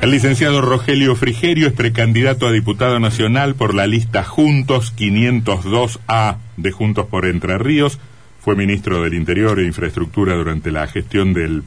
El 0.00 0.12
licenciado 0.12 0.62
Rogelio 0.62 1.14
Frigerio 1.14 1.66
es 1.66 1.74
precandidato 1.74 2.46
a 2.46 2.52
diputado 2.52 2.98
nacional 3.00 3.54
por 3.54 3.74
la 3.74 3.86
lista 3.86 4.24
Juntos 4.24 4.94
502A 4.96 6.38
de 6.56 6.72
Juntos 6.72 7.06
por 7.06 7.26
Entre 7.26 7.58
Ríos. 7.58 7.98
Fue 8.40 8.56
ministro 8.56 9.02
del 9.02 9.12
Interior 9.12 9.60
e 9.60 9.66
Infraestructura 9.66 10.36
durante 10.36 10.70
la 10.70 10.86
gestión 10.86 11.34
del, 11.34 11.64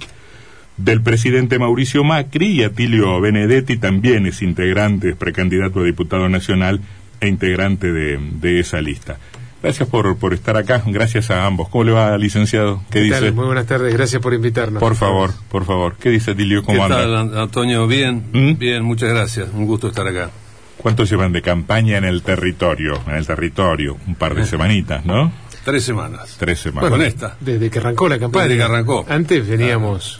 del 0.78 1.02
presidente 1.04 1.60
Mauricio 1.60 2.04
Macri 2.04 2.48
y 2.48 2.64
Atilio 2.64 3.22
Benedetti 3.22 3.78
también 3.78 4.26
es 4.26 4.42
integrante, 4.42 5.10
es 5.10 5.16
precandidato 5.16 5.82
a 5.82 5.84
diputado 5.84 6.28
nacional 6.28 6.82
e 7.22 7.28
integrante 7.28 7.92
de, 7.92 8.18
de 8.18 8.60
esa 8.60 8.82
lista. 8.82 9.20
Gracias 9.64 9.88
por, 9.88 10.18
por 10.18 10.34
estar 10.34 10.58
acá, 10.58 10.84
gracias 10.86 11.32
a 11.32 11.46
ambos. 11.46 11.70
¿Cómo 11.70 11.86
le 11.86 11.94
va, 11.94 12.18
licenciado? 12.18 12.84
¿Qué, 12.92 13.00
dice? 13.00 13.32
Muy 13.32 13.46
buenas 13.46 13.66
tardes, 13.66 13.94
gracias 13.94 14.22
por 14.22 14.34
invitarnos. 14.34 14.82
Por 14.82 14.96
favor, 14.96 15.32
por 15.48 15.64
favor. 15.64 15.96
¿Qué 15.98 16.10
dice 16.10 16.36
Tilio? 16.36 16.64
¿Cómo 16.64 16.84
¿Qué 16.84 16.94
tal, 16.94 17.16
Antonio? 17.38 17.88
Bien, 17.88 18.26
¿Mm? 18.34 18.58
bien, 18.58 18.84
muchas 18.84 19.08
gracias. 19.12 19.48
Un 19.54 19.66
gusto 19.66 19.88
estar 19.88 20.06
acá. 20.06 20.32
¿Cuánto 20.76 21.06
llevan 21.06 21.32
de 21.32 21.42
campaña 21.42 21.98
en 21.98 22.04
el 22.04 22.24
territorio? 22.24 23.00
En 23.08 23.16
el 23.16 23.26
territorio, 23.26 23.98
un 24.06 24.16
par 24.16 24.36
de 24.36 24.46
semanitas, 24.46 25.06
¿no? 25.06 25.32
Tres 25.64 25.86
semanas. 25.86 26.36
Tres 26.38 26.60
semanas. 26.60 26.90
con 26.90 27.02
esta. 27.02 27.38
Desde 27.40 27.70
que 27.70 27.80
arrancó 27.80 28.10
la 28.10 28.20
campaña. 28.20 28.50
Desde 28.50 28.58
que 28.58 28.64
arrancó. 28.64 29.06
Antes 29.08 29.48
veníamos, 29.48 30.20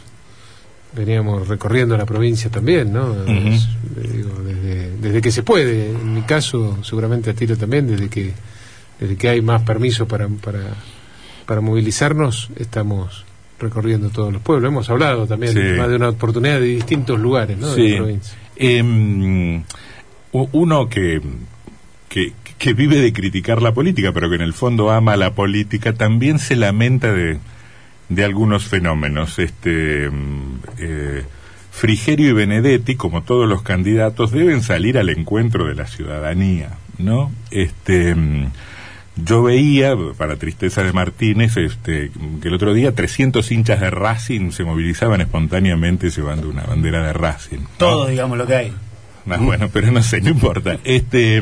veníamos 0.94 1.48
recorriendo 1.48 1.98
la 1.98 2.06
provincia 2.06 2.50
también, 2.50 2.94
¿no? 2.94 3.12
desde, 3.12 4.96
desde 4.96 5.20
que 5.20 5.30
se 5.30 5.42
puede. 5.42 5.90
En 5.90 6.14
mi 6.14 6.22
caso, 6.22 6.78
seguramente 6.82 7.28
a 7.28 7.34
Tiro 7.34 7.58
también, 7.58 7.86
desde 7.86 8.08
que 8.08 8.32
desde 9.00 9.16
que 9.16 9.28
hay 9.28 9.42
más 9.42 9.62
permiso 9.62 10.06
para, 10.06 10.28
para, 10.28 10.60
para 11.46 11.60
movilizarnos, 11.60 12.50
estamos 12.56 13.24
recorriendo 13.58 14.10
todos 14.10 14.32
los 14.32 14.42
pueblos. 14.42 14.68
Hemos 14.68 14.90
hablado 14.90 15.26
también 15.26 15.76
más 15.76 15.88
de 15.88 15.96
una 15.96 16.10
oportunidad 16.10 16.60
de 16.60 16.66
distintos 16.66 17.18
lugares 17.18 17.58
¿no? 17.58 17.74
de 17.74 17.88
la 17.88 17.96
provincia. 17.96 18.38
Em, 18.56 19.62
uno 20.32 20.88
que, 20.88 21.20
que, 22.08 22.32
que, 22.58 22.72
vive 22.72 22.98
de 22.98 23.12
criticar 23.12 23.62
la 23.62 23.72
política, 23.72 24.12
pero 24.12 24.28
que 24.28 24.36
en 24.36 24.42
el 24.42 24.52
fondo 24.52 24.90
ama 24.90 25.16
la 25.16 25.32
política, 25.34 25.92
también 25.92 26.38
se 26.38 26.56
lamenta 26.56 27.12
de, 27.12 27.38
de 28.08 28.24
algunos 28.24 28.64
fenómenos. 28.64 29.38
Este, 29.38 30.06
em, 30.06 30.58
eh, 30.78 31.24
Frigerio 31.70 32.30
y 32.30 32.32
Benedetti, 32.32 32.94
como 32.94 33.24
todos 33.24 33.48
los 33.48 33.62
candidatos, 33.62 34.30
deben 34.30 34.62
salir 34.62 34.96
al 34.96 35.10
encuentro 35.10 35.66
de 35.66 35.74
la 35.74 35.86
ciudadanía, 35.86 36.70
¿no? 36.98 37.32
Este 37.50 38.10
em, 38.10 38.50
yo 39.16 39.44
veía, 39.44 39.94
para 40.16 40.36
tristeza 40.36 40.82
de 40.82 40.92
Martínez, 40.92 41.56
este, 41.56 42.10
que 42.42 42.48
el 42.48 42.54
otro 42.54 42.74
día 42.74 42.94
300 42.94 43.48
hinchas 43.52 43.80
de 43.80 43.90
Racing 43.90 44.50
se 44.50 44.64
movilizaban 44.64 45.20
espontáneamente 45.20 46.10
llevando 46.10 46.48
una 46.48 46.64
bandera 46.64 47.06
de 47.06 47.12
Racing. 47.12 47.60
Todo, 47.76 48.06
digamos, 48.06 48.36
lo 48.38 48.46
que 48.46 48.54
hay. 48.54 48.72
Ah, 49.30 49.38
bueno, 49.40 49.70
pero 49.72 49.92
no 49.92 50.02
sé, 50.02 50.20
no 50.20 50.30
importa. 50.30 50.78
Este, 50.82 51.40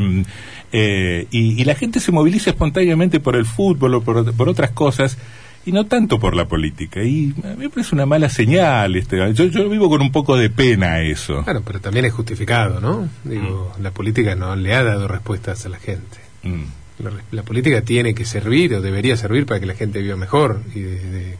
eh, 0.73 1.27
y, 1.31 1.65
la 1.65 1.75
gente 1.75 1.99
se 1.99 2.13
moviliza 2.13 2.51
espontáneamente 2.51 3.21
por 3.21 3.37
el 3.37 3.47
fútbol 3.47 3.95
o 3.95 4.03
por, 4.03 4.35
por, 4.35 4.49
otras 4.51 4.71
cosas 4.71 5.17
y 5.65 5.73
no 5.73 5.87
tanto 5.87 6.21
por 6.21 6.37
la 6.37 6.47
política. 6.47 7.03
Y 7.03 7.35
a 7.43 7.55
mí 7.55 7.65
me 7.65 7.71
parece 7.71 7.95
una 7.95 8.05
mala 8.05 8.29
señal. 8.29 8.97
Este, 8.97 9.17
yo, 9.33 9.47
yo 9.47 9.69
vivo 9.71 9.89
con 9.89 10.03
un 10.03 10.13
poco 10.13 10.37
de 10.37 10.51
pena 10.51 11.01
eso. 11.01 11.43
Claro, 11.43 11.63
pero 11.65 11.81
también 11.81 12.05
es 12.05 12.13
justificado, 12.13 12.81
¿no? 12.83 13.09
Digo, 13.25 13.73
mm. 13.79 13.83
la 13.83 13.91
política 13.93 14.35
no 14.35 14.55
le 14.57 14.75
ha 14.75 14.85
dado 14.85 15.09
respuestas 15.09 15.65
a 15.65 15.71
la 15.71 15.79
gente. 15.79 16.19
Mm 16.43 16.82
la, 17.31 17.43
política 17.43 17.83
tiene 17.83 18.15
que 18.15 18.25
servir 18.25 18.75
o 18.75 18.81
debería 18.81 19.17
servir 19.17 19.47
para 19.47 19.61
que 19.61 19.67
la 19.67 19.75
gente 19.75 20.01
viva 20.01 20.17
mejor 20.17 20.61
y 20.75 20.81
de, 20.81 21.37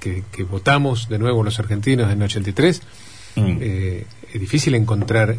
que, 0.00 0.42
votamos 0.44 1.08
de 1.08 1.18
nuevo 1.18 1.42
los 1.42 1.58
argentinos 1.58 2.10
en 2.10 2.18
el 2.18 2.24
83 2.24 2.82
mm. 3.36 3.40
eh, 3.60 4.06
es 4.32 4.40
difícil 4.40 4.74
encontrar 4.74 5.36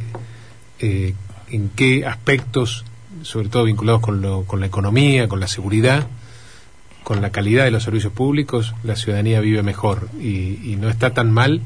eh, 0.79 1.13
en 1.49 1.69
qué 1.69 2.05
aspectos 2.05 2.85
sobre 3.23 3.49
todo 3.49 3.65
vinculados 3.65 4.01
con, 4.01 4.21
lo, 4.21 4.43
con 4.43 4.59
la 4.59 4.67
economía 4.67 5.27
con 5.27 5.39
la 5.39 5.47
seguridad 5.47 6.07
con 7.03 7.21
la 7.21 7.31
calidad 7.31 7.65
de 7.65 7.71
los 7.71 7.83
servicios 7.83 8.13
públicos 8.13 8.75
la 8.83 8.95
ciudadanía 8.95 9.41
vive 9.41 9.63
mejor 9.63 10.09
y, 10.19 10.59
y 10.63 10.77
no 10.79 10.89
está 10.89 11.13
tan 11.13 11.31
mal 11.31 11.61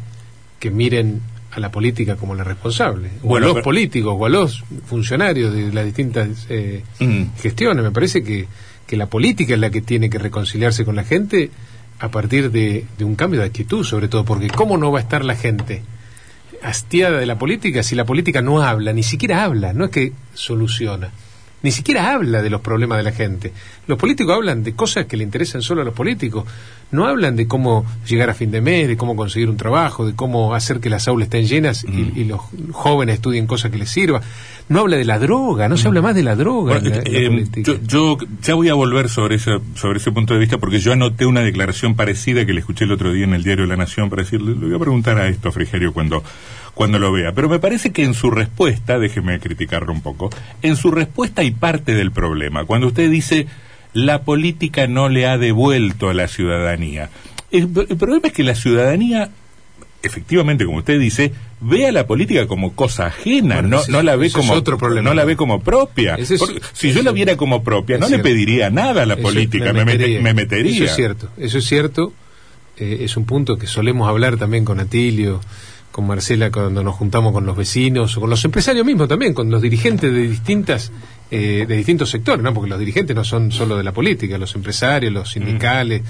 que 0.60 0.72
miren 0.72 1.22
a 1.56 1.60
la 1.60 1.72
política 1.72 2.16
como 2.16 2.34
la 2.34 2.44
responsable, 2.44 3.10
o 3.24 3.36
a 3.36 3.40
los 3.40 3.62
políticos, 3.62 4.16
o 4.18 4.26
a 4.26 4.30
los 4.30 4.64
funcionarios 4.86 5.54
de 5.54 5.72
las 5.72 5.86
distintas 5.86 6.48
eh, 6.50 6.84
mm. 7.00 7.38
gestiones. 7.40 7.84
Me 7.84 7.92
parece 7.92 8.24
que, 8.24 8.48
que 8.88 8.98
la 8.98 9.08
política 9.08 9.54
es 9.54 9.60
la 9.60 9.70
que 9.70 9.82
tiene 9.82 10.10
que 10.10 10.18
reconciliarse 10.18 10.84
con 10.84 10.96
la 10.96 11.04
gente 11.04 11.52
a 12.00 12.10
partir 12.10 12.52
de, 12.52 12.86
de, 12.98 13.06
un 13.06 13.16
cambio 13.16 13.40
de 13.42 13.46
actitud, 13.46 13.84
sobre 13.84 14.08
todo, 14.08 14.26
porque 14.26 14.50
¿cómo 14.50 14.78
no 14.78 14.92
va 14.92 15.00
a 15.00 15.02
estar 15.04 15.24
la 15.24 15.36
gente 15.36 15.84
hastiada 16.64 17.20
de 17.20 17.26
la 17.26 17.38
política 17.38 17.84
si 17.84 17.96
la 17.96 18.06
política 18.06 18.42
no 18.42 18.64
habla, 18.64 18.92
ni 18.92 19.04
siquiera 19.04 19.44
habla, 19.44 19.74
no 19.74 19.86
es 19.86 19.92
que 19.92 20.12
soluciona? 20.34 21.12
Ni 21.64 21.72
siquiera 21.72 22.14
habla 22.14 22.42
de 22.42 22.50
los 22.50 22.62
problemas 22.62 22.98
de 22.98 23.04
la 23.04 23.14
gente. 23.14 23.54
Los 23.88 23.98
políticos 23.98 24.36
hablan 24.36 24.64
de 24.64 24.74
cosas 24.74 25.06
que 25.06 25.16
le 25.16 25.24
interesan 25.24 25.62
solo 25.62 25.82
a 25.82 25.86
los 25.86 25.94
políticos. 25.94 26.46
No 26.92 27.08
hablan 27.08 27.38
de 27.38 27.48
cómo 27.48 27.86
llegar 28.06 28.30
a 28.30 28.34
fin 28.34 28.52
de 28.52 28.62
mes, 28.62 28.88
de 28.88 28.98
cómo 28.98 29.16
conseguir 29.16 29.50
un 29.50 29.56
trabajo, 29.56 30.06
de 30.06 30.14
cómo 30.14 30.54
hacer 30.54 30.82
que 30.82 30.90
las 30.90 31.08
aulas 31.08 31.28
estén 31.28 31.48
llenas 31.48 31.84
y, 31.86 32.26
los 32.26 32.42
jóvenes 32.72 33.16
estudien 33.16 33.48
cosas 33.48 33.72
que 33.72 33.78
les 33.78 33.90
sirvan. 33.90 34.22
No 34.70 34.82
habla 34.82 34.98
de 34.98 35.06
la 35.06 35.18
droga, 35.20 35.68
no 35.70 35.78
se 35.78 35.88
habla 35.88 36.02
más 36.02 36.16
de 36.16 36.24
la 36.24 36.36
droga. 36.36 36.80
Eh, 36.84 37.46
yo, 37.84 38.18
ya 38.42 38.54
voy 38.56 38.70
a 38.70 38.74
volver 38.74 39.10
sobre 39.10 39.36
ese, 39.36 39.52
sobre 39.76 39.98
ese 40.00 40.12
punto 40.12 40.34
de 40.34 40.42
vista 40.42 40.58
porque 40.58 40.80
yo 40.80 40.92
anoté 40.92 41.26
una 41.26 41.42
declaración 41.42 41.96
parecida 41.96 42.46
que 42.46 42.54
le 42.54 42.60
escuché 42.60 42.84
el 42.84 42.92
otro 42.92 43.12
día 43.14 43.24
en 43.24 43.34
el 43.34 43.44
diario 43.44 43.66
La 43.66 43.78
Nación 43.78 44.10
para 44.10 44.24
decirle, 44.24 44.52
le 44.52 44.68
voy 44.68 44.76
a 44.76 44.80
preguntar 44.80 45.18
a 45.18 45.30
esto, 45.30 45.52
Frigerio, 45.52 45.94
cuando 45.94 46.24
cuando 46.74 47.00
lo 47.00 47.12
vea. 47.12 47.34
Pero 47.34 47.50
me 47.50 47.60
parece 47.60 47.92
que 47.92 48.04
en 48.04 48.14
su 48.14 48.32
respuesta, 48.32 49.00
déjeme 49.00 49.40
criticarlo 49.40 49.92
un 49.94 50.02
poco, 50.02 50.30
en 50.62 50.76
su 50.76 50.92
respuesta 50.92 51.42
hay 51.42 51.52
parte 51.52 51.94
del 51.94 52.12
problema. 52.12 52.66
Cuando 52.66 52.88
usted 52.88 53.10
dice 53.10 53.48
la 53.94 54.24
política 54.24 54.88
no 54.88 55.08
le 55.08 55.28
ha 55.28 55.38
devuelto 55.38 56.10
a 56.10 56.14
la 56.14 56.28
ciudadanía. 56.28 57.10
El, 57.52 57.70
problema 57.70 58.28
es 58.28 58.34
que 58.34 58.44
la 58.44 58.56
ciudadanía 58.56 59.30
efectivamente, 60.02 60.66
como 60.66 60.80
usted 60.80 61.00
dice, 61.00 61.32
ve 61.62 61.88
a 61.88 61.94
la 61.94 62.06
política 62.08 62.46
como 62.46 62.76
cosa 62.76 63.06
ajena, 63.06 63.62
no, 63.62 63.82
no 63.88 64.02
la 64.02 64.18
ve 64.18 64.32
como 64.32 64.52
otro 64.52 64.78
problema. 64.78 65.08
no 65.10 65.16
la 65.16 65.24
ve 65.24 65.38
como 65.38 65.62
propia. 65.62 66.18
si 66.74 66.92
yo 66.92 67.04
la 67.04 67.14
viera 67.14 67.38
como 67.38 67.64
propia, 67.64 67.98
no 67.98 68.10
le 68.10 68.20
pediría 68.20 68.70
nada 68.70 69.04
a 69.04 69.06
la 69.06 69.16
política, 69.16 69.72
me 69.72 69.86
metería, 70.34 70.76
Eso 70.76 70.84
es 70.84 70.96
cierto, 70.96 71.30
eso 71.38 71.58
es 71.60 71.66
cierto. 71.66 72.14
Eh, 72.76 73.02
es 73.02 73.16
un 73.18 73.26
punto 73.26 73.58
que 73.58 73.68
solemos 73.68 74.10
hablar 74.10 74.38
también 74.38 74.66
con 74.66 74.80
Atilio 74.80 75.40
con 75.94 76.08
Marcela 76.08 76.50
cuando 76.50 76.84
nos 76.84 76.96
juntamos 76.96 77.32
con 77.32 77.46
los 77.46 77.56
vecinos 77.56 78.18
o 78.18 78.22
con 78.22 78.30
los 78.32 78.44
empresarios 78.44 78.84
mismos 78.84 79.08
también, 79.08 79.36
con 79.36 79.52
los 79.52 79.62
dirigentes 79.62 80.12
de 80.12 80.28
distintas 80.28 80.92
eh, 81.30 81.66
de 81.68 81.78
distintos 81.78 82.10
sectores, 82.10 82.44
¿no? 82.44 82.52
Porque 82.52 82.68
los 82.68 82.80
dirigentes 82.80 83.16
no 83.16 83.24
son 83.24 83.52
solo 83.52 83.78
de 83.78 83.84
la 83.84 83.92
política, 83.92 84.40
los 84.40 84.56
empresarios, 84.56 85.14
los 85.14 85.30
sindicales, 85.30 86.02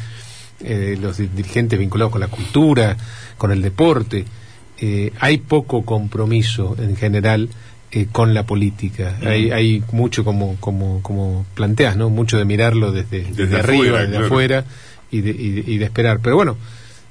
eh, 0.63 0.97
los 0.99 1.17
dirigentes 1.17 1.77
vinculados 1.77 2.13
con 2.13 2.21
la 2.21 2.29
cultura, 2.29 2.95
con 3.37 3.51
el 3.51 3.61
deporte. 3.61 4.23
Eh, 4.79 5.11
hay 5.19 5.39
poco 5.39 5.83
compromiso 5.83 6.77
en 6.79 6.95
general 6.95 7.49
con 8.13 8.33
la 8.33 8.45
política. 8.45 9.17
Hay, 9.21 9.51
hay 9.51 9.83
mucho 9.91 10.23
como 10.23 10.55
como 10.61 11.01
como 11.01 11.45
planteas, 11.55 11.97
¿no? 11.97 12.09
Mucho 12.09 12.37
de 12.37 12.45
mirarlo 12.45 12.93
desde, 12.93 13.25
desde, 13.33 13.59
arriba, 13.59 14.05
desde 14.05 14.25
afuera 14.25 14.63
y 15.11 15.19
de, 15.19 15.31
y 15.31 15.77
de 15.77 15.85
esperar. 15.85 16.19
Pero 16.21 16.37
bueno, 16.37 16.55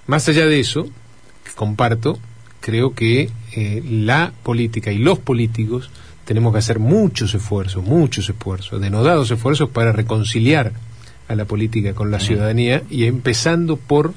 más 0.07 0.27
allá 0.29 0.47
de 0.47 0.59
eso, 0.59 0.89
comparto 1.55 2.19
creo 2.63 2.95
que 2.95 3.29
eh, 3.55 3.83
la 3.85 4.33
política 4.43 4.91
y 4.91 4.99
los 4.99 5.19
políticos 5.19 5.91
tenemos 6.25 6.53
que 6.53 6.61
hacer 6.61 6.79
muchos 6.79 7.35
esfuerzos, 7.35 7.85
muchos 7.85 8.31
esfuerzos, 8.31 8.81
denodados 8.81 9.31
esfuerzos 9.31 9.69
para 9.69 9.93
reconciliar 9.93 10.73
a 11.29 11.35
la 11.35 11.45
política 11.45 11.93
con 11.93 12.11
la 12.11 12.21
ciudadanía 12.21 12.83
y 12.89 13.05
empezando 13.05 13.77
por 13.77 14.15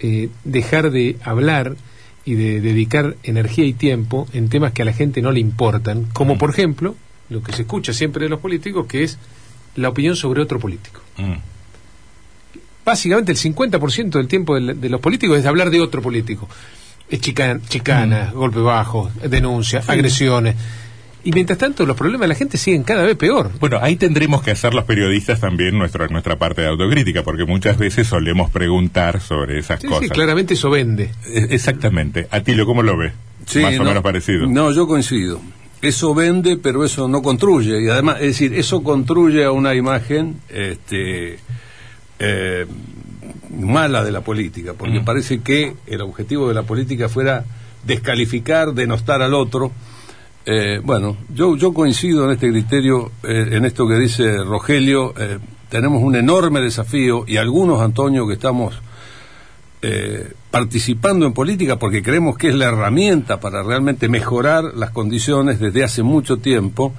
eh, 0.00 0.30
dejar 0.44 0.90
de 0.90 1.18
hablar 1.24 1.76
y 2.24 2.34
de 2.34 2.60
dedicar 2.60 3.16
energía 3.24 3.64
y 3.64 3.72
tiempo 3.72 4.28
en 4.32 4.48
temas 4.48 4.72
que 4.72 4.82
a 4.82 4.84
la 4.84 4.92
gente 4.92 5.20
no 5.20 5.32
le 5.32 5.40
importan, 5.40 6.04
como 6.12 6.38
por 6.38 6.50
ejemplo 6.50 6.94
lo 7.28 7.42
que 7.42 7.52
se 7.52 7.62
escucha 7.62 7.92
siempre 7.92 8.24
de 8.24 8.30
los 8.30 8.38
políticos, 8.38 8.86
que 8.86 9.02
es 9.02 9.18
la 9.74 9.88
opinión 9.88 10.14
sobre 10.14 10.40
otro 10.40 10.60
político. 10.60 11.00
Básicamente 12.84 13.32
el 13.32 13.38
50% 13.38 14.10
del 14.10 14.28
tiempo 14.28 14.54
de 14.60 14.88
los 14.88 15.00
políticos 15.00 15.38
es 15.38 15.46
hablar 15.46 15.70
de 15.70 15.80
otro 15.80 16.02
político 16.02 16.48
es 17.12 17.20
chicana, 17.20 17.60
chicana 17.68 18.30
mm. 18.32 18.36
golpe 18.36 18.60
bajo, 18.60 19.10
denuncias, 19.28 19.88
agresiones. 19.88 20.56
Y 21.24 21.30
mientras 21.32 21.58
tanto, 21.58 21.86
los 21.86 21.96
problemas 21.96 22.22
de 22.22 22.28
la 22.28 22.34
gente 22.34 22.58
siguen 22.58 22.82
cada 22.82 23.04
vez 23.04 23.16
peor. 23.16 23.52
Bueno, 23.60 23.78
ahí 23.80 23.94
tendremos 23.94 24.42
que 24.42 24.50
hacer 24.50 24.74
los 24.74 24.84
periodistas 24.84 25.38
también 25.38 25.78
nuestra, 25.78 26.08
nuestra 26.08 26.36
parte 26.36 26.62
de 26.62 26.68
autocrítica, 26.68 27.22
porque 27.22 27.44
muchas 27.44 27.78
veces 27.78 28.08
solemos 28.08 28.50
preguntar 28.50 29.20
sobre 29.20 29.58
esas 29.58 29.80
cosas. 29.80 30.00
Sí, 30.00 30.08
claramente 30.08 30.54
eso 30.54 30.68
vende. 30.70 31.10
E, 31.26 31.48
exactamente. 31.50 32.26
Atilio, 32.30 32.66
¿cómo 32.66 32.82
lo 32.82 32.96
ve? 32.96 33.12
Más 33.60 33.78
o 33.78 33.84
menos 33.84 34.02
parecido. 34.02 34.46
No, 34.48 34.72
yo 34.72 34.88
coincido. 34.88 35.40
Eso 35.80 36.14
vende, 36.14 36.56
pero 36.56 36.84
eso 36.84 37.06
no 37.08 37.22
construye. 37.22 37.82
Y 37.82 37.88
además, 37.88 38.16
es 38.16 38.28
decir, 38.28 38.54
eso 38.54 38.82
construye 38.82 39.44
a 39.44 39.52
una 39.52 39.74
imagen 39.74 40.40
este, 40.48 41.38
eh, 42.18 42.66
mala 43.52 44.04
de 44.04 44.12
la 44.12 44.22
política, 44.22 44.74
porque 44.76 45.00
mm. 45.00 45.04
parece 45.04 45.40
que 45.40 45.74
el 45.86 46.00
objetivo 46.00 46.48
de 46.48 46.54
la 46.54 46.62
política 46.62 47.08
fuera 47.08 47.44
descalificar, 47.84 48.72
denostar 48.72 49.22
al 49.22 49.34
otro. 49.34 49.72
Eh, 50.44 50.80
bueno, 50.82 51.16
yo, 51.32 51.56
yo 51.56 51.72
coincido 51.72 52.24
en 52.24 52.32
este 52.32 52.50
criterio, 52.50 53.12
eh, 53.22 53.48
en 53.52 53.64
esto 53.64 53.86
que 53.86 53.94
dice 53.94 54.38
Rogelio, 54.38 55.14
eh, 55.18 55.38
tenemos 55.68 56.02
un 56.02 56.16
enorme 56.16 56.60
desafío 56.60 57.24
y 57.26 57.36
algunos, 57.36 57.80
Antonio, 57.80 58.26
que 58.26 58.34
estamos 58.34 58.80
participando 60.52 61.26
en 61.26 61.32
política 61.32 61.76
porque 61.76 62.04
creemos 62.04 62.38
que 62.38 62.50
es 62.50 62.54
la 62.54 62.66
herramienta 62.66 63.40
para 63.40 63.64
realmente 63.64 64.08
mejorar 64.08 64.62
las 64.76 64.90
condiciones 64.90 65.58
desde 65.58 65.82
hace 65.82 66.04
mucho 66.04 66.36
tiempo. 66.36 66.94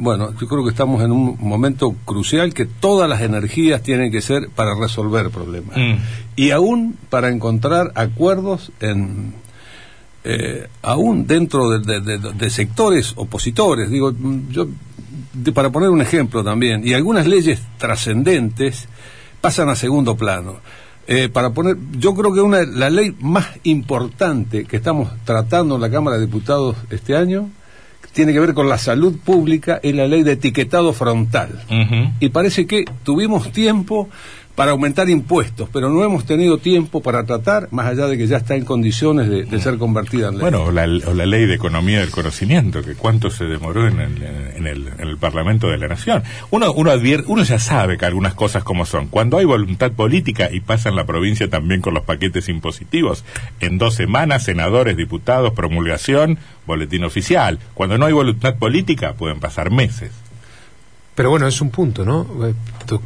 Bueno, 0.00 0.32
yo 0.38 0.48
creo 0.48 0.64
que 0.64 0.70
estamos 0.70 1.02
en 1.02 1.12
un 1.12 1.36
momento 1.40 1.94
crucial 2.04 2.54
que 2.54 2.66
todas 2.66 3.08
las 3.08 3.20
energías 3.20 3.82
tienen 3.82 4.10
que 4.10 4.22
ser 4.22 4.48
para 4.48 4.74
resolver 4.74 5.30
problemas 5.30 5.76
mm. 5.76 5.96
y 6.36 6.50
aún 6.52 6.96
para 7.10 7.28
encontrar 7.28 7.92
acuerdos 7.94 8.72
en 8.80 9.34
eh, 10.22 10.68
aún 10.82 11.26
dentro 11.26 11.78
de, 11.78 12.50
sectores 12.50 13.14
opositores, 13.16 13.88
digo, 13.88 14.12
yo, 14.50 14.68
para 15.54 15.70
poner 15.70 15.88
un 15.88 16.02
ejemplo 16.02 16.44
también, 16.44 16.86
y 16.86 16.92
algunas 16.92 17.26
leyes 17.26 17.62
trascendentes 17.78 18.86
pasan 19.40 19.70
a 19.70 19.76
segundo 19.76 20.16
plano. 20.16 20.56
Eh, 21.06 21.30
para 21.30 21.50
poner, 21.50 21.76
yo 21.92 22.14
creo 22.14 22.34
que 22.34 22.40
una, 22.42 22.64
la 22.64 22.90
ley 22.90 23.16
más 23.18 23.46
importante 23.62 24.64
que 24.64 24.76
estamos 24.76 25.10
tratando 25.24 25.76
en 25.76 25.80
la 25.80 25.90
Cámara 25.90 26.18
de 26.18 26.26
Diputados 26.26 26.76
este 26.90 27.16
año 27.16 27.48
tiene 28.12 28.32
que 28.32 28.40
ver 28.40 28.54
con 28.54 28.68
la 28.68 28.78
salud 28.78 29.16
pública, 29.18 29.80
es 29.82 29.94
la 29.94 30.06
ley 30.06 30.22
de 30.22 30.32
etiquetado 30.32 30.92
frontal. 30.92 31.62
Y 32.20 32.28
parece 32.30 32.66
que 32.66 32.84
tuvimos 33.04 33.52
tiempo 33.52 34.08
para 34.54 34.72
aumentar 34.72 35.08
impuestos, 35.08 35.68
pero 35.72 35.88
no 35.88 36.04
hemos 36.04 36.24
tenido 36.26 36.58
tiempo 36.58 37.00
para 37.00 37.24
tratar, 37.24 37.68
más 37.70 37.86
allá 37.86 38.06
de 38.06 38.18
que 38.18 38.26
ya 38.26 38.38
está 38.38 38.56
en 38.56 38.64
condiciones 38.64 39.28
de, 39.28 39.60
ser 39.60 39.78
convertida 39.78 40.28
en 40.28 40.34
ley. 40.34 40.40
Bueno, 40.40 40.64
o 40.64 40.70
la, 40.70 40.86
ley 40.86 41.46
de 41.46 41.54
economía 41.54 42.00
del 42.00 42.10
conocimiento, 42.10 42.82
que 42.82 42.94
cuánto 42.94 43.30
se 43.30 43.44
demoró 43.44 43.86
en 43.86 44.00
el, 44.00 44.22
en 44.22 44.66
el, 44.66 45.16
Parlamento 45.18 45.68
de 45.68 45.76
la 45.76 45.88
Nación. 45.88 46.22
Uno, 46.50 46.72
uno, 46.72 46.92
uno 47.26 47.42
ya 47.42 47.58
sabe 47.58 47.98
que 47.98 48.06
algunas 48.06 48.34
cosas 48.34 48.64
como 48.64 48.86
son. 48.86 49.08
Cuando 49.08 49.38
hay 49.38 49.44
voluntad 49.44 49.92
política, 49.92 50.48
y 50.50 50.60
pasa 50.60 50.88
en 50.88 50.96
la 50.96 51.04
provincia 51.04 51.48
también 51.48 51.80
con 51.80 51.94
los 51.94 52.04
paquetes 52.04 52.48
impositivos, 52.48 53.24
en 53.60 53.78
dos 53.78 53.94
semanas, 53.94 54.44
senadores, 54.44 54.96
diputados, 54.96 55.52
promulgación, 55.52 56.38
boletín 56.66 57.04
oficial. 57.04 57.58
Cuando 57.74 57.98
no 57.98 58.06
hay 58.06 58.12
voluntad 58.12 58.56
política, 58.56 59.14
pueden 59.14 59.40
pasar 59.40 59.70
meses. 59.70 60.12
Pero 61.14 61.30
bueno, 61.30 61.46
es 61.46 61.60
un 61.60 61.70
punto, 61.70 62.04
¿no? 62.04 62.26
Eh, 62.46 62.54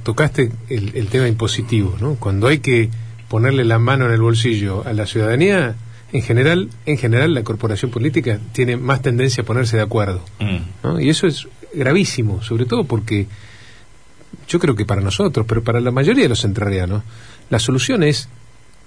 tocaste 0.03 0.51
el, 0.69 1.09
tema 1.09 1.27
impositivo, 1.27 1.97
¿no? 2.01 2.15
Cuando 2.15 2.47
hay 2.47 2.59
que 2.59 2.91
ponerle 3.29 3.65
la 3.65 3.79
mano 3.79 4.07
en 4.07 4.13
el 4.13 4.21
bolsillo 4.21 4.87
a 4.87 4.93
la 4.93 5.07
ciudadanía, 5.07 5.75
en 6.13 6.23
general, 6.23 6.69
en 6.87 6.97
general 6.97 7.35
la 7.35 7.43
corporación 7.43 7.91
política 7.91 8.39
tiene 8.53 8.77
más 8.77 9.03
tendencia 9.03 9.43
a 9.43 9.47
ponerse 9.47 9.77
de 9.77 9.83
acuerdo. 9.83 10.23
Mm. 10.39 11.01
Y 11.01 11.09
eso 11.09 11.27
es 11.27 11.49
gravísimo, 11.75 12.43
sobre 12.43 12.67
todo 12.67 12.85
porque 12.85 13.27
yo 14.47 14.59
creo 14.61 14.77
que 14.77 14.85
para 14.85 15.01
nosotros, 15.01 15.47
pero 15.49 15.65
para 15.65 15.81
la 15.81 15.91
mayoría 15.91 16.25
de 16.25 16.29
los 16.29 16.45
entrerrianos, 16.45 17.03
la 17.51 17.59
solución 17.59 18.03
es 18.05 18.29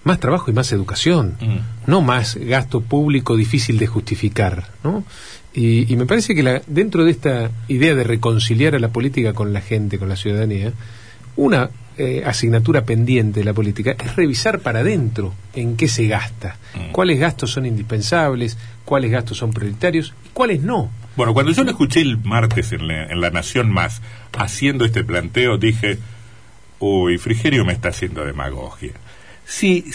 más 0.04 0.20
trabajo 0.20 0.50
y 0.50 0.54
más 0.54 0.72
educación, 0.72 1.38
mm. 1.40 1.90
no 1.90 2.02
más 2.02 2.38
gasto 2.38 2.82
público 2.82 3.36
difícil 3.36 3.78
de 3.78 3.88
justificar, 3.88 4.70
¿no? 4.84 5.04
Y, 5.54 5.96
me 5.96 6.06
parece 6.06 6.36
que 6.36 6.44
la, 6.44 6.62
dentro 6.68 7.04
de 7.04 7.12
esta 7.12 7.50
idea 7.68 7.96
de 7.96 8.04
reconciliar 8.04 8.76
a 8.76 8.80
la 8.80 8.90
política 8.90 9.34
con 9.34 9.54
la 9.54 9.62
gente, 9.62 9.98
con 9.98 10.08
la 10.08 10.16
ciudadanía, 10.16 10.72
una 11.36 11.72
eh, 11.98 12.22
asignatura 12.26 12.84
pendiente 12.84 13.40
de 13.40 13.44
la 13.44 13.54
política 13.54 13.96
es 13.98 14.16
revisar 14.16 14.60
para 14.60 14.80
adentro 14.82 15.34
en 15.56 15.76
qué 15.76 15.88
se 15.88 16.08
gasta, 16.08 16.58
mm. 16.76 16.92
cuáles 16.92 17.20
gastos 17.20 17.52
son 17.52 17.66
indispensables, 17.66 18.56
cuáles 18.86 19.10
gastos 19.10 19.38
son 19.40 19.52
prioritarios 19.52 20.14
y 20.26 20.30
cuáles 20.30 20.62
no. 20.62 20.92
Bueno, 21.16 21.34
cuando 21.34 21.52
yo 21.52 21.64
lo 21.64 21.72
escuché 21.72 22.02
el 22.02 22.20
martes 22.20 22.72
en 22.72 22.88
la, 22.88 23.06
en 23.06 23.20
la 23.20 23.32
Nación 23.32 23.72
Más 23.72 24.04
haciendo 24.38 24.86
este 24.86 25.04
planteo, 25.04 25.58
dije, 25.58 25.98
uy, 26.78 27.18
Frigerio 27.18 27.66
me 27.66 27.74
está 27.74 27.90
haciendo 27.90 28.24
demagogia. 28.24 28.94
Sí, 29.46 29.86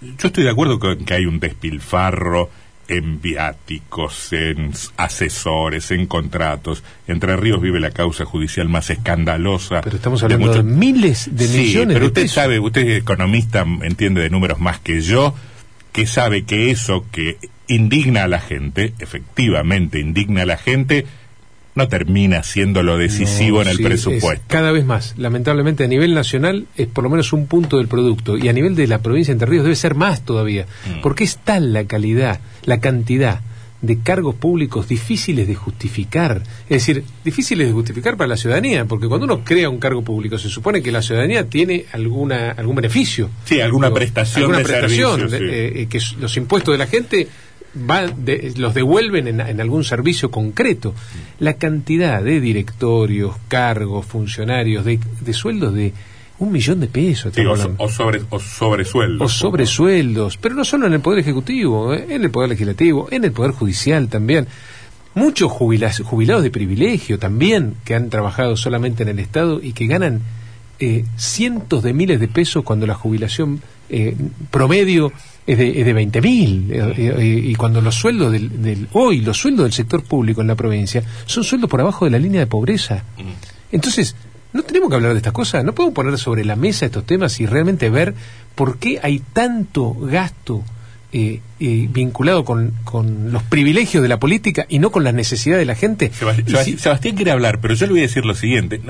yo 0.00 0.28
estoy 0.28 0.44
de 0.44 0.50
acuerdo 0.50 0.80
con 0.80 1.04
que 1.04 1.14
hay 1.14 1.26
un 1.26 1.38
despilfarro 1.38 2.50
en 2.90 3.20
viáticos, 3.20 4.32
en 4.32 4.72
asesores, 4.96 5.92
en 5.92 6.06
contratos. 6.06 6.82
Entre 7.06 7.36
Ríos 7.36 7.62
vive 7.62 7.78
la 7.78 7.92
causa 7.92 8.24
judicial 8.24 8.68
más 8.68 8.90
escandalosa. 8.90 9.80
Pero 9.80 9.96
estamos 9.96 10.22
hablando 10.24 10.52
de, 10.52 10.62
miles 10.64 11.28
de 11.30 11.46
millones 11.48 11.94
pero 11.94 12.06
usted 12.06 12.26
sabe, 12.26 12.58
usted 12.58 12.82
es 12.82 13.00
economista, 13.00 13.64
entiende 13.82 14.22
de 14.22 14.30
números 14.30 14.58
más 14.58 14.80
que 14.80 15.00
yo, 15.00 15.34
que 15.92 16.06
sabe 16.06 16.42
que 16.42 16.72
eso 16.72 17.06
que 17.12 17.38
indigna 17.68 18.24
a 18.24 18.28
la 18.28 18.40
gente, 18.40 18.92
efectivamente 18.98 20.00
indigna 20.00 20.42
a 20.42 20.46
la 20.46 20.56
gente, 20.56 21.06
no 21.80 21.88
termina 21.88 22.42
siendo 22.42 22.82
lo 22.82 22.98
decisivo 22.98 23.62
en 23.62 23.68
el 23.68 23.78
presupuesto. 23.78 24.44
cada 24.48 24.70
vez 24.72 24.84
más, 24.84 25.14
lamentablemente 25.16 25.84
a 25.84 25.86
nivel 25.86 26.14
nacional 26.14 26.66
es 26.76 26.86
por 26.86 27.04
lo 27.04 27.10
menos 27.10 27.32
un 27.32 27.46
punto 27.46 27.78
del 27.78 27.88
producto. 27.88 28.36
Y 28.36 28.48
a 28.48 28.52
nivel 28.52 28.74
de 28.76 28.86
la 28.86 28.98
provincia 28.98 29.32
de 29.32 29.36
Entre 29.36 29.48
Ríos 29.48 29.64
debe 29.64 29.76
ser 29.76 29.94
más 29.94 30.24
todavía, 30.24 30.66
mm. 30.86 31.00
porque 31.00 31.24
es 31.24 31.38
tal 31.38 31.72
la 31.72 31.84
calidad, 31.84 32.40
la 32.64 32.80
cantidad 32.80 33.40
de 33.82 33.98
cargos 34.00 34.34
públicos 34.34 34.88
difíciles 34.88 35.48
de 35.48 35.54
justificar, 35.54 36.42
es 36.64 36.86
decir, 36.86 37.02
difíciles 37.24 37.66
de 37.66 37.72
justificar 37.72 38.16
para 38.16 38.28
la 38.28 38.36
ciudadanía, 38.36 38.84
porque 38.84 39.08
cuando 39.08 39.24
uno 39.24 39.42
crea 39.42 39.70
un 39.70 39.78
cargo 39.78 40.02
público 40.02 40.38
se 40.38 40.50
supone 40.50 40.82
que 40.82 40.92
la 40.92 41.00
ciudadanía 41.00 41.48
tiene 41.48 41.86
alguna 41.92 42.50
algún 42.50 42.76
beneficio, 42.76 43.30
sí, 43.44 43.60
alguna 43.60 43.90
prestación, 43.90 44.52
de 44.52 44.62
prestación, 44.62 45.28
eh, 45.32 45.86
que 45.88 45.98
los 46.20 46.36
impuestos 46.36 46.74
de 46.74 46.78
la 46.78 46.86
gente 46.86 47.28
los 47.74 48.74
devuelven 48.74 49.40
en, 49.40 49.60
algún 49.60 49.84
servicio 49.84 50.30
concreto. 50.30 50.94
La 51.38 51.54
cantidad 51.54 52.22
de 52.22 52.40
directorios, 52.40 53.36
cargos, 53.48 54.06
funcionarios, 54.06 54.84
de, 54.84 54.98
sueldos 55.32 55.74
de 55.74 55.92
un 56.38 56.52
millón 56.52 56.80
de 56.80 56.88
pesos. 56.88 57.32
o, 57.78 57.88
sobre, 57.88 58.22
o 58.30 58.40
sobresueldos. 58.40 59.22
O 59.22 59.28
sobresueldos, 59.28 60.36
pero 60.36 60.54
no 60.54 60.64
solo 60.64 60.86
en 60.86 60.94
el 60.94 61.00
Poder 61.00 61.20
Ejecutivo, 61.20 61.94
¿eh? 61.94 62.06
en 62.10 62.24
el 62.24 62.30
Poder 62.30 62.50
Legislativo, 62.50 63.08
en 63.10 63.24
el 63.24 63.32
Poder 63.32 63.52
Judicial 63.52 64.08
también. 64.08 64.48
Muchos 65.12 65.50
jubilados 65.50 66.42
de 66.44 66.50
privilegio 66.50 67.18
también 67.18 67.74
que 67.84 67.96
han 67.96 68.10
trabajado 68.10 68.56
solamente 68.56 69.02
en 69.02 69.08
el 69.08 69.18
Estado 69.18 69.60
y 69.60 69.72
que 69.72 69.86
ganan 69.86 70.20
eh, 70.78 71.04
cientos 71.16 71.82
de 71.82 71.92
miles 71.92 72.20
de 72.20 72.28
pesos 72.28 72.64
cuando 72.64 72.86
la 72.86 72.94
jubilación 72.94 73.60
eh, 73.90 74.16
promedio 74.50 75.12
es 75.50 75.58
de, 75.58 75.80
es 75.80 75.84
de 75.84 75.92
20 75.92 76.20
mil. 76.20 76.70
Eh, 76.70 76.94
eh, 76.96 77.40
y 77.44 77.54
cuando 77.56 77.80
los 77.80 77.96
sueldos 77.96 78.30
del, 78.32 78.88
hoy, 78.92 79.20
los 79.20 79.36
sueldos 79.36 79.64
del 79.64 79.72
sector 79.72 80.04
público 80.04 80.40
en 80.40 80.46
la 80.46 80.54
provincia, 80.54 81.02
son 81.26 81.42
sueldos 81.42 81.68
por 81.68 81.80
abajo 81.80 82.04
de 82.04 82.12
la 82.12 82.18
línea 82.18 82.40
de 82.40 82.46
pobreza. 82.46 83.02
Mm. 83.18 83.72
Entonces, 83.72 84.14
no 84.52 84.62
tenemos 84.62 84.88
que 84.88 84.94
hablar 84.94 85.12
de 85.12 85.18
estas 85.18 85.32
cosas, 85.32 85.64
no 85.64 85.74
podemos 85.74 85.94
poner 85.94 86.18
sobre 86.18 86.44
la 86.44 86.54
mesa 86.54 86.86
estos 86.86 87.04
temas 87.04 87.40
y 87.40 87.46
realmente 87.46 87.90
ver 87.90 88.14
por 88.54 88.78
qué 88.78 89.00
hay 89.02 89.22
tanto 89.32 89.94
gasto 89.94 90.62
eh, 91.12 91.40
vinculado 91.58 92.44
con, 92.44 92.72
con, 92.84 93.32
los 93.32 93.42
privilegios 93.42 94.02
de 94.04 94.08
la 94.08 94.20
política 94.20 94.66
y 94.68 94.78
no 94.78 94.92
con 94.92 95.02
las 95.02 95.14
necesidades 95.14 95.62
de 95.62 95.66
la 95.66 95.74
gente. 95.74 96.12
Sebastián, 96.12 97.16
quiere 97.16 97.32
hablar, 97.32 97.60
pero 97.60 97.74
yo 97.74 97.86
le 97.86 97.92
voy 97.92 98.00
a 98.00 98.02
decir 98.02 98.24
lo 98.24 98.34
siguiente. 98.34 98.80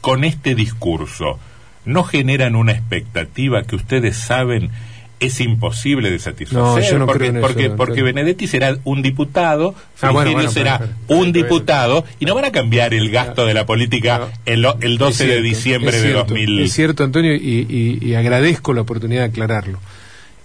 con 0.00 0.24
este 0.24 0.54
discurso, 0.54 1.38
¿no 1.84 2.02
generan 2.02 2.54
una 2.54 2.72
expectativa 2.72 3.62
que 3.64 3.76
ustedes 3.76 4.16
saben 4.16 4.70
es 5.18 5.40
imposible 5.40 6.10
de 6.10 6.18
satisfacer 6.18 6.98
porque, 7.06 7.32
porque, 7.32 7.70
porque 7.70 8.02
Benedetti 8.02 8.46
será 8.46 8.76
un 8.84 9.02
diputado, 9.02 9.74
ah, 10.02 10.12
será 10.48 10.90
un 11.08 11.32
diputado 11.32 12.04
y 12.20 12.26
no 12.26 12.34
van 12.34 12.44
a 12.44 12.52
cambiar 12.52 12.92
el 12.92 13.10
gasto 13.10 13.46
de 13.46 13.54
la 13.54 13.64
política 13.64 14.28
el, 14.44 14.62
12 14.62 15.26
de 15.26 15.42
diciembre 15.42 16.00
de 16.00 16.12
2000. 16.12 16.60
Es 16.60 16.72
cierto, 16.72 17.04
Antonio, 17.04 17.34
y, 17.34 18.14
agradezco 18.14 18.74
la 18.74 18.82
oportunidad 18.82 19.22
de 19.22 19.28
aclararlo. 19.28 19.78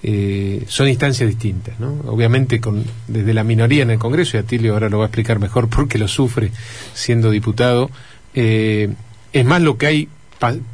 Eh, 0.03 0.63
son 0.67 0.87
instancias 0.87 1.29
distintas, 1.29 1.79
¿no? 1.79 2.01
Obviamente 2.07 2.59
con, 2.59 2.83
desde 3.07 3.35
la 3.35 3.43
minoría 3.43 3.83
en 3.83 3.91
el 3.91 3.99
Congreso, 3.99 4.35
y 4.35 4.39
Atilio 4.39 4.73
ahora 4.73 4.89
lo 4.89 4.97
va 4.97 5.05
a 5.05 5.07
explicar 5.07 5.37
mejor 5.37 5.69
porque 5.69 5.99
lo 5.99 6.07
sufre 6.07 6.51
siendo 6.93 7.29
diputado, 7.29 7.91
eh, 8.33 8.89
es 9.31 9.45
más 9.45 9.61
lo 9.61 9.77
que 9.77 9.85
hay 9.85 10.09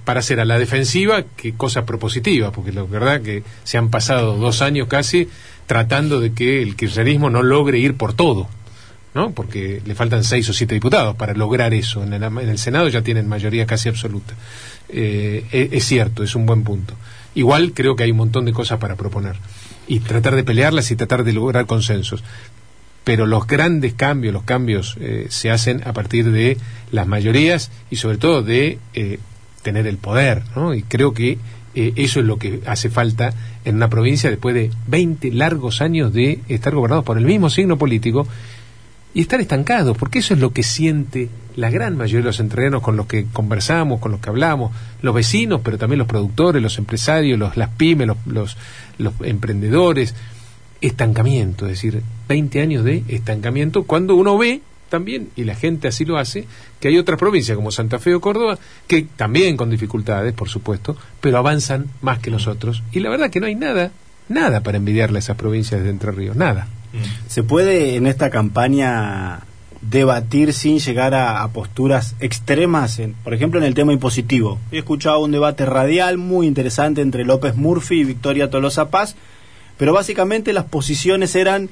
para 0.05 0.21
hacer 0.21 0.39
a 0.39 0.45
la 0.45 0.57
defensiva 0.57 1.23
que 1.35 1.53
cosas 1.53 1.83
propositivas, 1.83 2.51
porque 2.53 2.71
la 2.71 2.83
verdad 2.83 3.21
que 3.21 3.43
se 3.65 3.77
han 3.77 3.89
pasado 3.89 4.37
dos 4.37 4.61
años 4.61 4.87
casi 4.87 5.27
tratando 5.65 6.21
de 6.21 6.31
que 6.31 6.61
el 6.61 6.77
kirchnerismo 6.77 7.29
no 7.29 7.43
logre 7.43 7.77
ir 7.77 7.95
por 7.95 8.13
todo, 8.13 8.47
¿no? 9.13 9.31
Porque 9.31 9.81
le 9.85 9.93
faltan 9.93 10.23
seis 10.23 10.47
o 10.47 10.53
siete 10.53 10.73
diputados 10.73 11.17
para 11.17 11.33
lograr 11.33 11.73
eso. 11.73 12.01
En 12.01 12.13
el, 12.13 12.57
Senado 12.57 12.87
ya 12.87 13.01
tienen 13.01 13.27
mayoría 13.27 13.65
casi 13.65 13.89
absoluta. 13.89 14.35
Eh, 14.87 15.43
e, 15.51 15.69
es, 15.73 15.83
cierto, 15.83 16.23
es 16.23 16.33
un 16.33 16.45
buen 16.45 16.63
punto. 16.63 16.93
Igual 17.35 17.73
creo 17.73 17.97
que 17.97 18.03
hay 18.03 18.11
un 18.11 18.17
montón 18.17 18.45
de 18.45 18.53
cosas 18.53 18.79
para 18.79 18.95
proponer 18.95 19.35
y 19.85 19.99
tratar 19.99 20.35
de 20.35 20.45
pelearlas 20.45 20.91
y 20.91 20.95
tratar 20.95 21.25
de 21.25 21.33
lograr 21.33 21.65
consensos 21.65 22.23
pero 23.03 23.25
los 23.25 23.47
grandes 23.47 23.93
cambios, 23.93 24.33
los 24.33 24.43
cambios 24.43 24.97
eh, 24.99 25.27
se 25.29 25.49
hacen 25.49 25.81
a 25.85 25.93
partir 25.93 26.29
de 26.29 26.57
las 26.91 27.07
mayorías 27.07 27.71
y 27.89 27.95
sobre 27.95 28.17
todo 28.17 28.43
de 28.43 28.79
eh, 28.95 29.19
tener 29.67 29.85
el 29.85 29.97
poder, 29.97 30.43
¿no? 30.55 30.73
Y 30.73 30.81
creo 30.81 31.13
que 31.13 31.37
eh, 31.75 31.91
eso 31.97 32.21
es 32.21 32.25
lo 32.25 32.37
que 32.37 32.61
hace 32.67 32.89
falta 32.89 33.33
en 33.65 33.75
una 33.75 33.89
provincia 33.89 34.29
después 34.29 34.55
de 34.55 34.71
20 34.87 35.29
largos 35.33 35.81
años 35.81 36.13
de 36.13 36.39
estar 36.47 36.73
gobernados 36.73 37.03
por 37.03 37.17
el 37.17 37.25
mismo 37.25 37.49
signo 37.49 37.77
político 37.77 38.25
y 39.13 39.19
estar 39.19 39.41
estancados, 39.41 39.97
porque 39.97 40.19
eso 40.19 40.35
es 40.35 40.39
lo 40.39 40.53
que 40.53 40.63
siente 40.63 41.27
la 41.57 41.69
gran 41.69 41.97
mayoría 41.97 42.19
de 42.19 42.27
los 42.27 42.39
entrenos 42.39 42.81
con 42.81 42.95
los 42.95 43.07
que 43.07 43.25
conversamos, 43.33 43.99
con 43.99 44.13
los 44.13 44.21
que 44.21 44.29
hablamos, 44.29 44.71
los 45.01 45.13
vecinos, 45.13 45.59
pero 45.61 45.77
también 45.77 45.99
los 45.99 46.07
productores, 46.07 46.63
los 46.63 46.77
empresarios, 46.77 47.37
los, 47.37 47.57
las 47.57 47.71
pymes, 47.71 48.07
los, 48.25 48.55
los, 48.97 49.13
emprendedores. 49.19 50.15
Estancamiento, 50.79 51.65
es 51.65 51.71
decir, 51.71 52.03
20 52.29 52.61
años 52.61 52.85
de 52.85 53.03
estancamiento, 53.09 53.83
cuando 53.83 54.15
uno 54.15 54.37
ve 54.37 54.61
también, 54.89 55.29
y 55.35 55.43
la 55.43 55.55
gente 55.55 55.87
así 55.87 56.05
lo 56.05 56.17
hace, 56.17 56.45
que 56.79 56.87
hay 56.87 56.97
otras 56.97 57.19
provincias 57.19 57.55
como 57.55 57.71
Santa 57.71 57.99
Fe 57.99 58.13
o 58.15 58.21
Córdoba, 58.21 58.57
que 58.87 59.03
también 59.15 59.57
con 59.57 59.69
dificultades, 59.69 60.33
por 60.33 60.49
supuesto, 60.49 60.97
pero 61.21 61.37
avanzan 61.37 61.87
más 62.01 62.19
que 62.19 62.31
nosotros. 62.31 62.83
Y 62.91 62.99
la 62.99 63.09
verdad 63.09 63.29
que 63.29 63.39
no 63.39 63.47
hay 63.47 63.55
nada, 63.55 63.91
nada 64.29 64.61
para 64.61 64.77
envidiarle 64.77 65.17
a 65.17 65.19
esas 65.19 65.37
provincias 65.37 65.83
de 65.83 65.89
Entre 65.89 66.11
Ríos, 66.11 66.35
nada. 66.35 66.67
Mm. 66.93 67.29
¿Se 67.29 67.43
puede 67.43 67.95
en 67.95 68.07
esta 68.07 68.29
campaña 68.29 69.41
debatir 69.81 70.53
sin 70.53 70.79
llegar 70.79 71.13
a, 71.13 71.47
posturas 71.49 72.15
extremas, 72.19 72.99
por 73.23 73.33
ejemplo 73.33 73.59
en 73.59 73.65
el 73.65 73.73
tema 73.73 73.93
impositivo? 73.93 74.59
He 74.71 74.79
escuchado 74.79 75.19
un 75.19 75.31
debate 75.31 75.65
radial 75.65 76.17
muy 76.17 76.47
interesante 76.47 77.01
entre 77.01 77.25
López 77.25 77.55
Murphy 77.55 78.01
y 78.01 78.03
Victoria 78.05 78.49
Tolosa 78.49 78.89
Paz, 78.89 79.15
pero 79.77 79.93
básicamente 79.93 80.53
las 80.53 80.65
posiciones 80.65 81.35
eran 81.35 81.69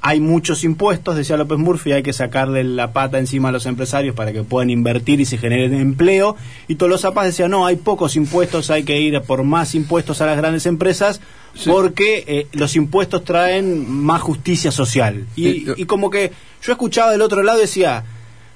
hay 0.00 0.20
muchos 0.20 0.64
impuestos, 0.64 1.16
decía 1.16 1.36
López 1.36 1.58
Murphy, 1.58 1.92
hay 1.92 2.02
que 2.02 2.12
sacarle 2.12 2.62
la 2.64 2.92
pata 2.92 3.18
encima 3.18 3.48
a 3.48 3.52
los 3.52 3.66
empresarios 3.66 4.14
para 4.14 4.32
que 4.32 4.42
puedan 4.42 4.70
invertir 4.70 5.20
y 5.20 5.24
se 5.24 5.38
generen 5.38 5.74
empleo. 5.74 6.36
Y 6.68 6.76
Tolosa 6.76 7.12
Paz 7.12 7.26
decía, 7.26 7.48
no, 7.48 7.66
hay 7.66 7.76
pocos 7.76 8.16
impuestos, 8.16 8.70
hay 8.70 8.84
que 8.84 9.00
ir 9.00 9.20
por 9.22 9.42
más 9.42 9.74
impuestos 9.74 10.20
a 10.20 10.26
las 10.26 10.36
grandes 10.36 10.66
empresas 10.66 11.20
porque 11.66 12.24
eh, 12.26 12.46
los 12.52 12.76
impuestos 12.76 13.24
traen 13.24 13.90
más 13.90 14.22
justicia 14.22 14.70
social. 14.70 15.26
Y, 15.34 15.66
y 15.80 15.86
como 15.86 16.10
que 16.10 16.32
yo 16.62 16.72
escuchaba 16.72 17.10
del 17.10 17.22
otro 17.22 17.42
lado 17.42 17.58
decía, 17.58 18.04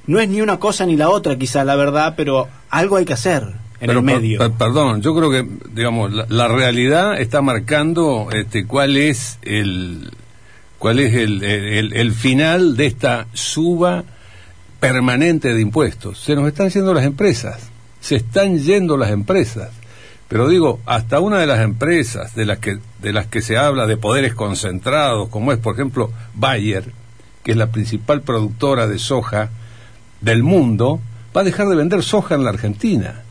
no 0.06 0.20
es 0.20 0.28
ni 0.28 0.40
una 0.40 0.58
cosa 0.58 0.86
ni 0.86 0.96
la 0.96 1.10
otra 1.10 1.36
quizá 1.36 1.64
la 1.64 1.76
verdad, 1.76 2.14
pero 2.16 2.48
algo 2.70 2.96
hay 2.96 3.04
que 3.04 3.14
hacer 3.14 3.44
en 3.80 3.90
el 3.90 4.02
medio. 4.02 4.38
perdón, 4.56 5.02
yo 5.02 5.14
creo 5.14 5.30
que, 5.30 5.44
digamos, 5.72 6.12
la, 6.12 6.26
la 6.28 6.46
realidad 6.46 7.20
está 7.20 7.42
marcando 7.42 8.28
este, 8.32 8.64
cuál 8.64 8.96
es 8.96 9.38
el 9.42 10.10
cuál 10.82 10.98
es 10.98 11.14
el, 11.14 11.44
el, 11.44 12.12
final 12.12 12.76
de 12.76 12.86
esta 12.86 13.28
suba 13.34 14.02
permanente 14.80 15.54
de 15.54 15.60
impuestos. 15.60 16.18
Se 16.18 16.34
nos 16.34 16.48
están 16.48 16.70
yendo 16.70 16.92
las 16.92 17.04
empresas, 17.04 17.70
se 18.00 18.16
están 18.16 18.58
yendo 18.58 18.96
las 18.96 19.12
empresas. 19.12 19.70
Pero 20.26 20.48
digo, 20.48 20.80
hasta 20.84 21.20
una 21.20 21.38
de 21.38 21.46
las 21.46 21.60
empresas 21.60 22.34
de 22.34 22.46
las 22.46 22.58
que, 22.58 22.78
de 23.00 23.12
las 23.12 23.28
que 23.28 23.42
se 23.42 23.56
habla 23.56 23.86
de 23.86 23.96
poderes 23.96 24.34
concentrados, 24.34 25.28
como 25.28 25.52
es 25.52 25.58
por 25.58 25.74
ejemplo 25.74 26.10
Bayer, 26.34 26.86
que 27.44 27.52
es 27.52 27.56
la 27.56 27.70
principal 27.70 28.22
productora 28.22 28.88
de 28.88 28.98
soja 28.98 29.50
del 30.20 30.42
mundo, 30.42 30.98
va 31.36 31.42
a 31.42 31.44
dejar 31.44 31.68
de 31.68 31.76
vender 31.76 32.02
soja 32.02 32.34
en 32.34 32.42
la 32.42 32.50
Argentina 32.50 33.22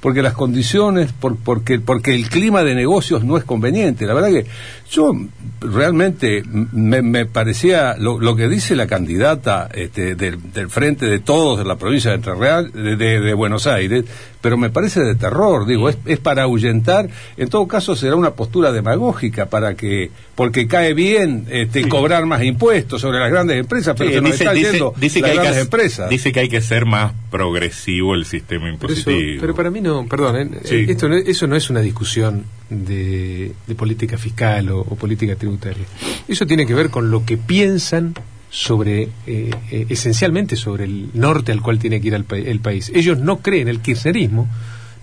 porque 0.00 0.22
las 0.22 0.32
condiciones, 0.32 1.12
por, 1.12 1.36
porque, 1.36 1.78
porque 1.78 2.14
el 2.14 2.28
clima 2.28 2.62
de 2.62 2.74
negocios 2.74 3.22
no 3.22 3.36
es 3.36 3.44
conveniente. 3.44 4.06
La 4.06 4.14
verdad 4.14 4.30
que 4.30 4.46
yo 4.90 5.12
realmente 5.60 6.42
me, 6.44 7.24
parecía 7.24 7.96
lo, 7.96 8.34
que 8.34 8.48
dice 8.48 8.74
la 8.74 8.88
candidata 8.88 9.68
este, 9.72 10.16
del, 10.16 10.38
frente 10.68 11.06
de 11.06 11.20
todos 11.20 11.58
de 11.58 11.64
la 11.64 11.76
provincia 11.76 12.10
de 12.10 12.16
Entre 12.16 12.34
Real, 12.34 12.72
de, 12.72 13.34
Buenos 13.34 13.68
Aires, 13.68 14.04
pero 14.40 14.56
me 14.56 14.70
parece 14.70 15.00
de 15.00 15.14
terror, 15.14 15.66
digo, 15.66 15.88
es, 15.88 15.98
es 16.06 16.18
para 16.18 16.42
ahuyentar, 16.42 17.08
en 17.36 17.48
todo 17.48 17.68
caso 17.68 17.94
será 17.94 18.16
una 18.16 18.32
postura 18.32 18.72
demagógica 18.72 19.46
para 19.46 19.74
que, 19.74 20.10
porque 20.34 20.66
cae 20.66 20.92
bien 20.92 21.46
este, 21.50 21.88
cobrar 21.88 22.26
más 22.26 22.42
impuestos 22.42 23.00
sobre 23.00 23.20
las 23.20 23.30
grandes 23.30 23.58
empresas, 23.58 23.94
pero 23.96 24.10
se 24.10 24.20
nos 24.20 24.32
está 24.32 24.54
yendo 24.54 24.92
dice, 24.96 25.20
las 25.20 25.34
grandes 25.34 25.58
empresas. 25.58 26.10
Dice 26.10 26.32
que 26.32 26.40
hay 26.40 26.48
que 26.48 26.62
ser 26.62 26.84
más 26.84 27.12
progresivo 27.30 28.14
el 28.14 28.24
sistema 28.24 28.68
impositivo. 28.68 29.40
Pero, 29.40 29.54
para 29.54 29.70
mí 29.70 29.80
no, 29.80 30.06
perdón, 30.06 30.36
¿eh? 30.36 30.86
esto 30.88 31.08
eso 31.12 31.46
no 31.46 31.54
es 31.54 31.70
una 31.70 31.80
discusión 31.80 32.44
de, 32.70 33.52
política 33.76 34.16
fiscal 34.16 34.70
o, 34.70 34.79
política 34.84 35.36
tributaria. 35.36 35.84
Eso 36.28 36.46
tiene 36.46 36.66
que 36.66 36.74
ver 36.74 36.90
con 36.90 37.10
lo 37.10 37.24
que 37.24 37.36
piensan 37.36 38.14
sobre, 38.50 39.08
eh, 39.26 39.50
eh, 39.70 39.86
esencialmente 39.88 40.56
sobre 40.56 40.84
el 40.84 41.10
norte 41.14 41.52
al 41.52 41.62
cual 41.62 41.78
tiene 41.78 42.00
que 42.00 42.08
ir 42.08 42.14
el, 42.14 42.60
país. 42.60 42.90
Ellos 42.94 43.18
no 43.18 43.38
creen, 43.38 43.68
el 43.68 43.80
kirchnerismo 43.80 44.48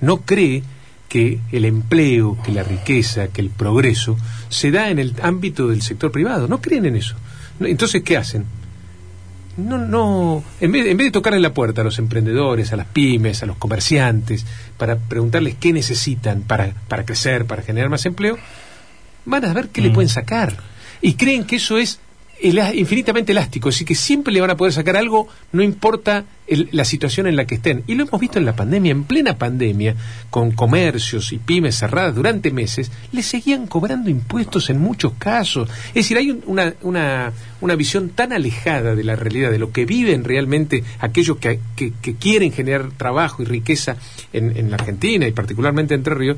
no 0.01 0.17
cree 0.17 0.63
que 1.07 1.39
el 1.51 1.65
empleo, 1.65 2.37
que 2.43 2.51
la 2.51 2.63
riqueza, 2.63 3.29
que 3.29 3.39
el 3.41 3.49
progreso 3.49 4.17
se 4.49 4.71
da 4.71 4.89
en 4.89 4.99
el 4.99 5.15
ámbito 5.21 5.67
del 5.67 5.81
sector 5.81 6.11
privado. 6.11 6.47
No 6.47 6.59
creen 6.59 6.85
en 6.85 6.97
eso. 6.97 7.15
Entonces, 7.61 8.03
¿qué 8.03 8.17
hacen? 8.17 8.45
no, 9.57 9.79
no, 9.79 10.43
en 10.61 10.71
vez, 10.71 10.85
en 10.85 10.97
vez 10.97 11.07
de 11.07 11.11
tocar 11.11 11.33
en 11.33 11.41
la 11.41 11.53
puerta 11.53 11.81
a 11.81 11.83
los 11.83 11.97
emprendedores, 11.97 12.71
a 12.71 12.75
las 12.75 12.85
pymes, 12.85 13.41
a 13.41 13.47
los 13.47 13.57
comerciantes, 13.57 14.45
para 14.77 14.97
preguntarles 14.97 15.55
qué 15.59 15.73
necesitan 15.73 16.43
para, 16.43 16.73
para 16.87 17.05
crecer, 17.05 17.45
para 17.45 17.63
generar 17.63 17.89
más 17.89 18.05
empleo, 18.05 18.37
van 19.27 19.45
a 19.45 19.53
ver 19.53 19.69
qué 19.69 19.81
le 19.81 19.89
mm. 19.89 19.93
pueden 19.93 20.09
sacar. 20.09 20.57
Y 21.01 21.13
creen 21.13 21.45
que 21.45 21.57
eso 21.57 21.77
es 21.77 21.99
infinitamente 22.39 23.31
elástico, 23.31 23.69
así 23.69 23.83
que 23.83 23.95
siempre 23.95 24.31
le 24.31 24.41
van 24.41 24.51
a 24.51 24.57
poder 24.57 24.71
sacar 24.71 24.95
algo, 24.95 25.27
no 25.51 25.63
importa 25.63 26.25
la 26.47 26.85
situación 26.85 27.27
en 27.27 27.35
la 27.35 27.45
que 27.45 27.55
estén. 27.55 27.83
Y 27.87 27.95
lo 27.95 28.03
hemos 28.03 28.21
visto 28.21 28.37
en 28.37 28.45
la 28.45 28.55
pandemia, 28.55 28.91
en 28.91 29.03
plena 29.03 29.37
pandemia, 29.37 29.95
con 30.29 30.51
comercios 30.51 31.33
y 31.33 31.39
pymes 31.39 31.77
cerradas 31.77 32.15
durante 32.15 32.51
meses, 32.51 32.91
le 33.11 33.23
seguían 33.23 33.67
cobrando 33.67 34.09
impuestos 34.09 34.69
en 34.69 34.79
muchos 34.79 35.13
casos. 35.17 35.69
Es 35.89 35.95
decir, 35.95 36.17
hay 36.17 36.39
una, 36.45 36.73
una, 36.81 37.33
una 37.59 37.75
visión 37.75 38.09
tan 38.09 38.31
alejada 38.31 38.95
de 38.95 39.03
la 39.03 39.15
realidad, 39.15 39.51
de 39.51 39.59
lo 39.59 39.71
que 39.71 39.85
viven 39.85 40.23
realmente 40.23 40.83
aquellos 40.99 41.37
que, 41.37 41.59
que, 41.75 42.15
quieren 42.15 42.51
generar 42.51 42.91
trabajo 42.91 43.41
y 43.41 43.45
riqueza 43.45 43.97
en, 44.31 44.55
en 44.55 44.69
la 44.69 44.75
Argentina 44.75 45.27
y 45.27 45.31
particularmente 45.31 45.95
Entre 45.95 46.13
Ríos, 46.13 46.37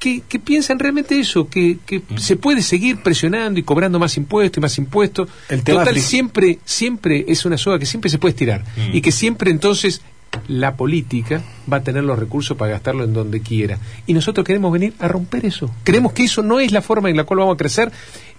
que, 0.00 0.22
piensan 0.40 0.78
realmente 0.78 1.20
eso, 1.20 1.48
que, 1.48 1.78
se 2.16 2.36
puede 2.36 2.62
seguir 2.62 3.02
presionando 3.02 3.60
y 3.60 3.62
cobrando 3.62 3.98
más 3.98 4.16
impuestos 4.16 4.58
y 4.58 4.60
más 4.60 4.78
impuestos. 4.78 5.28
El 5.48 5.62
Total, 5.62 5.96
siempre, 6.00 6.58
siempre 6.64 7.24
es 7.28 7.44
una 7.44 7.58
soga 7.58 7.78
que 7.78 7.86
siempre 7.86 8.10
se 8.10 8.18
puede 8.18 8.32
estirar 8.32 8.64
y 8.92 9.00
que 9.02 9.12
siempre 9.12 9.50
entonces 9.50 10.00
la 10.48 10.76
política 10.76 11.42
va 11.70 11.78
a 11.78 11.82
tener 11.82 12.04
los 12.04 12.18
recursos 12.18 12.56
para 12.56 12.72
gastarlo 12.72 13.04
en 13.04 13.12
donde 13.12 13.40
quiera. 13.40 13.78
Y 14.06 14.14
nosotros 14.14 14.46
queremos 14.46 14.72
venir 14.72 14.94
a 14.98 15.08
romper 15.08 15.44
eso. 15.44 15.70
Creemos 15.84 16.12
que 16.12 16.24
eso 16.24 16.42
no 16.42 16.60
es 16.60 16.72
la 16.72 16.82
forma 16.82 17.10
en 17.10 17.16
la 17.16 17.24
cual 17.24 17.40
vamos 17.40 17.54
a 17.54 17.58
crecer 17.58 17.92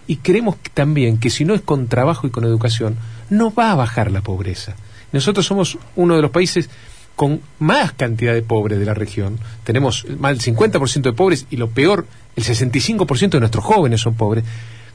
y 0.08 0.18
creemos 0.18 0.56
también 0.74 1.18
que 1.20 1.30
si 1.30 1.46
no 1.46 1.54
es 1.54 1.62
con 1.62 1.88
trabajo 1.88 2.28
y 2.28 2.32
con 2.32 2.44
educación, 2.44 2.98
no 3.30 3.54
va 3.54 3.72
a 3.72 3.76
bajar 3.76 4.12
la 4.12 4.22
pobreza. 4.22 4.76
Nosotros 5.12 5.46
somos 5.46 5.78
uno 5.96 6.16
de 6.16 6.22
los 6.22 6.32
países 6.32 6.70
con 7.22 7.40
más 7.60 7.92
cantidad 7.92 8.34
de 8.34 8.42
pobres 8.42 8.80
de 8.80 8.86
la 8.88 8.96
región. 8.96 9.38
Tenemos 9.64 10.08
más 10.18 10.44
del 10.44 10.56
50% 10.56 11.02
de 11.04 11.14
pobres 11.14 11.46
y 11.52 11.58
lo 11.58 11.70
peor, 11.70 12.08
el 12.36 12.44
65% 12.44 13.30
de 13.30 13.40
nuestros 13.40 13.64
jóvenes 13.64 14.02
son 14.02 14.16
pobres. 14.16 14.44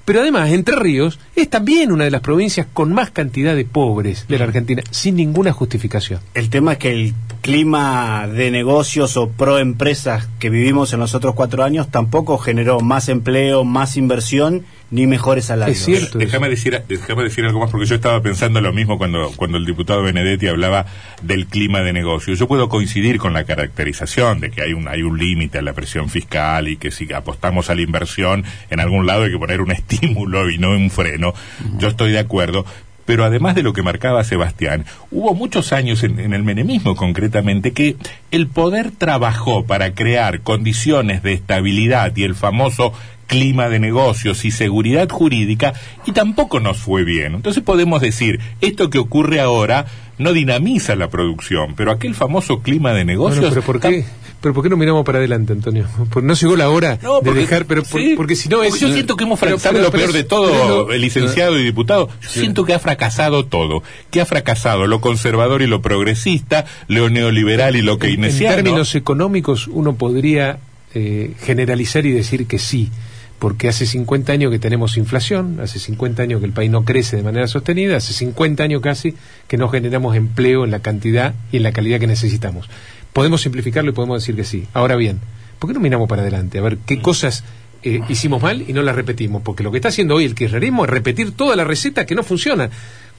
Pero 0.05 0.23
además, 0.23 0.51
Entre 0.51 0.75
Ríos 0.75 1.21
es 1.37 1.49
también 1.49 1.93
una 1.93 2.03
de 2.03 2.11
las 2.11 2.23
provincias 2.23 2.67
con 2.73 2.93
más 2.93 3.13
cantidad 3.13 3.55
de 3.55 3.65
pobres 3.65 4.27
de 4.27 4.39
la 4.39 4.45
Argentina, 4.47 4.83
sin 4.91 5.15
ninguna 5.15 5.53
justificación. 5.53 6.19
El 6.35 6.51
tema 6.51 6.73
es 6.73 6.79
que 6.79 6.91
el 6.91 7.15
clima 7.43 8.27
de 8.27 8.51
negocios 8.51 9.17
o 9.17 9.29
pro 9.29 9.61
empresas 9.61 10.27
que 10.41 10.51
vivimos 10.51 10.93
en 10.93 10.99
los 10.99 11.15
otros 11.15 11.37
cuatro 11.37 11.63
años 11.63 11.93
tampoco 11.93 12.39
generó 12.39 12.81
más 12.81 13.09
empleo, 13.09 13.63
más 13.63 13.97
inversión 13.97 14.65
ni 14.91 15.07
mejores 15.07 15.47
salarios. 15.47 15.79
Es 15.79 15.85
cierto. 15.85 16.19
Déjame 16.19 16.49
decir, 16.49 16.81
déjame 16.89 17.25
decir 17.25 17.45
algo 17.45 17.61
más 17.61 17.71
porque 17.71 17.87
yo 17.87 17.97
estaba 17.97 18.21
pensando 18.23 18.61
lo 18.61 18.73
mismo 18.73 18.99
cuando, 18.99 19.33
cuando 19.37 19.59
el 19.59 19.65
diputado 19.65 20.03
Benedetti 20.03 20.47
hablaba 20.47 20.87
del 21.23 21.47
clima 21.47 21.81
de 21.81 21.93
negocio. 21.93 22.35
Yo 22.35 22.47
puedo 22.47 22.69
coincidir 22.69 23.19
con 23.19 23.33
la 23.33 23.45
caracterización 23.45 24.41
de 24.41 24.51
que 24.51 24.63
hay 24.63 24.73
un, 24.73 24.89
hay 24.89 25.03
un 25.03 25.19
límite 25.19 25.59
a 25.59 25.63
la 25.63 25.73
presión 25.73 26.09
fiscal 26.09 26.69
y 26.69 26.77
que 26.77 26.91
si 26.91 27.13
apostamos 27.13 27.69
a 27.71 27.75
la 27.75 27.83
inversión, 27.83 28.45
en 28.71 28.81
algún 28.81 29.07
lado 29.07 29.25
hay 29.25 29.33
que 29.33 29.39
poner 29.39 29.61
un 29.61 29.71
estímulo 29.73 30.51
y 30.51 30.59
no 30.59 30.71
un 30.71 30.91
freno. 30.91 31.35
Yo 31.79 31.89
estoy 31.89 32.13
de 32.13 32.19
acuerdo, 32.19 32.65
pero 33.07 33.25
además 33.25 33.55
de 33.55 33.63
lo 33.63 33.73
que 33.73 33.83
marcaba 33.83 34.25
Sebastián, 34.25 34.85
hubo 35.11 35.35
muchos 35.35 35.73
años 35.73 36.03
en, 36.03 36.21
en, 36.21 36.35
el 36.35 36.43
menemismo 36.43 36.95
concretamente 36.95 37.73
que 37.73 37.97
el 38.31 38.49
poder 38.49 38.91
trabajó 38.91 39.65
para 39.65 39.95
crear 39.95 40.41
condiciones 40.41 41.23
de 41.23 41.33
estabilidad 41.33 42.15
y 42.17 42.25
el 42.25 42.35
famoso 42.35 42.93
clima 43.27 43.69
de 43.69 43.79
negocios 43.79 44.45
y 44.45 44.51
seguridad 44.51 45.09
jurídica 45.09 45.75
y 46.07 46.13
tampoco 46.13 46.61
nos 46.61 46.79
fue 46.79 47.05
bien. 47.05 47.35
Entonces 47.35 47.63
podemos 47.63 48.01
decir, 48.01 48.41
esto 48.61 48.91
que 48.91 48.99
ocurre 48.99 49.41
ahora 49.41 49.87
no 50.19 50.33
dinamiza 50.33 50.97
la 50.97 51.09
producción, 51.09 51.75
pero 51.77 51.93
aquel 51.93 52.15
famoso 52.15 52.61
clima 52.61 52.93
de 52.93 53.05
negocios... 53.05 53.47
pero 53.51 53.63
¿por 53.63 53.81
qué? 53.81 54.05
¿Pero 54.47 54.55
por 54.55 54.63
qué 54.63 54.71
no 54.71 54.77
miramos 54.77 55.05
para 55.05 55.19
adelante, 55.19 55.55
Antonio? 55.55 55.89
no 56.23 56.35
llegó 56.35 56.55
la 56.55 56.71
hora 56.71 57.01
de 57.21 57.33
dejar, 57.33 57.67
pero 57.67 57.83
porque 58.17 58.37
si 58.37 58.49
no 58.49 58.63
es... 58.63 58.79
Yo 58.79 58.93
siento 58.93 59.17
que 59.17 59.25
hemos 59.25 59.41
fracasado 59.41 59.81
lo 59.81 59.91
peor 59.91 60.13
de 60.13 60.23
todo, 60.23 60.93
el 60.93 61.01
licenciado 61.01 61.59
y 61.59 61.65
diputado. 61.65 62.09
Yo 62.21 62.29
siento 62.29 62.65
que 62.65 62.73
ha 62.73 62.79
fracasado 62.79 63.45
todo, 63.47 63.83
que 64.13 64.21
ha 64.21 64.25
fracasado 64.25 64.87
lo 64.87 65.01
conservador 65.01 65.63
y 65.63 65.67
lo 65.67 65.83
progresista, 65.83 66.65
lo 66.87 67.11
neoliberal 67.11 67.75
y 67.75 67.83
lo 67.83 67.99
keynesiano. 67.99 68.59
En 68.59 68.65
términos 68.65 68.95
económicos 68.95 69.67
uno 69.67 69.97
podría 69.97 70.61
eh, 70.95 71.35
generalizar 71.41 72.07
y 72.07 72.13
decir 72.13 72.47
que 72.47 72.61
sí, 72.61 72.93
porque 73.41 73.69
hace 73.69 73.85
50 73.85 74.33
años 74.33 74.53
que 74.53 74.61
tenemos 74.61 74.97
inflación, 74.97 75.59
hace 75.61 75.81
50 75.81 76.23
años 76.23 76.39
que 76.39 76.47
el 76.47 76.53
país 76.53 76.71
no 76.71 76.85
crece 76.85 77.17
de 77.17 77.25
manera 77.25 77.49
sostenida, 77.49 77.97
hace 77.97 78.13
50 78.13 78.63
años 78.63 78.81
casi 78.81 79.17
que 79.49 79.57
no 79.57 79.69
generamos 79.69 80.15
empleo 80.15 80.65
en 80.65 80.71
la 80.71 80.79
cantidad 80.79 81.35
y 81.51 81.57
en 81.57 81.65
la 81.65 81.73
calidad 81.73 81.99
que 81.99 82.07
necesitamos. 82.07 82.69
Podemos 83.17 83.41
simplificarlo 83.41 83.93
y 83.93 83.95
podemos 83.95 84.21
decir 84.21 84.37
que 84.37 84.45
sí. 84.45 84.67
Ahora 84.75 84.95
bien, 84.95 85.21
¿por 85.59 85.71
qué 85.71 85.73
no 85.75 85.81
miramos 85.81 86.07
para 86.07 86.21
adelante? 86.21 86.59
A 86.59 86.61
ver 86.61 86.77
qué 86.77 87.01
cosas 87.01 87.45
eh, 87.83 88.03
hicimos 88.11 88.43
mal 88.43 88.63
y 88.69 88.75
no 88.75 88.83
las 88.83 88.95
repetimos, 88.95 89.41
porque 89.41 89.63
lo 89.63 89.71
que 89.71 89.79
está 89.79 89.89
haciendo 89.89 90.17
hoy 90.17 90.27
el 90.27 90.35
kirchnerismo 90.35 90.85
es 90.85 90.91
repetir 90.91 91.33
toda 91.33 91.57
la 91.57 91.65
receta 91.65 92.05
que 92.05 92.15
no 92.15 92.23
funciona 92.23 92.69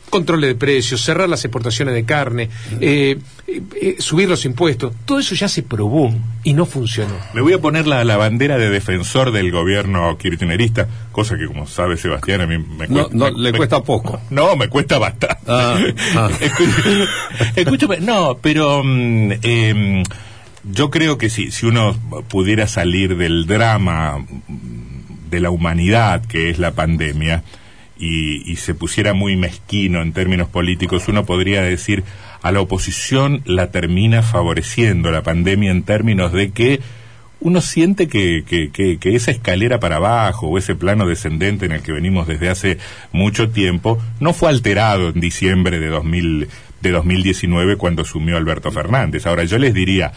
control 0.09 0.41
de 0.41 0.55
precios, 0.55 1.01
cerrar 1.01 1.29
las 1.29 1.43
exportaciones 1.43 1.93
de 1.93 2.05
carne, 2.05 2.49
eh, 2.79 3.19
eh, 3.47 3.95
subir 3.99 4.29
los 4.29 4.45
impuestos, 4.45 4.93
todo 5.05 5.19
eso 5.19 5.35
ya 5.35 5.47
se 5.47 5.63
probó 5.63 6.13
y 6.43 6.53
no 6.53 6.65
funcionó. 6.65 7.15
Me 7.33 7.41
voy 7.41 7.53
a 7.53 7.59
poner 7.59 7.87
la, 7.87 8.03
la 8.03 8.17
bandera 8.17 8.57
de 8.57 8.69
defensor 8.69 9.31
del 9.31 9.51
gobierno 9.51 10.17
kirchnerista, 10.17 10.87
cosa 11.11 11.37
que 11.37 11.47
como 11.47 11.67
sabe 11.67 11.97
Sebastián 11.97 12.41
a 12.41 12.47
mí 12.47 12.57
me 12.57 12.87
cuesta... 12.87 13.15
No, 13.15 13.29
le 13.29 13.53
cuesta 13.53 13.83
poco. 13.83 14.21
No, 14.29 14.55
me 14.55 14.67
cuesta 14.67 14.99
bastante. 14.99 15.35
Ah, 15.47 15.77
ah. 16.15 16.29
Escúchame, 17.55 17.99
no, 17.99 18.37
pero... 18.41 18.83
Mm, 18.83 19.31
em, 19.41 20.03
yo 20.69 20.89
creo 20.89 21.17
que 21.17 21.29
sí, 21.29 21.51
si 21.51 21.65
uno 21.65 21.95
pudiera 22.27 22.67
salir 22.67 23.15
del 23.15 23.45
drama 23.45 24.25
de 25.29 25.39
la 25.39 25.49
humanidad 25.49 26.25
que 26.25 26.49
es 26.49 26.59
la 26.59 26.71
pandemia, 26.71 27.43
y, 27.99 28.55
se 28.57 28.73
pusiera 28.73 29.13
muy 29.13 29.35
mezquino 29.35 30.01
en 30.01 30.13
términos 30.13 30.49
políticos, 30.49 31.07
uno 31.07 31.25
podría 31.25 31.61
decir 31.61 32.03
a 32.41 32.51
la 32.51 32.61
oposición 32.61 33.41
la 33.45 33.71
termina 33.71 34.23
favoreciendo 34.23 35.11
la 35.11 35.23
pandemia 35.23 35.71
en 35.71 35.83
términos 35.83 36.31
de 36.31 36.51
que 36.51 36.79
uno 37.39 37.61
siente 37.61 38.07
que, 38.07 38.43
que, 38.45 38.71
que, 38.71 39.15
esa 39.15 39.31
escalera 39.31 39.79
para 39.79 39.97
abajo 39.97 40.47
o 40.47 40.57
ese 40.57 40.75
plano 40.75 41.05
descendente 41.07 41.65
en 41.65 41.71
el 41.71 41.81
que 41.81 41.91
venimos 41.91 42.27
desde 42.27 42.49
hace 42.49 42.77
mucho 43.11 43.49
tiempo 43.49 43.99
no 44.19 44.33
fue 44.33 44.49
alterado 44.49 45.09
en 45.09 45.19
diciembre 45.19 45.79
de, 45.79 45.87
2000, 45.87 46.47
de 46.81 46.91
2019 46.91 47.77
cuando 47.77 48.01
asumió 48.01 48.37
Alberto 48.37 48.71
Fernández. 48.71 49.27
Ahora 49.27 49.43
yo 49.43 49.59
les 49.59 49.73
diría, 49.73 50.13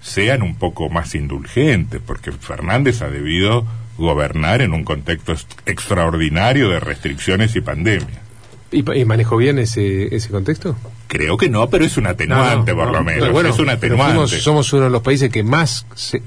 sean 0.00 0.42
un 0.42 0.56
poco 0.56 0.90
más 0.90 1.14
indulgentes, 1.14 2.00
porque 2.04 2.32
Fernández 2.32 3.00
ha 3.02 3.08
debido 3.08 3.66
gobernar 3.98 4.62
en 4.62 4.72
un 4.72 4.84
contexto 4.84 5.34
extraordinario 5.66 6.70
de 6.70 6.80
restricciones 6.80 7.54
y 7.56 7.60
pandemia. 7.60 8.22
¿Y, 8.70 8.82
manejó 9.04 9.36
bien 9.38 9.58
ese, 9.58 10.14
ese 10.14 10.28
contexto? 10.28 10.76
Creo 11.06 11.38
que 11.38 11.48
no, 11.48 11.70
pero 11.70 11.86
es 11.86 11.96
un 11.96 12.06
atenuante 12.06 12.74
por 12.74 12.92
lo 12.92 13.02
menos. 13.02 13.32
Bueno, 13.32 13.48
es 13.48 13.58
un 13.58 13.70
atenuante. 13.70 14.40
somos 14.40 14.72
uno 14.74 14.84
de 14.84 14.90
los 14.90 15.02
países 15.02 15.30
que 15.30 15.42
más 15.42 15.86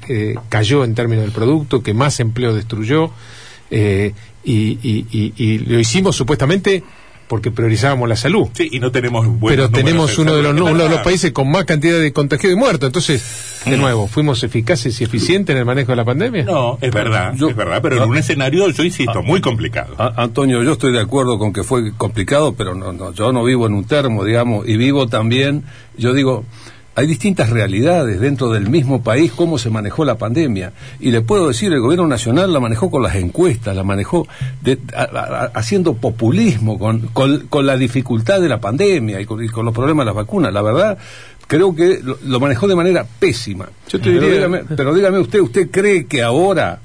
eh, 0.10 0.36
cayó 0.50 0.84
en 0.84 0.96
términos 0.96 1.24
del 1.24 1.32
producto, 1.32 1.84
que 1.84 1.94
más 1.94 2.20
empleo 2.20 2.56
destruyó, 2.56 3.12
eh, 3.70 4.13
y, 4.44 5.58
lo 5.60 5.80
hicimos 5.80 6.16
supuestamente 6.16 6.84
porque 7.31 7.50
priorizábamos 7.50 8.09
la 8.09 8.17
salud. 8.17 8.50
Sí, 8.51 8.67
y 8.73 8.81
no 8.81 8.91
tenemos 8.91 9.25
Pero 9.47 9.69
tenemos 9.69 10.17
uno 10.17 10.35
de, 10.35 10.43
los, 10.43 10.51
uno 10.51 10.83
de 10.83 10.89
los 10.89 11.00
países 11.00 11.31
con 11.31 11.50
más 11.50 11.63
cantidad 11.63 11.97
de 11.97 12.11
contagiados 12.11 12.57
y 12.57 12.59
muertos. 12.59 12.88
Entonces, 12.88 13.61
de 13.63 13.77
mm. 13.77 13.79
nuevo, 13.79 14.07
¿fuimos 14.07 14.43
eficaces 14.43 15.00
y 15.00 15.05
eficientes 15.05 15.53
en 15.53 15.59
el 15.59 15.63
manejo 15.63 15.93
de 15.93 15.95
la 15.95 16.03
pandemia? 16.03 16.43
No, 16.43 16.77
es 16.81 16.91
verdad, 16.93 17.33
es 17.33 17.55
verdad, 17.55 17.79
pero 17.81 18.03
en 18.03 18.09
un 18.09 18.17
escenario, 18.17 18.69
yo 18.69 18.83
insisto, 18.83 19.23
muy 19.23 19.39
complicado. 19.39 19.95
Antonio, 20.17 20.61
yo 20.61 20.73
estoy 20.73 20.91
de 20.91 21.00
acuerdo 21.00 21.39
con 21.39 21.53
que 21.53 21.63
fue 21.63 21.93
complicado, 21.93 22.53
pero 22.53 22.75
no, 22.75 22.91
no, 22.91 23.13
yo 23.13 23.31
no 23.31 23.45
vivo 23.45 23.65
en 23.65 23.75
un 23.75 23.85
termo, 23.85 24.25
digamos, 24.25 24.67
y 24.67 24.75
vivo 24.75 25.07
también, 25.07 25.63
yo 25.95 26.11
digo, 26.13 26.43
hay 26.93 27.07
distintas 27.07 27.50
realidades 27.50 28.19
dentro 28.19 28.50
del 28.51 28.69
mismo 28.69 29.01
país 29.01 29.31
cómo 29.31 29.57
se 29.57 29.69
manejó 29.69 30.03
la 30.03 30.17
pandemia. 30.17 30.74
Y 31.00 31.12
le 31.12 31.21
puedo 31.21 31.48
decir, 31.48 31.71
el 31.71 31.79
gobierno 31.79 32.07
nacional 32.07 32.51
la 32.51 32.60
manejó 32.60 32.91
con 32.91 33.01
las 33.01 33.15
encuestas, 33.15 33.75
la 33.75 33.83
manejó 33.83 34.27
haciendo 35.53 35.93
populismo 35.93 36.77
con, 36.77 37.07
con, 37.07 37.65
la 37.65 37.77
dificultad 37.77 38.41
de 38.41 38.50
la 38.50 38.60
pandemia 38.60 39.21
y 39.21 39.25
con, 39.25 39.65
los 39.65 39.74
problemas 39.74 40.05
de 40.05 40.07
las 40.07 40.15
vacunas. 40.15 40.51
La 40.51 40.62
verdad, 40.62 40.98
creo 41.48 41.74
que 41.74 42.01
lo, 42.24 42.39
manejó 42.39 42.68
de 42.68 42.75
manera 42.75 43.05
pésima. 43.20 43.70
pero, 43.89 44.94
dígame, 44.94 45.20
usted, 45.20 45.39
¿usted 45.39 45.72
cree 45.72 46.07
que 46.07 46.22
ahora 46.22 46.79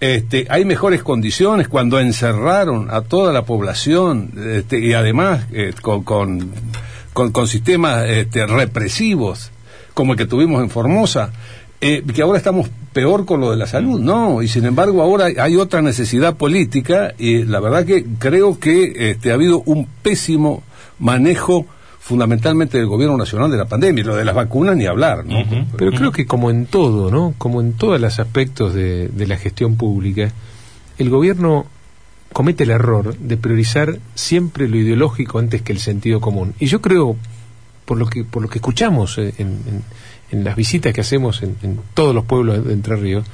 este, 0.00 0.46
hay 0.48 0.64
mejores 0.64 1.02
condiciones 1.02 1.68
cuando 1.68 2.00
encerraron 2.00 2.88
a 2.90 3.02
toda 3.02 3.32
la 3.32 3.44
población 3.44 4.32
este, 4.36 4.80
y 4.80 4.94
además 4.94 5.46
eh, 5.52 5.72
con 5.80 6.02
con, 6.02 6.50
con 7.12 7.46
sistemas 7.46 8.08
este, 8.08 8.46
represivos 8.46 9.50
como 9.94 10.12
el 10.12 10.18
que 10.18 10.26
tuvimos 10.26 10.62
en 10.62 10.70
Formosa, 10.70 11.30
eh, 11.80 12.02
que 12.14 12.22
ahora 12.22 12.38
estamos 12.38 12.68
peor 12.92 13.24
con 13.24 13.40
lo 13.40 13.50
de 13.50 13.56
la 13.56 13.66
salud, 13.66 14.00
no, 14.00 14.42
y 14.42 14.48
sin 14.48 14.64
embargo 14.66 15.02
ahora 15.02 15.28
hay 15.38 15.56
otra 15.56 15.82
necesidad 15.82 16.36
política 16.36 17.14
y 17.18 17.44
la 17.44 17.60
verdad 17.60 17.84
que 17.84 18.04
creo 18.18 18.58
que 18.58 19.10
este, 19.10 19.30
ha 19.30 19.34
habido 19.34 19.62
un 19.66 19.86
pésimo 20.02 20.62
manejo 20.98 21.66
fundamentalmente 21.98 22.78
del 22.78 22.86
gobierno 22.86 23.16
nacional 23.16 23.50
de 23.50 23.56
la 23.56 23.64
pandemia, 23.64 24.04
lo 24.04 24.16
de 24.16 24.24
las 24.24 24.34
vacunas 24.34 24.76
ni 24.76 24.86
hablar, 24.86 25.24
¿no? 25.24 25.38
Pero 25.76 25.92
creo 25.92 26.12
que 26.12 26.26
como 26.26 26.50
en 26.50 26.66
todo, 26.66 27.10
¿no? 27.10 27.34
Como 27.38 27.60
en 27.60 27.74
todos 27.74 28.00
los 28.00 28.18
aspectos 28.18 28.74
de, 28.74 29.08
de 29.08 29.26
la 29.26 29.36
gestión 29.36 29.76
pública, 29.76 30.32
el 30.98 31.10
gobierno 31.10 31.66
comete 32.32 32.64
el 32.64 32.70
error 32.70 33.16
de 33.16 33.36
priorizar 33.36 33.98
siempre 34.14 34.68
lo 34.68 34.76
ideológico 34.76 35.38
antes 35.38 35.62
que 35.62 35.72
el 35.72 35.78
sentido 35.78 36.20
común. 36.20 36.54
Y 36.58 36.66
yo 36.66 36.80
creo, 36.80 37.16
por 37.84 37.98
lo 37.98 38.06
que, 38.06 38.24
por 38.24 38.42
lo 38.42 38.48
que 38.48 38.58
escuchamos 38.58 39.18
eh, 39.18 39.34
en, 39.38 39.82
en, 40.30 40.44
las 40.44 40.56
visitas 40.56 40.94
que 40.94 41.02
hacemos 41.02 41.42
en, 41.42 41.80
todos 41.94 42.14
los 42.14 42.24
pueblos 42.24 42.64
de 42.64 42.72
Entre 42.72 42.96
Ríos, 42.96 43.26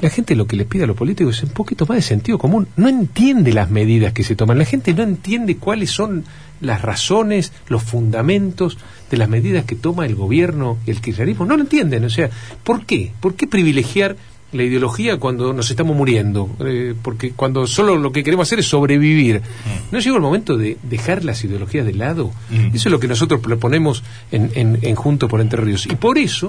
la 0.00 0.08
gente 0.08 0.34
lo 0.34 0.46
que 0.46 0.56
les 0.56 0.66
pide 0.66 0.84
a 0.84 0.86
los 0.86 0.96
políticos 0.96 1.36
es 1.36 1.44
un 1.44 1.50
poquito 1.50 1.84
más 1.86 1.96
de 1.96 2.02
sentido 2.02 2.38
común. 2.38 2.68
No 2.76 2.88
entiende 2.88 3.52
las 3.52 3.70
medidas 3.70 4.12
que 4.12 4.24
se 4.24 4.34
toman. 4.34 4.58
La 4.58 4.64
gente 4.64 4.94
no 4.94 5.02
entiende 5.02 5.56
cuáles 5.56 5.90
son 5.90 6.24
las 6.60 6.80
razones, 6.80 7.52
los 7.68 7.82
fundamentos 7.82 8.78
de 9.10 9.16
las 9.16 9.28
medidas 9.28 9.64
que 9.64 9.74
toma 9.74 10.06
el 10.06 10.14
gobierno 10.14 10.78
y 10.86 10.90
el 10.90 11.00
kirchnerismo. 11.00 11.44
No 11.44 11.56
lo 11.56 11.62
entienden. 11.62 12.04
O 12.04 12.10
sea, 12.10 12.30
¿por 12.64 12.86
qué? 12.86 13.12
¿Por 13.20 13.34
qué 13.34 13.46
privilegiar 13.46 14.16
la 14.52 14.62
ideología 14.62 15.18
cuando 15.18 15.52
nos 15.52 15.70
estamos 15.70 15.96
muriendo, 15.96 16.50
eh, 16.60 16.94
porque 17.00 17.32
cuando 17.32 17.66
solo 17.66 17.96
lo 17.96 18.12
que 18.12 18.24
queremos 18.24 18.48
hacer 18.48 18.58
es 18.60 18.66
sobrevivir. 18.66 19.40
Mm. 19.40 19.92
¿No 19.92 19.98
llegó 20.00 20.16
el 20.16 20.22
momento 20.22 20.56
de 20.56 20.76
dejar 20.82 21.24
las 21.24 21.44
ideologías 21.44 21.86
de 21.86 21.94
lado? 21.94 22.32
Mm. 22.50 22.74
Eso 22.74 22.88
es 22.88 22.92
lo 22.92 23.00
que 23.00 23.08
nosotros 23.08 23.40
proponemos 23.40 24.02
en, 24.32 24.50
en, 24.54 24.78
en 24.82 24.94
Junto 24.94 25.28
por 25.28 25.40
Entre 25.40 25.60
Ríos. 25.62 25.86
Y 25.86 25.94
por 25.96 26.18
eso 26.18 26.48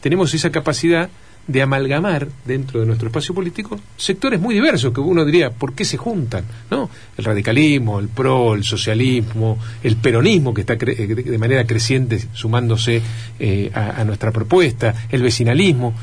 tenemos 0.00 0.34
esa 0.34 0.50
capacidad 0.50 1.08
de 1.46 1.62
amalgamar 1.62 2.28
dentro 2.44 2.80
de 2.80 2.86
nuestro 2.86 3.08
espacio 3.08 3.34
político 3.34 3.80
sectores 3.96 4.40
muy 4.40 4.54
diversos 4.54 4.92
que 4.92 5.00
uno 5.00 5.24
diría, 5.24 5.50
¿por 5.50 5.72
qué 5.72 5.84
se 5.84 5.96
juntan? 5.96 6.44
¿No? 6.70 6.88
El 7.16 7.24
radicalismo, 7.24 7.98
el 7.98 8.08
PRO, 8.08 8.54
el 8.54 8.62
socialismo, 8.62 9.58
el 9.82 9.96
peronismo 9.96 10.54
que 10.54 10.60
está 10.60 10.76
de 10.76 11.38
manera 11.38 11.66
creciente 11.66 12.20
sumándose 12.32 13.02
eh, 13.38 13.70
a, 13.74 14.00
a 14.00 14.04
nuestra 14.04 14.30
propuesta, 14.30 14.94
el 15.10 15.22
vecinalismo 15.22 15.94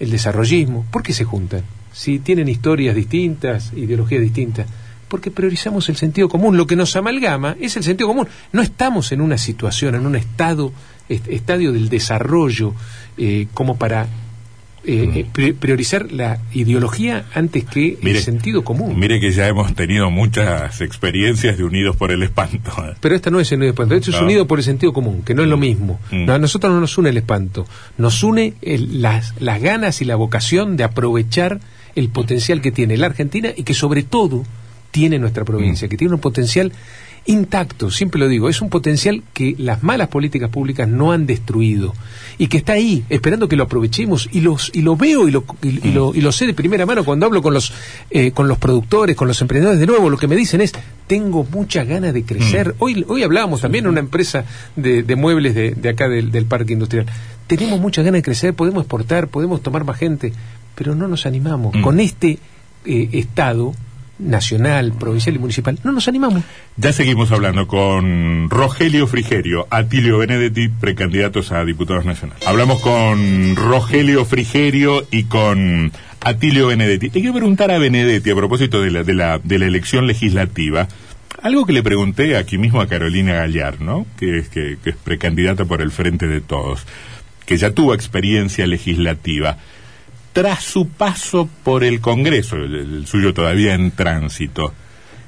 el 0.00 0.10
desarrollismo, 0.10 0.84
¿por 0.90 1.02
qué 1.02 1.12
se 1.12 1.24
juntan? 1.24 1.62
Si 1.92 2.18
tienen 2.18 2.48
historias 2.48 2.94
distintas, 2.94 3.72
ideologías 3.74 4.20
distintas, 4.20 4.66
porque 5.08 5.30
priorizamos 5.30 5.88
el 5.88 5.96
sentido 5.96 6.28
común. 6.28 6.56
Lo 6.56 6.66
que 6.66 6.76
nos 6.76 6.96
amalgama 6.96 7.56
es 7.60 7.76
el 7.76 7.84
sentido 7.84 8.08
común. 8.08 8.26
No 8.52 8.62
estamos 8.62 9.12
en 9.12 9.20
una 9.20 9.38
situación, 9.38 9.94
en 9.94 10.06
un 10.06 10.16
estado, 10.16 10.72
estadio 11.08 11.72
del 11.72 11.88
desarrollo 11.88 12.74
eh, 13.16 13.46
como 13.54 13.76
para 13.76 14.08
eh, 14.86 15.26
eh, 15.36 15.54
priorizar 15.58 16.12
la 16.12 16.38
ideología 16.52 17.24
antes 17.34 17.64
que 17.64 17.98
el 18.02 18.18
sentido 18.18 18.64
común. 18.64 18.98
Mire 18.98 19.20
que 19.20 19.32
ya 19.32 19.48
hemos 19.48 19.74
tenido 19.74 20.10
muchas 20.10 20.80
experiencias 20.80 21.56
de 21.56 21.64
Unidos 21.64 21.96
por 21.96 22.12
el 22.12 22.22
Espanto. 22.22 22.72
Pero 23.00 23.14
esta 23.14 23.30
no 23.30 23.40
es 23.40 23.50
Unidos 23.52 23.74
por 23.74 23.84
el 23.84 23.92
Espanto, 23.92 24.10
esto 24.10 24.10
es 24.10 24.22
Unido 24.22 24.46
por 24.46 24.58
el 24.58 24.64
sentido 24.64 24.92
común, 24.92 25.22
que 25.22 25.34
no 25.34 25.42
es 25.42 25.48
lo 25.48 25.56
mismo. 25.56 25.98
Mm. 26.10 26.28
a 26.28 26.38
nosotros 26.38 26.72
no 26.72 26.80
nos 26.80 26.98
une 26.98 27.10
el 27.10 27.16
espanto, 27.16 27.66
nos 27.98 28.22
une 28.22 28.54
las, 28.62 29.34
las 29.40 29.60
ganas 29.60 30.02
y 30.02 30.04
la 30.04 30.16
vocación 30.16 30.76
de 30.76 30.84
aprovechar 30.84 31.60
el 31.94 32.08
potencial 32.08 32.60
que 32.60 32.72
tiene 32.72 32.96
la 32.96 33.06
Argentina 33.06 33.50
y 33.54 33.62
que 33.62 33.74
sobre 33.74 34.02
todo 34.02 34.44
tiene 34.90 35.18
nuestra 35.18 35.44
provincia, 35.44 35.86
mm. 35.86 35.90
que 35.90 35.96
tiene 35.96 36.14
un 36.14 36.20
potencial 36.20 36.72
intacto, 37.26 37.90
siempre 37.90 38.20
lo 38.20 38.28
digo, 38.28 38.48
es 38.48 38.60
un 38.60 38.68
potencial 38.68 39.22
que 39.32 39.54
las 39.58 39.82
malas 39.82 40.08
políticas 40.08 40.50
públicas 40.50 40.88
no 40.88 41.12
han 41.12 41.26
destruido 41.26 41.94
y 42.36 42.48
que 42.48 42.58
está 42.58 42.74
ahí, 42.74 43.04
esperando 43.08 43.48
que 43.48 43.56
lo 43.56 43.64
aprovechemos 43.64 44.28
y, 44.32 44.40
los, 44.40 44.70
y 44.74 44.82
lo 44.82 44.96
veo 44.96 45.26
y 45.28 45.30
lo, 45.30 45.44
y, 45.62 45.90
lo, 45.92 46.14
y 46.14 46.20
lo 46.20 46.32
sé 46.32 46.46
de 46.46 46.54
primera 46.54 46.84
mano 46.84 47.04
cuando 47.04 47.26
hablo 47.26 47.40
con 47.42 47.54
los, 47.54 47.72
eh, 48.10 48.32
con 48.32 48.48
los 48.48 48.58
productores, 48.58 49.16
con 49.16 49.28
los 49.28 49.40
emprendedores, 49.40 49.80
de 49.80 49.86
nuevo 49.86 50.10
lo 50.10 50.18
que 50.18 50.28
me 50.28 50.36
dicen 50.36 50.60
es, 50.60 50.72
tengo 51.06 51.46
muchas 51.50 51.86
ganas 51.86 52.12
de 52.12 52.24
crecer. 52.24 52.70
Mm. 52.70 52.76
Hoy, 52.78 53.04
hoy 53.08 53.22
hablábamos 53.22 53.60
también 53.60 53.84
en 53.84 53.90
una 53.90 54.00
empresa 54.00 54.44
de, 54.76 55.02
de 55.02 55.16
muebles 55.16 55.54
de, 55.54 55.70
de 55.72 55.88
acá 55.88 56.08
del, 56.08 56.30
del 56.30 56.46
parque 56.46 56.74
industrial, 56.74 57.06
tenemos 57.46 57.80
muchas 57.80 58.04
ganas 58.04 58.18
de 58.18 58.22
crecer, 58.22 58.54
podemos 58.54 58.82
exportar, 58.82 59.28
podemos 59.28 59.62
tomar 59.62 59.84
más 59.84 59.98
gente, 59.98 60.32
pero 60.74 60.94
no 60.94 61.08
nos 61.08 61.26
animamos. 61.26 61.74
Mm. 61.74 61.82
Con 61.82 62.00
este 62.00 62.38
eh, 62.84 63.08
Estado 63.12 63.74
nacional, 64.18 64.92
provincial 64.92 65.36
y 65.36 65.38
municipal, 65.38 65.78
no 65.84 65.92
nos 65.92 66.08
animamos. 66.08 66.42
Ya 66.76 66.92
seguimos 66.92 67.32
hablando 67.32 67.66
con 67.66 68.48
Rogelio 68.50 69.06
Frigerio, 69.06 69.66
Atilio 69.70 70.18
Benedetti, 70.18 70.68
precandidatos 70.68 71.52
a 71.52 71.64
diputados 71.64 72.04
nacionales. 72.04 72.46
Hablamos 72.46 72.80
con 72.80 73.56
Rogelio 73.56 74.24
Frigerio 74.24 75.06
y 75.10 75.24
con 75.24 75.92
Atilio 76.20 76.68
Benedetti. 76.68 77.10
Te 77.10 77.20
quiero 77.20 77.34
preguntar 77.34 77.70
a 77.70 77.78
Benedetti 77.78 78.30
a 78.30 78.34
propósito 78.34 78.80
de 78.80 78.90
la, 78.90 79.04
de 79.04 79.14
la, 79.14 79.38
de 79.38 79.58
la 79.58 79.66
elección 79.66 80.06
legislativa. 80.06 80.88
Algo 81.42 81.66
que 81.66 81.72
le 81.72 81.82
pregunté 81.82 82.36
aquí 82.36 82.56
mismo 82.56 82.80
a 82.80 82.88
Carolina 82.88 83.34
Gallar, 83.34 83.80
¿no? 83.80 84.06
Que 84.18 84.38
es, 84.38 84.48
que, 84.48 84.78
que 84.82 84.90
es 84.90 84.96
precandidata 84.96 85.66
por 85.66 85.82
el 85.82 85.90
Frente 85.90 86.26
de 86.26 86.40
Todos, 86.40 86.86
que 87.44 87.58
ya 87.58 87.72
tuvo 87.72 87.92
experiencia 87.92 88.66
legislativa 88.66 89.58
tras 90.34 90.64
su 90.64 90.88
paso 90.88 91.48
por 91.62 91.84
el 91.84 92.00
Congreso, 92.00 92.56
el, 92.56 93.06
suyo 93.06 93.32
todavía 93.32 93.72
en 93.74 93.92
tránsito, 93.92 94.74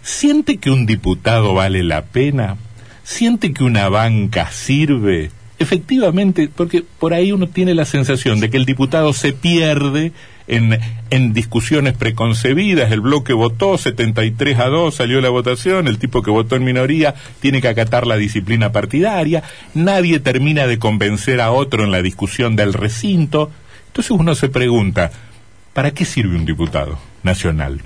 ¿siente 0.02 0.56
que 0.56 0.68
un 0.68 0.84
diputado 0.84 1.54
vale 1.54 1.84
la 1.84 2.02
pena? 2.02 2.56
¿Siente 3.04 3.54
que 3.54 3.62
una 3.62 3.88
banca 3.88 4.50
sirve? 4.50 5.30
Efectivamente, 5.60 6.50
porque 6.54 6.82
por 6.98 7.14
ahí 7.14 7.30
uno 7.30 7.46
tiene 7.46 7.72
la 7.72 7.84
sensación 7.84 8.40
de 8.40 8.50
que 8.50 8.56
el 8.56 8.64
diputado 8.64 9.12
se 9.12 9.32
pierde 9.32 10.10
en, 10.48 10.76
en, 11.10 11.32
discusiones 11.32 11.94
preconcebidas, 11.94 12.90
el 12.90 13.00
bloque 13.00 13.32
votó 13.32 13.78
73 13.78 14.58
a 14.58 14.66
2, 14.66 14.92
salió 14.92 15.20
la 15.20 15.28
votación, 15.28 15.86
el 15.86 15.98
tipo 15.98 16.22
que 16.22 16.32
votó 16.32 16.56
en 16.56 16.64
minoría 16.64 17.14
tiene 17.40 17.60
que 17.60 17.68
acatar 17.68 18.08
la 18.08 18.16
disciplina 18.16 18.72
partidaria, 18.72 19.44
nadie 19.72 20.18
termina 20.18 20.66
de 20.66 20.80
convencer 20.80 21.40
a 21.40 21.52
otro 21.52 21.84
en 21.84 21.92
la 21.92 22.02
discusión 22.02 22.56
del 22.56 22.72
recinto, 22.72 23.50
entonces 23.96 24.10
uno 24.10 24.34
se 24.34 24.50
pregunta, 24.50 25.10
¿para 25.72 25.90
qué 25.92 26.04
sirve 26.04 26.36
un 26.36 26.44
diputado 26.44 26.98
nacional? 27.22 27.80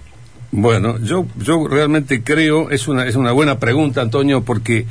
Bueno, 0.51 0.99
yo, 0.99 1.25
yo 1.39 1.69
realmente 1.69 2.25
creo, 2.25 2.69
es 2.71 2.89
una, 2.89 3.07
es 3.07 3.15
una 3.15 3.31
buena 3.31 3.61
pregunta, 3.61 4.01
Antonio, 4.01 4.43
porque 4.43 4.87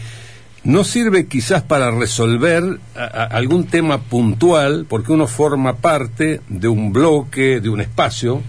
no 0.64 0.86
sirve 0.86 1.28
quizás 1.28 1.62
para 1.62 1.92
resolver 1.92 2.64
algún 2.96 3.66
tema 3.66 3.98
puntual, 3.98 4.86
porque 4.88 5.12
uno 5.12 5.28
forma 5.28 5.76
parte 5.76 6.40
de 6.48 6.70
un 6.70 6.94
bloque, 6.94 7.60
de 7.60 7.68
un 7.68 7.82
espacio, 7.82 8.42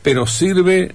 pero 0.00 0.26
sirve 0.26 0.94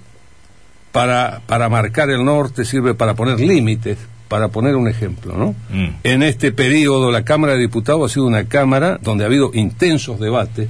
para, 0.92 1.44
para 1.46 1.70
marcar 1.70 2.10
el 2.10 2.26
norte, 2.26 2.66
sirve 2.66 2.96
para 2.96 3.14
poner 3.14 3.40
límites, 3.40 4.00
para 4.28 4.48
poner 4.48 4.76
un 4.76 4.88
ejemplo, 4.88 5.38
¿no? 5.38 5.56
Mm. 5.70 5.98
En 6.04 6.24
este 6.24 6.52
periodo 6.52 7.12
la 7.12 7.24
Cámara 7.24 7.54
de 7.54 7.60
Diputados 7.60 8.10
ha 8.10 8.14
sido 8.16 8.26
una 8.26 8.46
Cámara 8.46 8.98
donde 9.04 9.24
ha 9.24 9.28
habido 9.28 9.52
intensos 9.54 10.20
debates, 10.20 10.68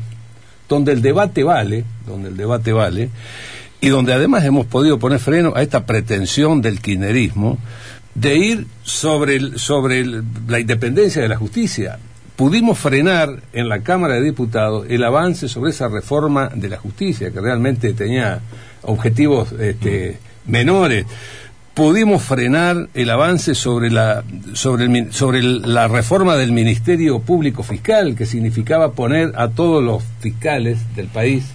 donde 0.67 0.93
el 0.93 1.01
debate 1.01 1.43
vale, 1.43 1.86
donde 2.06 2.30
el 2.30 2.38
debate 2.38 2.73
vale, 2.73 3.10
y 3.82 3.89
donde 3.89 4.13
además 4.13 4.43
hemos 4.45 4.65
podido 4.65 4.99
poner 4.99 5.19
freno 5.19 5.54
a 5.56 5.62
esta 5.62 5.86
pretensión 5.86 6.62
del 6.62 6.82
kirchnerismo 6.82 7.58
de 8.15 8.38
ir 8.38 8.67
sobre, 8.84 9.60
sobre 9.60 10.06
la 10.47 10.60
independencia 10.60 11.21
de 11.21 11.28
la 11.28 11.36
justicia. 11.36 11.99
Pudimos 12.36 12.80
frenar 12.80 13.43
en 13.54 13.69
la 13.69 13.82
Cámara 13.82 14.15
de 14.15 14.23
Diputados 14.23 14.88
el 14.89 15.04
avance 15.04 15.47
sobre 15.47 15.71
esa 15.71 15.88
reforma 15.88 16.49
de 16.54 16.69
la 16.69 16.78
justicia, 16.78 17.32
que 17.32 17.39
realmente 17.39 17.93
tenía 17.93 18.39
objetivos 18.82 19.51
este, 19.54 20.19
menores 20.45 21.06
pudimos 21.75 22.23
frenar 22.23 22.88
el 22.93 23.09
avance 23.09 23.53
sobre 23.53 23.91
la 23.91 24.23
sobre 24.53 24.85
el, 24.85 25.13
sobre 25.13 25.43
la 25.43 25.88
reforma 25.88 26.35
del 26.38 26.53
Ministerio 26.53 27.19
Público 27.19 27.61
Fiscal 27.61 28.15
que 28.15 28.25
significaba 28.25 28.93
poner 28.93 29.33
a 29.35 29.49
todos 29.49 29.83
los 29.83 30.01
fiscales 30.21 30.79
del 30.95 31.07
país 31.07 31.45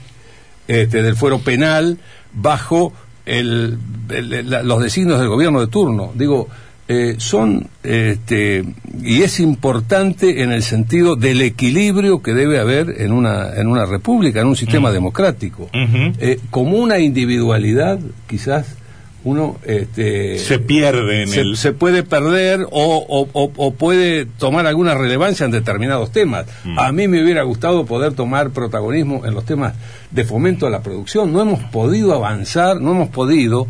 este, 0.68 1.02
del 1.02 1.16
fuero 1.16 1.40
penal 1.40 1.98
bajo 2.34 2.92
el, 3.24 3.78
los 4.08 4.82
designios 4.82 5.18
del 5.18 5.28
gobierno 5.28 5.60
de 5.60 5.66
turno. 5.68 6.12
Digo 6.14 6.48
eh, 6.86 7.14
son 7.18 7.68
este, 7.82 8.64
y 9.02 9.22
es 9.22 9.40
importante 9.40 10.42
en 10.42 10.52
el 10.52 10.62
sentido 10.62 11.16
del 11.16 11.40
equilibrio 11.40 12.20
que 12.20 12.34
debe 12.34 12.58
haber 12.58 13.00
en 13.00 13.12
una 13.12 13.54
en 13.54 13.68
una 13.68 13.86
república 13.86 14.40
en 14.40 14.48
un 14.48 14.56
sistema 14.56 14.90
democrático. 14.90 15.70
Eh, 15.72 16.40
como 16.50 16.76
una 16.76 16.98
individualidad 16.98 18.00
quizás 18.28 18.76
uno 19.22 19.58
este, 19.64 20.38
se 20.38 20.58
pierde 20.58 21.22
en 21.22 21.28
se, 21.28 21.40
el... 21.40 21.56
se 21.56 21.72
puede 21.72 22.02
perder 22.02 22.66
o, 22.70 23.28
o, 23.32 23.52
o, 23.54 23.74
puede 23.74 24.24
tomar 24.24 24.66
alguna 24.66 24.94
relevancia 24.94 25.44
en 25.44 25.52
determinados 25.52 26.10
temas. 26.10 26.46
Mm. 26.64 26.78
A 26.78 26.92
mí 26.92 27.06
me 27.08 27.22
hubiera 27.22 27.42
gustado 27.42 27.84
poder 27.84 28.14
tomar 28.14 28.50
protagonismo 28.50 29.26
en 29.26 29.34
los 29.34 29.44
temas 29.44 29.74
de 30.10 30.24
fomento 30.24 30.66
a 30.66 30.70
la 30.70 30.82
producción. 30.82 31.32
No 31.32 31.42
hemos 31.42 31.62
podido 31.64 32.14
avanzar, 32.14 32.80
no 32.80 32.92
hemos 32.92 33.10
podido 33.10 33.66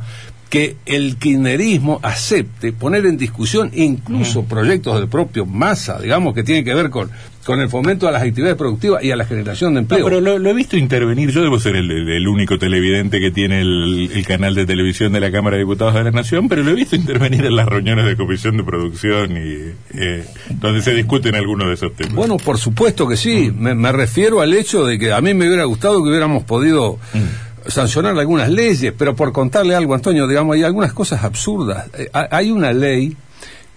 que 0.51 0.77
el 0.85 1.17
kirchnerismo 1.17 2.01
acepte 2.03 2.73
poner 2.73 3.07
en 3.07 3.17
discusión 3.17 3.71
incluso 3.73 4.45
proyectos 4.45 4.99
del 4.99 5.09
propio 5.09 5.47
Massa, 5.47 6.01
digamos, 6.01 6.35
que 6.35 6.43
tienen 6.43 6.65
que 6.65 6.75
ver 6.75 6.91
con, 6.91 7.09
con 7.45 7.61
el 7.61 7.69
fomento 7.69 8.09
a 8.09 8.11
las 8.11 8.23
actividades 8.23 8.59
productivas 8.59 9.03
y 9.05 9.13
a 9.13 9.17
la 9.17 9.25
generación 9.25 9.75
de 9.75 9.81
empleo. 9.81 10.01
No, 10.01 10.05
pero 10.07 10.39
lo, 10.39 10.51
he 10.51 10.55
visto 10.55 10.77
intervenir, 10.77 11.31
yo 11.31 11.43
debo 11.43 11.61
ser 11.61 11.77
el, 11.77 12.27
único 12.27 12.59
televidente 12.59 13.21
que 13.21 13.31
tiene 13.31 13.61
el, 13.61 14.25
canal 14.27 14.57
de 14.57 14.67
televisión 14.67 15.13
de 15.13 15.21
la 15.21 15.31
Cámara 15.31 15.57
de 15.57 15.63
Diputados 15.63 15.95
de 15.95 16.03
la 16.03 16.11
Nación, 16.11 16.49
pero 16.49 16.65
lo 16.65 16.73
he 16.73 16.75
visto 16.75 16.97
intervenir 16.97 17.45
en 17.47 17.55
las 17.55 17.67
reuniones 17.67 18.07
de 18.07 18.17
comisión 18.17 18.57
de 18.57 18.65
producción 18.65 19.37
y 19.37 19.99
eh, 20.01 20.25
donde 20.51 20.83
se 20.83 20.93
discuten 20.95 21.37
algunos 21.37 21.69
de 21.69 21.75
esos 21.75 21.95
temas. 21.95 22.15
Bueno, 22.15 22.39
por 22.39 22.59
supuesto 22.59 23.07
que 23.07 23.17
sí, 23.17 23.53
me, 23.57 23.77
me, 23.77 23.93
refiero 23.93 24.41
al 24.41 24.53
hecho 24.53 24.85
de 24.85 24.99
que 24.99 25.13
a 25.13 25.21
mí 25.21 25.33
me 25.33 25.47
hubiera 25.47 25.65
gustado 25.65 26.03
que 26.03 26.09
hubiéramos 26.09 26.43
podido... 26.43 26.99
Mm 27.15 27.50
sancionar 27.71 28.19
algunas 28.19 28.49
leyes, 28.49 28.93
pero 28.97 29.15
por 29.15 29.33
contarle 29.33 29.75
algo, 29.75 29.95
Antonio, 29.95 30.27
digamos, 30.27 30.57
hay 30.57 30.65
algunas 30.65 30.93
cosas 30.93 31.25
absurdas. 31.25 31.87
Eh, 31.99 32.09
hay 32.13 32.51
una 32.51 32.73
ley 32.73 33.17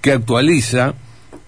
que 0.01 0.11
actualiza 0.11 0.93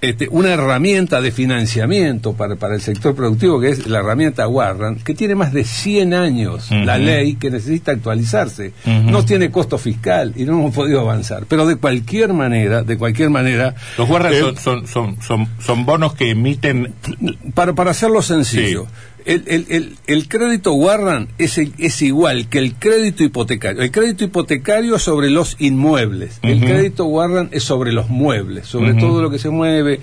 este, 0.02 0.28
una 0.30 0.54
herramienta 0.54 1.20
de 1.20 1.32
financiamiento 1.32 2.34
para, 2.34 2.58
para 2.58 2.76
el 2.76 2.82
sector 2.82 3.16
productivo, 3.16 3.60
que 3.60 3.70
es 3.70 3.88
la 3.88 4.00
herramienta 4.00 4.48
Warren, 4.48 4.98
que 4.98 5.16
tiene 5.16 5.36
más 5.36 5.52
de 5.52 5.64
100 5.64 6.14
años 6.14 6.70
la 6.70 6.98
ley 6.98 7.36
que 7.36 7.50
necesita 7.50 7.94
actualizarse. 7.94 8.74
No 8.86 9.26
tiene 9.26 9.50
costo 9.50 9.78
fiscal 9.78 10.34
y 10.36 10.44
no 10.44 10.54
hemos 10.54 10.76
podido 10.76 11.00
avanzar. 11.00 11.46
Pero 11.48 11.66
de 11.66 11.78
cualquier 11.78 12.34
manera, 12.34 12.84
de 12.84 12.98
cualquier 12.98 13.30
manera... 13.30 13.74
Los 13.98 14.10
Warren 14.10 14.34
eh, 14.34 14.54
son, 14.62 14.86
son, 14.86 15.22
son, 15.22 15.48
son, 15.60 15.86
bonos 15.86 16.14
que 16.14 16.30
emiten... 16.30 16.94
Para, 17.56 17.74
para 17.74 17.92
hacerlo 17.92 18.22
sencillo 18.22 18.88
el, 19.26 19.44
el, 19.48 19.98
el, 20.06 20.28
crédito 20.28 20.74
Warren 20.74 21.30
es, 21.40 21.58
es 21.58 22.02
igual 22.02 22.48
que 22.48 22.60
el 22.60 22.76
crédito 22.76 23.24
hipotecario. 23.24 23.82
El 23.82 23.92
crédito 23.92 24.24
hipotecario 24.24 25.00
sobre 25.00 25.32
los 25.32 25.56
inmuebles. 25.60 26.40
El 26.44 26.60
crédito 26.62 27.06
Warren 27.06 27.50
es 27.52 27.64
sobre 27.64 27.92
los 27.92 28.10
muebles, 28.10 28.68
sobre 28.68 28.94
todo 28.94 29.22
lo 29.22 29.32
que 29.32 29.40
se 29.40 29.50
mueve. 29.50 30.00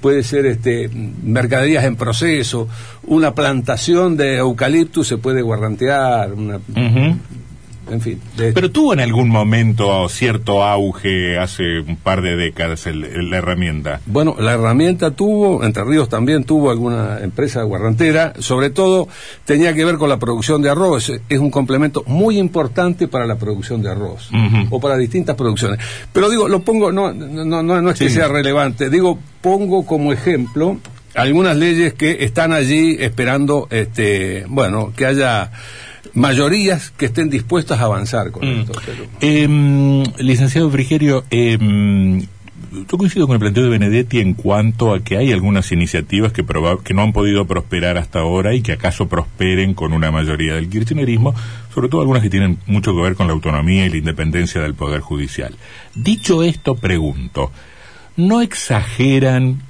Puede 0.00 0.24
ser 0.24 0.46
este 0.46 0.90
mercaderías 1.22 1.84
en 1.84 1.94
proceso, 1.94 2.68
una 3.04 3.34
plantación 3.34 4.16
de 4.16 4.38
eucaliptus 4.38 5.06
se 5.06 5.16
puede 5.16 5.42
guarrantear, 5.42 6.32
una, 6.32 6.58
en 7.90 8.00
fin. 8.00 8.20
Pero 8.36 8.70
tuvo 8.70 8.92
en 8.92 9.00
algún 9.00 9.28
momento 9.28 10.08
cierto 10.08 10.62
auge 10.62 11.38
hace 11.38 11.80
un 11.80 11.96
par 11.96 12.22
de 12.22 12.36
décadas 12.36 12.86
el, 12.86 13.30
la 13.30 13.38
herramienta. 13.38 14.00
Bueno, 14.06 14.36
la 14.38 14.54
herramienta 14.54 15.10
tuvo, 15.10 15.64
Entre 15.64 15.84
Ríos 15.84 16.08
también 16.08 16.44
tuvo 16.44 16.70
alguna 16.70 17.20
empresa 17.20 17.62
guarrantera, 17.62 18.34
sobre 18.38 18.70
todo 18.70 19.08
tenía 19.44 19.74
que 19.74 19.84
ver 19.84 19.96
con 19.96 20.08
la 20.08 20.18
producción 20.18 20.62
de 20.62 20.70
arroz, 20.70 21.12
es 21.28 21.38
un 21.38 21.50
complemento 21.50 22.02
muy 22.06 22.38
importante 22.38 23.08
para 23.08 23.26
la 23.26 23.36
producción 23.36 23.82
de 23.82 23.90
arroz 23.90 24.30
o 24.70 24.80
para 24.80 24.96
distintas 24.96 25.36
producciones. 25.36 25.78
Pero 26.12 26.28
digo, 26.30 26.48
lo 26.48 26.60
pongo, 26.60 26.92
no, 26.92 27.12
no, 27.12 27.62
no, 27.62 27.82
no 27.82 27.90
es 27.90 27.98
que 27.98 28.10
sea 28.10 28.28
relevante, 28.28 28.90
digo, 28.90 29.18
pongo 29.40 29.84
como 29.86 30.12
ejemplo 30.12 30.78
algunas 31.16 31.56
leyes 31.56 31.94
que 31.94 32.24
están 32.24 32.52
allí 32.52 32.96
esperando, 33.00 33.68
este, 33.70 34.44
bueno, 34.48 34.92
que 34.94 35.06
haya 35.06 35.50
mayorías 36.16 36.90
que 36.90 37.06
estén 37.06 37.30
dispuestas 37.30 37.78
a 37.78 37.84
avanzar 37.84 38.32
con 38.32 38.44
mm. 38.44 38.60
esto. 38.60 38.72
Em, 39.20 40.02
licenciado 40.18 40.70
Frigerio, 40.70 41.24
eh, 41.30 41.58
yo 42.90 42.98
coincido 42.98 43.26
con 43.26 43.34
el 43.34 43.40
planteo 43.40 43.64
de 43.64 43.70
Benedetti 43.70 44.20
en 44.20 44.34
cuanto 44.34 44.94
a 44.94 45.00
que 45.00 45.18
hay 45.18 45.32
algunas 45.32 45.70
iniciativas 45.72 46.32
que, 46.32 46.44
que 46.84 46.94
no 46.94 47.02
han 47.02 47.12
podido 47.12 47.46
prosperar 47.46 47.98
hasta 47.98 48.20
ahora 48.20 48.54
y 48.54 48.62
que 48.62 48.72
acaso 48.72 49.08
prosperen 49.08 49.74
con 49.74 49.92
una 49.92 50.10
mayoría 50.10 50.54
del 50.54 50.68
kirchnerismo, 50.68 51.34
sobre 51.72 51.88
todo 51.88 52.00
algunas 52.00 52.22
que 52.22 52.30
tienen 52.30 52.58
mucho 52.66 52.94
que 52.94 53.02
ver 53.02 53.14
con 53.14 53.26
la 53.26 53.34
autonomía 53.34 53.86
y 53.86 53.90
la 53.90 53.96
independencia 53.98 54.60
del 54.60 54.74
Poder 54.74 55.00
Judicial. 55.00 55.54
Dicho 55.94 56.42
esto, 56.42 56.74
pregunto, 56.74 57.52
¿no 58.16 58.40
exageran 58.40 59.60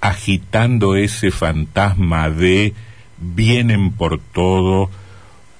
agitando 0.00 0.94
ese 0.94 1.32
fantasma 1.32 2.30
de 2.30 2.74
vienen 3.18 3.92
por 3.92 4.20
todo? 4.20 4.88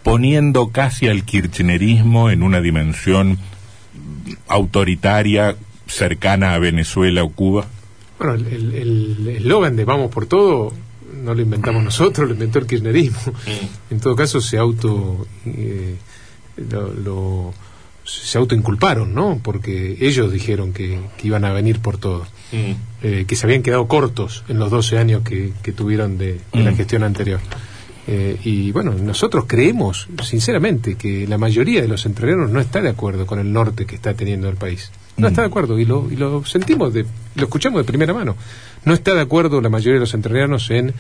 Poniendo 0.07 0.69
casi 0.69 1.09
al 1.09 1.25
kirchnerismo 1.25 2.31
en 2.31 2.43
una 2.43 2.61
dimensión 2.61 3.39
autoritaria 4.47 5.57
cercana 5.87 6.55
a 6.55 6.59
Venezuela 6.59 7.25
o 7.25 7.31
Cuba? 7.31 7.67
Bueno, 8.19 8.35
el 8.35 9.29
eslogan 9.29 9.75
de 9.75 9.85
vamos 9.85 10.11
por 10.11 10.27
todo 10.27 10.73
no 11.13 11.35
lo 11.35 11.43
inventamos 11.43 11.83
nosotros, 11.83 12.29
lo 12.29 12.35
inventó 12.35 12.59
el 12.59 12.67
kirchnerismo. 12.67 13.19
Mm. 13.27 13.95
En 13.95 14.01
todo 14.01 14.17
caso, 14.17 14.41
se 14.41 14.59
auto. 14.59 15.27
Eh, 15.45 15.97
lo, 17.05 17.53
se 18.05 18.39
autoinculparon, 18.39 19.13
¿no? 19.13 19.41
Porque 19.43 19.97
ellos 20.01 20.33
dijeron 20.33 20.73
que, 20.73 21.01
iban 21.23 21.45
a 21.45 21.53
venir 21.53 21.81
por 21.81 21.99
todo. 21.99 22.27
Mm. 22.53 22.73
Eh, 23.03 23.25
que 23.27 23.37
se 23.37 23.47
habían 23.47 23.63
quedado 23.63 23.89
cortos 23.89 24.45
en 24.49 24.59
los 24.59 24.71
12 24.71 24.99
años 24.99 25.23
que, 25.23 25.53
tuvieron 25.73 26.17
de, 26.17 26.41
la 26.53 26.71
mm. 26.71 26.77
gestión 26.77 27.03
anterior. 27.03 27.41
Eh, 28.09 28.39
y 28.45 28.71
bueno, 28.71 28.93
nosotros 28.93 29.45
creemos, 29.47 30.09
sinceramente, 30.23 30.95
que 30.95 31.27
la 31.27 31.39
mayoría 31.39 31.83
de 31.83 31.89
los 31.89 32.07
entrerrianos 32.07 32.51
no 32.51 32.61
está 32.61 32.81
de 32.81 32.89
acuerdo 32.89 33.27
con 33.27 33.41
el 33.41 33.53
norte 33.53 33.85
que 33.85 33.97
está 33.97 34.15
teniendo 34.15 34.49
el 34.49 34.57
país. 34.57 34.93
No 35.17 35.29
está 35.29 35.41
de 35.41 35.49
acuerdo 35.49 35.79
y 35.79 35.87
lo, 35.87 36.11
y 36.11 36.17
lo 36.17 36.45
sentimos, 36.45 36.93
de, 36.93 37.07
lo 37.35 37.45
escuchamos 37.45 37.81
de 37.81 37.85
primera 37.85 38.13
mano. 38.13 38.37
No 38.85 38.93
está 38.93 39.15
de 39.15 39.23
acuerdo 39.23 39.61
la 39.61 39.71
mayoría 39.71 39.95
de 39.95 40.01
los 40.01 40.15
entrerrianos 40.15 40.71
en 40.71 40.93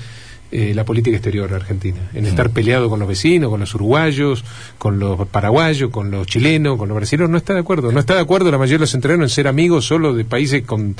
eh, 0.52 0.72
la 0.74 0.84
política 0.84 1.16
exterior 1.16 1.52
argentina, 1.52 2.10
en 2.14 2.24
estar 2.24 2.50
peleado 2.50 2.88
con 2.88 3.00
los 3.00 3.08
vecinos, 3.08 3.50
con 3.50 3.58
los 3.58 3.74
uruguayos, 3.74 4.44
con 4.78 5.00
los 5.00 5.26
paraguayos, 5.26 5.90
con 5.90 6.10
los 6.10 6.26
chilenos, 6.26 6.78
con 6.78 6.88
los 6.88 6.96
brasileños, 6.96 7.30
no 7.30 7.36
está 7.36 7.54
de 7.54 7.60
acuerdo. 7.60 7.90
No 7.90 7.98
está 7.98 8.14
de 8.14 8.20
acuerdo 8.20 8.50
la 8.50 8.58
mayoría 8.58 8.78
de 8.78 8.82
los 8.82 8.94
entrenos 8.94 9.24
en 9.24 9.34
ser 9.34 9.48
amigos 9.48 9.86
solo 9.86 10.14
de 10.14 10.24
países 10.24 10.62
con 10.62 10.94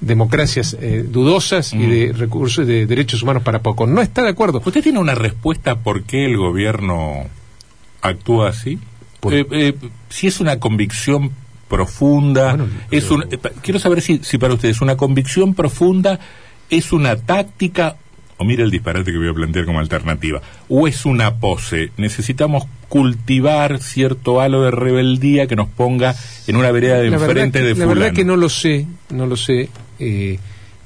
democracias 0.00 0.76
eh, 0.80 1.04
dudosas 1.06 1.72
y 1.72 1.78
de 1.78 2.12
mm. 2.12 2.16
recursos 2.16 2.66
de 2.66 2.86
derechos 2.86 3.22
humanos 3.22 3.42
para 3.42 3.60
poco. 3.60 3.86
No 3.86 4.02
está 4.02 4.22
de 4.22 4.28
acuerdo. 4.28 4.62
¿Usted 4.64 4.82
tiene 4.82 4.98
una 5.00 5.16
respuesta 5.16 5.80
por 5.80 6.04
qué 6.04 6.24
el 6.24 6.36
gobierno 6.36 7.26
actúa 8.02 8.50
así? 8.50 8.78
Eh, 9.30 9.74
si 10.08 10.26
es 10.28 10.40
una 10.40 10.60
convicción 10.60 11.32
profunda, 11.68 12.56
es 12.90 13.10
un, 13.10 13.24
quiero 13.62 13.80
saber 13.80 14.00
si, 14.00 14.20
si 14.22 14.38
para 14.38 14.54
ustedes 14.54 14.80
una 14.80 14.96
convicción 14.96 15.54
profunda 15.54 16.20
es 16.70 16.92
una 16.92 17.16
táctica 17.16 17.96
o 18.36 18.44
mira 18.44 18.64
el 18.64 18.70
disparate 18.70 19.12
que 19.12 19.18
voy 19.18 19.28
a 19.28 19.34
plantear 19.34 19.64
como 19.64 19.78
alternativa, 19.78 20.40
o 20.68 20.88
es 20.88 21.04
una 21.04 21.36
pose, 21.36 21.92
necesitamos 21.96 22.64
cultivar 22.88 23.80
cierto 23.80 24.40
halo 24.40 24.62
de 24.62 24.70
rebeldía 24.70 25.46
que 25.46 25.56
nos 25.56 25.68
ponga 25.68 26.14
en 26.46 26.56
una 26.56 26.70
vereda 26.70 26.98
de 26.98 27.08
enfrente 27.08 27.62
de 27.62 27.74
fulano. 27.74 27.94
La 27.94 28.00
verdad 28.00 28.16
que 28.16 28.24
no 28.24 28.36
lo 28.36 28.48
sé, 28.48 28.86
no 29.10 29.26
lo 29.26 29.36
sé, 29.36 29.68
eh, 29.98 30.38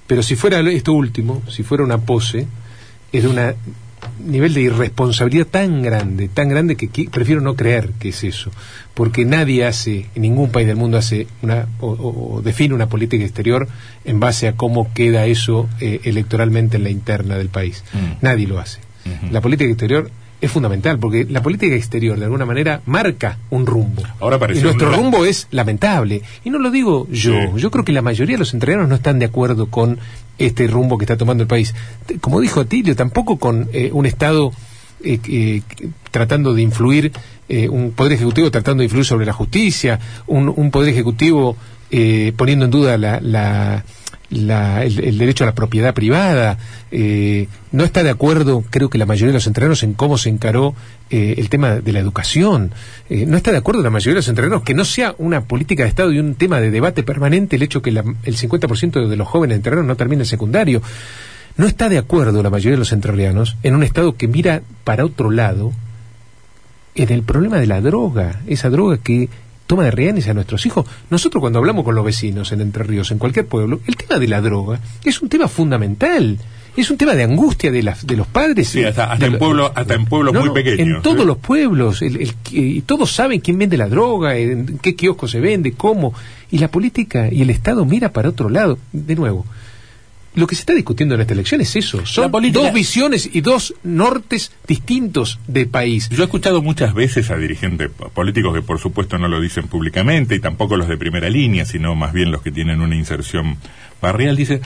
pero 0.06 0.22
si 0.22 0.36
fuera 0.36 0.60
esto 0.60 0.92
último, 0.92 1.42
si 1.48 1.62
fuera 1.62 1.82
una 1.82 1.98
pose, 1.98 2.46
es 3.12 3.22
de 3.22 3.28
una 3.28 3.54
nivel 4.24 4.54
de 4.54 4.62
irresponsabilidad 4.62 5.46
tan 5.46 5.82
grande, 5.82 6.28
tan 6.28 6.48
grande 6.48 6.76
que, 6.76 7.08
prefiero 7.10 7.40
no 7.40 7.56
creer 7.56 7.90
que 7.98 8.10
es 8.10 8.24
eso, 8.24 8.50
porque 8.94 9.24
nadie 9.24 9.64
hace, 9.64 10.06
en 10.14 10.22
ningún 10.22 10.50
país 10.50 10.66
del 10.66 10.76
mundo 10.76 10.98
hace 10.98 11.26
una 11.42 11.66
o, 11.80 12.40
define 12.44 12.74
una 12.74 12.88
política 12.88 13.24
exterior 13.24 13.68
en 14.04 14.20
base 14.20 14.48
a 14.48 14.52
cómo 14.52 14.92
queda 14.92 15.26
eso 15.26 15.68
eh, 15.80 16.00
electoralmente 16.04 16.76
en 16.76 16.84
la 16.84 16.90
interna 16.90 17.36
del 17.36 17.48
país. 17.48 17.84
Mm. 17.92 18.24
Nadie 18.24 18.46
lo 18.46 18.58
hace. 18.58 18.80
La 19.30 19.40
política 19.40 19.70
exterior 19.70 20.10
es 20.40 20.50
fundamental, 20.50 20.98
porque 20.98 21.26
la 21.28 21.42
política 21.42 21.74
exterior 21.74 22.18
de 22.18 22.24
alguna 22.24 22.44
manera 22.44 22.82
marca 22.86 23.38
un 23.50 23.66
rumbo. 23.66 24.02
Ahora 24.20 24.38
y 24.54 24.60
nuestro 24.60 24.92
rumbo 24.92 25.24
es 25.24 25.48
lamentable. 25.50 26.22
Y 26.44 26.50
no 26.50 26.58
lo 26.58 26.70
digo 26.70 27.06
yo, 27.10 27.56
yo 27.56 27.70
creo 27.70 27.84
que 27.84 27.92
la 27.92 28.02
mayoría 28.02 28.34
de 28.34 28.40
los 28.40 28.52
entrenados 28.52 28.88
no 28.88 28.96
están 28.96 29.18
de 29.18 29.26
acuerdo 29.26 29.70
con 29.70 29.98
este 30.38 30.66
rumbo 30.66 30.98
que 30.98 31.04
está 31.04 31.16
tomando 31.16 31.42
el 31.42 31.48
país. 31.48 31.74
Como 32.20 32.40
dijo 32.40 32.60
Atilio, 32.60 32.94
tampoco 32.94 33.38
con 33.38 33.68
eh, 33.72 33.90
un 33.92 34.04
Estado 34.04 34.52
eh, 35.02 35.18
eh, 35.28 35.62
tratando 36.10 36.54
de 36.54 36.62
influir, 36.62 37.12
un 37.70 37.92
Poder 37.92 38.12
Ejecutivo 38.12 38.50
tratando 38.50 38.80
de 38.80 38.86
influir 38.86 39.04
sobre 39.04 39.24
la 39.24 39.32
justicia, 39.32 40.00
un, 40.26 40.52
un 40.54 40.70
Poder 40.72 40.90
Ejecutivo 40.90 41.56
poniendo 42.36 42.64
en 42.64 42.70
duda 42.72 42.98
la 42.98 43.84
el, 44.30 45.18
derecho 45.18 45.44
a 45.44 45.46
la 45.46 45.54
propiedad 45.54 45.94
privada, 45.94 46.58
eh, 46.90 47.48
no 47.72 47.84
está 47.84 48.02
de 48.02 48.10
acuerdo, 48.10 48.64
creo 48.70 48.90
que 48.90 48.98
la 48.98 49.06
mayoría 49.06 49.28
de 49.28 49.34
los 49.38 49.46
entrenos, 49.46 49.82
en 49.82 49.94
cómo 49.94 50.18
se 50.18 50.28
encaró 50.28 50.74
eh, 51.10 51.34
el 51.38 51.48
tema 51.48 51.76
de 51.76 51.92
la 51.92 52.00
educación. 52.00 52.72
Eh, 53.08 53.26
no 53.26 53.36
está 53.36 53.52
de 53.52 53.58
acuerdo 53.58 53.82
la 53.82 53.90
mayoría 53.90 54.14
de 54.14 54.20
los 54.20 54.28
entrenos 54.28 54.62
que 54.62 54.74
no 54.74 54.84
sea 54.84 55.14
una 55.18 55.42
política 55.42 55.84
de 55.84 55.88
Estado 55.88 56.12
y 56.12 56.18
un 56.18 56.34
tema 56.34 56.60
de 56.60 56.70
debate 56.70 57.02
permanente 57.02 57.56
el 57.56 57.62
hecho 57.62 57.82
que 57.82 57.90
el 57.90 57.96
50% 57.98 59.06
de 59.06 59.16
los 59.16 59.28
jóvenes 59.28 59.56
entrenos 59.56 59.84
no 59.84 59.96
terminen 59.96 60.22
el 60.22 60.26
secundario. 60.26 60.82
No 61.56 61.66
está 61.66 61.88
de 61.88 61.98
acuerdo 61.98 62.42
la 62.42 62.50
mayoría 62.50 62.72
de 62.72 62.80
los 62.80 62.92
entrerrianos 62.92 63.56
en 63.62 63.74
un 63.74 63.82
Estado 63.82 64.16
que 64.16 64.28
mira 64.28 64.62
para 64.84 65.04
otro 65.04 65.30
lado 65.30 65.72
en 66.94 67.12
el 67.12 67.22
problema 67.22 67.58
de 67.58 67.66
la 67.66 67.80
droga, 67.80 68.40
esa 68.46 68.70
droga 68.70 68.98
que 68.98 69.28
toma 69.66 69.84
de 69.84 69.90
rehenes 69.90 70.28
a 70.28 70.34
nuestros 70.34 70.64
hijos. 70.66 70.86
Nosotros 71.10 71.40
cuando 71.40 71.58
hablamos 71.58 71.84
con 71.84 71.94
los 71.94 72.04
vecinos 72.04 72.52
en 72.52 72.60
Entre 72.60 72.84
Ríos, 72.84 73.10
en 73.10 73.18
cualquier 73.18 73.46
pueblo, 73.46 73.80
el 73.86 73.96
tema 73.96 74.18
de 74.18 74.28
la 74.28 74.40
droga 74.40 74.80
es 75.04 75.20
un 75.22 75.28
tema 75.28 75.48
fundamental. 75.48 76.38
Es 76.76 76.90
un 76.90 76.98
tema 76.98 77.14
de 77.14 77.22
angustia 77.22 77.72
de, 77.72 77.82
las 77.82 78.06
de 78.06 78.16
los 78.18 78.26
padres. 78.26 78.68
Sí, 78.68 78.84
hasta, 78.84 79.16
en, 79.18 79.38
pueblo, 79.38 79.72
hasta 79.74 79.94
en 79.94 80.04
pueblos 80.04 80.34
muy 80.34 80.50
pequeños. 80.50 80.98
En 80.98 81.02
todos 81.02 81.24
los 81.24 81.38
pueblos. 81.38 82.02
y 82.02 82.80
todos 82.82 83.10
saben 83.12 83.40
quién 83.40 83.58
vende 83.58 83.78
la 83.78 83.88
droga, 83.88 84.36
en 84.36 84.78
qué 84.78 84.94
kiosco 84.94 85.26
se 85.26 85.40
vende, 85.40 85.72
cómo. 85.72 86.12
Y 86.50 86.58
la 86.58 86.68
política 86.68 87.32
y 87.32 87.40
el 87.40 87.48
Estado 87.48 87.86
mira 87.86 88.12
para 88.12 88.28
otro 88.28 88.50
lado. 88.50 88.78
De 88.92 89.14
nuevo, 89.14 89.46
lo 90.36 90.46
que 90.46 90.54
se 90.54 90.60
está 90.60 90.74
discutiendo 90.74 91.14
en 91.14 91.22
esta 91.22 91.32
elección 91.32 91.62
es 91.62 91.74
eso. 91.76 92.04
Son 92.04 92.30
dos 92.52 92.72
visiones 92.72 93.28
y 93.32 93.40
dos 93.40 93.74
nortes 93.82 94.52
distintos 94.68 95.40
del 95.48 95.68
país. 95.68 96.10
Yo 96.10 96.22
he 96.22 96.26
escuchado 96.26 96.60
muchas 96.60 96.92
veces 96.92 97.30
a 97.30 97.36
dirigentes 97.36 97.90
políticos 98.12 98.54
que 98.54 98.60
por 98.60 98.78
supuesto 98.78 99.16
no 99.16 99.28
lo 99.28 99.40
dicen 99.40 99.66
públicamente 99.66 100.34
y 100.34 100.40
tampoco 100.40 100.76
los 100.76 100.88
de 100.88 100.98
primera 100.98 101.30
línea, 101.30 101.64
sino 101.64 101.94
más 101.94 102.12
bien 102.12 102.30
los 102.30 102.42
que 102.42 102.52
tienen 102.52 102.82
una 102.82 102.94
inserción 102.94 103.56
barrial, 104.02 104.36
dice, 104.36 104.60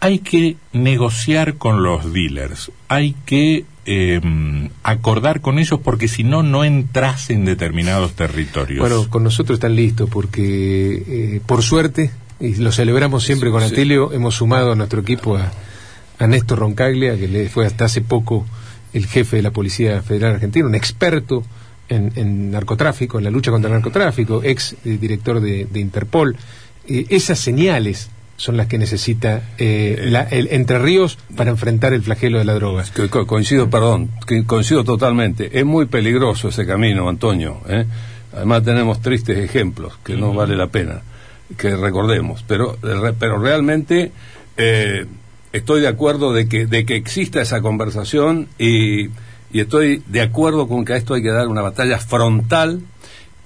hay 0.00 0.18
que 0.18 0.56
negociar 0.72 1.54
con 1.54 1.84
los 1.84 2.12
dealers, 2.12 2.72
hay 2.88 3.14
que 3.24 3.64
em, 3.84 4.70
acordar 4.82 5.40
con 5.40 5.60
ellos 5.60 5.78
porque 5.84 6.08
si 6.08 6.24
no, 6.24 6.42
no 6.42 6.64
entras 6.64 7.30
en 7.30 7.44
determinados 7.44 8.14
territorios. 8.14 8.80
Bueno, 8.80 9.08
con 9.08 9.22
nosotros 9.22 9.58
están 9.58 9.76
listos 9.76 10.10
porque, 10.10 11.36
eh, 11.36 11.40
por 11.46 11.62
suerte, 11.62 12.10
y 12.40 12.56
lo 12.56 12.72
celebramos 12.72 13.24
siempre 13.24 13.50
con 13.50 13.62
Atilio, 13.62 14.12
hemos 14.12 14.34
sumado 14.34 14.72
a 14.72 14.74
nuestro 14.74 15.00
equipo 15.00 15.36
a, 15.36 16.26
Néstor 16.26 16.58
Roncaglia, 16.60 17.16
que 17.16 17.28
le 17.28 17.48
fue 17.48 17.66
hasta 17.66 17.84
hace 17.84 18.00
poco 18.00 18.46
el 18.94 19.06
jefe 19.06 19.36
de 19.36 19.42
la 19.42 19.50
Policía 19.50 20.00
Federal 20.02 20.34
Argentina, 20.34 20.66
un 20.66 20.74
experto 20.74 21.44
en, 21.88 22.50
narcotráfico, 22.50 23.18
en 23.18 23.24
la 23.24 23.30
lucha 23.30 23.50
contra 23.50 23.68
el 23.68 23.74
narcotráfico, 23.74 24.42
ex 24.42 24.76
eh, 24.84 24.96
director 24.98 25.40
de, 25.40 25.68
Interpol. 25.74 26.36
Eh, 26.88 27.06
esas 27.10 27.38
señales 27.38 28.08
son 28.38 28.56
las 28.56 28.66
que 28.66 28.78
necesita 28.78 29.50
eh, 29.58 30.10
el 30.30 30.48
Entre 30.50 30.78
Ríos 30.78 31.18
para 31.36 31.50
enfrentar 31.50 31.92
el 31.92 32.02
flagelo 32.02 32.38
de 32.38 32.46
la 32.46 32.54
droga. 32.54 32.84
coincido, 33.26 33.68
perdón, 33.68 34.10
coincido 34.46 34.84
totalmente. 34.84 35.58
Es 35.58 35.66
muy 35.66 35.84
peligroso 35.84 36.48
ese 36.48 36.66
camino, 36.66 37.10
Antonio. 37.10 37.60
Además 38.34 38.62
tenemos 38.62 39.00
tristes 39.02 39.38
ejemplos 39.38 39.98
que 40.02 40.16
no 40.16 40.32
vale 40.32 40.56
la 40.56 40.68
pena 40.68 41.02
que 41.56 41.76
recordemos, 41.76 42.44
pero, 42.46 42.76
pero 43.18 43.38
realmente 43.38 44.12
eh, 44.56 45.06
estoy 45.52 45.80
de 45.80 45.88
acuerdo 45.88 46.32
de 46.32 46.48
que, 46.48 46.66
de 46.66 46.84
que 46.84 46.96
exista 46.96 47.40
esa 47.40 47.60
conversación 47.60 48.48
y, 48.58 49.08
y 49.52 49.60
estoy 49.60 50.02
de 50.06 50.22
acuerdo 50.22 50.68
con 50.68 50.84
que 50.84 50.94
a 50.94 50.96
esto 50.96 51.14
hay 51.14 51.22
que 51.22 51.30
dar 51.30 51.48
una 51.48 51.62
batalla 51.62 51.98
frontal 51.98 52.80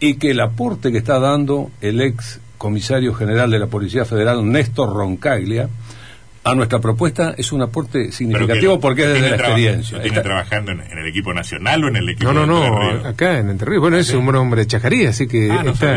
y 0.01 0.15
que 0.15 0.31
el 0.31 0.41
aporte 0.41 0.93
que 0.93 0.99
está 0.99 1.19
dando 1.19 1.71
el 1.81 2.01
ex 2.01 2.41
comisario 2.59 3.15
general 3.15 3.51
de 3.51 3.59
la 3.59 3.67
Policía 3.67 4.05
Federal, 4.05 4.51
Néstor 4.51 4.93
Roncaglia, 4.95 5.69
a 6.43 6.55
nuestra 6.55 6.79
propuesta 6.79 7.35
es 7.37 7.53
un 7.53 7.61
aporte 7.63 8.13
significativo 8.13 8.81
porque 8.81 9.03
es 9.03 9.09
desde 9.09 9.31
la 9.31 9.37
experiencia. 9.37 10.03
¿Está 10.03 10.23
trabajando 10.23 10.73
en, 10.73 10.81
el 10.81 11.07
equipo 11.07 11.35
nacional 11.35 11.85
o 11.85 11.89
en 11.89 11.97
el 11.97 12.09
equipo 12.09 12.33
No, 12.33 12.47
no, 12.47 12.93
no, 12.93 13.09
acá 13.09 13.39
en 13.39 13.51
Entre 13.51 13.69
Ríos. 13.69 13.83
Bueno, 13.83 13.99
es 13.99 14.13
un 14.15 14.35
hombre 14.35 14.63
de 14.63 14.67
chajaría, 14.67 15.11
así 15.11 15.27
que 15.27 15.51
ah, 15.51 15.63
está, 15.67 15.97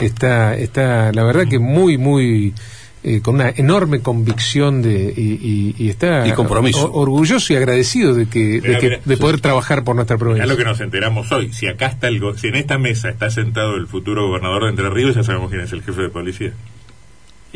está, 0.00 0.56
está, 0.56 1.12
la 1.12 1.24
verdad 1.24 1.46
que 1.48 1.58
muy, 1.58 1.98
muy, 1.98 2.54
eh, 3.02 3.20
con 3.22 3.36
una 3.36 3.50
enorme 3.50 4.00
convicción 4.00 4.82
de, 4.82 5.14
y, 5.16 5.88
está 5.88 6.26
y 6.26 6.32
compromiso. 6.32 6.90
orgulloso 6.92 7.52
y 7.52 7.56
agradecido 7.56 8.14
de 8.14 8.26
que, 8.26 9.00
de, 9.04 9.16
poder 9.16 9.40
trabajar 9.40 9.84
por 9.84 9.94
nuestra 9.94 10.18
provincia. 10.18 10.44
Es 10.44 10.50
lo 10.50 10.56
que 10.56 10.64
nos 10.64 10.80
enteramos 10.80 11.30
hoy. 11.30 11.52
Si 11.52 11.68
acá 11.68 11.86
está 11.86 12.08
el, 12.08 12.20
si 12.36 12.48
en 12.48 12.56
esta 12.56 12.78
mesa 12.78 13.08
está 13.08 13.30
sentado 13.30 13.76
el 13.76 13.86
futuro 13.86 14.26
gobernador 14.26 14.64
de 14.64 14.70
Entre 14.70 14.90
Ríos, 14.90 15.14
ya 15.14 15.22
sabemos 15.22 15.50
quién 15.50 15.62
es 15.62 15.72
el 15.72 15.82
jefe 15.82 16.02
de 16.02 16.08
policía. 16.08 16.52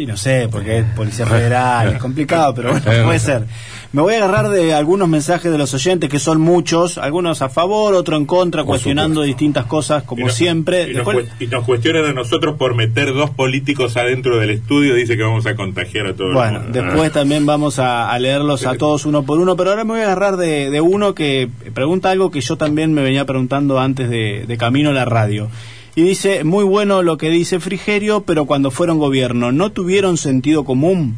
Y 0.01 0.07
no 0.07 0.17
sé, 0.17 0.49
porque 0.51 0.79
es 0.79 0.85
Policía 0.97 1.27
Federal, 1.27 1.93
es 1.93 1.99
complicado, 1.99 2.55
pero 2.55 2.71
bueno, 2.71 2.87
puede 3.05 3.19
ser. 3.19 3.45
Me 3.93 4.01
voy 4.01 4.15
a 4.15 4.25
agarrar 4.25 4.49
de 4.49 4.73
algunos 4.73 5.09
mensajes 5.09 5.53
de 5.53 5.59
los 5.59 5.75
oyentes, 5.75 6.09
que 6.09 6.19
son 6.19 6.41
muchos, 6.41 6.97
algunos 6.97 7.43
a 7.43 7.51
favor, 7.51 7.93
otros 7.93 8.19
en 8.19 8.25
contra, 8.25 8.65
cuestionando 8.65 9.21
distintas 9.21 9.67
cosas, 9.67 10.05
como 10.05 10.31
siempre. 10.31 10.91
Y, 10.91 11.47
nos 11.49 11.65
cuestionan 11.67 12.07
a 12.07 12.13
nosotros 12.15 12.57
por 12.57 12.75
meter 12.75 13.13
dos 13.13 13.29
políticos 13.29 13.99
adentro 13.99 14.39
del 14.39 14.51
estudio, 14.51 14.95
dice 14.95 15.19
que 15.19 15.23
vamos 15.23 15.45
a 15.45 15.55
contagiar 15.55 16.07
a 16.07 16.15
todos. 16.15 16.33
Bueno, 16.33 16.63
después 16.73 17.13
también 17.13 17.45
vamos 17.45 17.79
a, 17.79 18.19
leerlos 18.19 18.65
a 18.65 18.77
todos 18.77 19.05
uno 19.05 19.25
por 19.25 19.39
uno, 19.39 19.55
pero 19.55 19.71
ahora 19.71 19.85
me 19.85 19.91
voy 19.91 20.01
a 20.01 20.05
agarrar 20.05 20.39
de, 20.39 20.81
uno 20.81 21.15
que 21.15 21.51
pregunta 21.75 22.11
algo 22.11 22.31
que 22.31 22.41
yo 22.41 22.57
también 22.57 22.95
me 22.95 23.03
venía 23.03 23.27
preguntando 23.27 23.79
antes 23.79 24.09
de, 24.09 24.47
de 24.49 24.57
camino 24.57 24.91
a 24.91 24.95
la 24.95 25.05
radio. 25.05 25.51
Y 25.97 26.03
dice, 26.03 26.45
muy 26.45 26.65
bueno 26.65 27.03
lo 27.03 27.19
que 27.19 27.31
dice 27.31 27.59
Frigerio, 27.59 28.23
pero 28.23 28.47
cuando 28.47 28.71
fueron 28.71 28.99
gobierno, 28.99 29.51
¿no 29.51 29.73
tuvieron 29.73 30.17
sentido 30.17 30.65
común? 30.65 31.17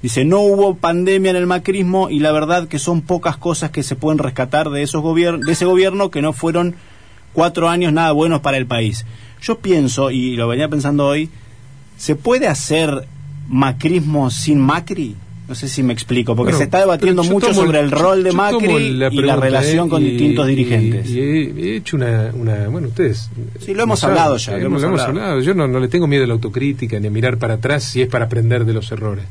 Dice, 0.00 0.24
no 0.24 0.40
hubo 0.40 0.76
pandemia 0.76 1.30
en 1.30 1.36
el 1.36 1.46
macrismo 1.46 2.10
y 2.10 2.18
la 2.18 2.32
verdad 2.32 2.68
que 2.68 2.78
son 2.78 3.02
pocas 3.02 3.36
cosas 3.36 3.70
que 3.70 3.82
se 3.82 3.96
pueden 3.96 4.18
rescatar 4.18 4.70
de, 4.70 4.82
esos 4.82 5.02
de 5.14 5.52
ese 5.52 5.64
gobierno 5.64 6.10
que 6.10 6.22
no 6.22 6.32
fueron 6.32 6.74
cuatro 7.32 7.68
años 7.68 7.92
nada 7.92 8.12
buenos 8.12 8.40
para 8.40 8.56
el 8.56 8.66
país. 8.66 9.04
Yo 9.42 9.58
pienso, 9.58 10.10
y 10.10 10.36
lo 10.36 10.48
venía 10.48 10.68
pensando 10.68 11.06
hoy, 11.06 11.30
¿se 11.98 12.16
puede 12.16 12.48
hacer 12.48 13.06
macrismo 13.48 14.30
sin 14.30 14.58
Macri? 14.58 15.16
No 15.46 15.54
sé 15.54 15.68
si 15.68 15.82
me 15.82 15.92
explico, 15.92 16.34
porque 16.34 16.54
se 16.54 16.64
está 16.64 16.80
debatiendo 16.80 17.22
mucho 17.22 17.52
sobre 17.52 17.80
el 17.80 17.90
rol 17.90 18.24
de 18.24 18.32
Macri 18.32 18.74
y 18.74 18.92
la 18.92 19.36
relación 19.36 19.88
con 19.90 20.02
distintos 20.02 20.46
dirigentes. 20.46 21.10
Y, 21.10 21.20
he, 21.20 21.76
hecho 21.76 21.96
una, 21.96 22.30
Bueno, 22.70 22.88
ustedes... 22.88 23.30
Sí, 23.60 23.74
lo 23.74 23.82
hemos 23.82 24.02
hablado 24.04 24.36
ya. 24.38 24.56
Lo 24.56 24.66
hemos, 24.66 25.02
hablado. 25.02 25.40
Yo 25.40 25.54
no, 25.54 25.66
le 25.78 25.88
tengo 25.88 26.06
miedo 26.06 26.24
a 26.24 26.26
la 26.26 26.34
autocrítica 26.34 26.98
ni 26.98 27.08
a 27.08 27.10
mirar 27.10 27.36
para 27.36 27.54
atrás 27.54 27.84
si 27.84 28.00
es 28.00 28.08
para 28.08 28.24
aprender 28.24 28.64
de 28.64 28.72
los 28.72 28.90
errores. 28.90 29.24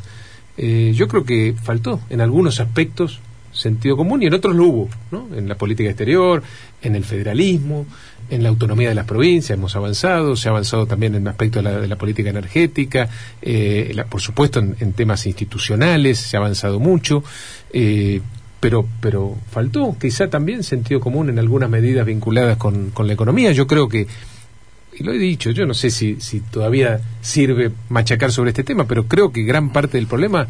Eh, 0.56 0.94
yo 0.96 1.08
creo 1.08 1.24
que 1.24 1.56
faltó 1.62 2.00
en 2.12 2.22
algunos 2.22 2.60
aspectos 2.60 3.20
sentido 3.52 3.96
común 3.96 4.22
y 4.22 4.28
en 4.28 4.34
otros 4.34 4.56
lo 4.56 4.66
hubo, 4.66 4.90
¿no? 5.12 5.28
En 5.36 5.48
la 5.48 5.56
política 5.56 5.90
exterior, 5.90 6.44
en 6.82 6.96
el 6.96 7.04
federalismo, 7.04 7.86
en 8.30 8.44
la 8.44 8.50
autonomía 8.50 8.90
de 8.90 8.96
las 8.96 9.06
provincias 9.06 9.58
hemos 9.58 9.76
avanzado, 9.76 10.36
se 10.36 10.48
ha 10.48 10.52
avanzado 10.52 10.86
también 10.86 11.16
en 11.16 11.28
aspecto 11.28 11.60
de 11.60 11.64
la, 11.64 11.80
de 11.80 11.88
la 11.88 11.96
política 11.96 12.30
energética, 12.30 13.10
eh, 13.42 13.96
por 14.10 14.22
supuesto 14.22 14.60
en, 14.60 14.94
temas 14.94 15.26
institucionales 15.26 16.20
se 16.20 16.38
ha 16.38 16.40
avanzado 16.40 16.80
mucho, 16.80 17.24
eh, 17.72 18.22
pero, 18.60 18.88
pero 19.02 19.36
faltó 19.52 19.96
quizá 20.00 20.30
también 20.30 20.64
sentido 20.64 21.00
común 21.00 21.30
en 21.30 21.40
algunas 21.40 21.70
medidas 21.70 22.06
vinculadas 22.06 22.58
con, 22.58 22.92
con 22.92 23.08
la 23.08 23.14
economía. 23.14 23.52
Yo 23.52 23.68
creo 23.68 23.90
que, 23.90 24.08
y 24.98 25.04
lo 25.04 25.12
he 25.12 25.18
dicho, 25.18 25.52
yo 25.52 25.66
no 25.66 25.74
sé 25.74 25.90
si, 25.90 26.22
si 26.22 26.40
todavía 26.40 27.02
sirve 27.22 27.72
machacar 27.90 28.32
sobre 28.32 28.52
este 28.52 28.64
tema, 28.64 28.86
pero 28.88 29.08
creo 29.08 29.32
que 29.32 29.44
gran 29.44 29.72
parte 29.72 29.98
del 29.98 30.08
problema 30.08 30.48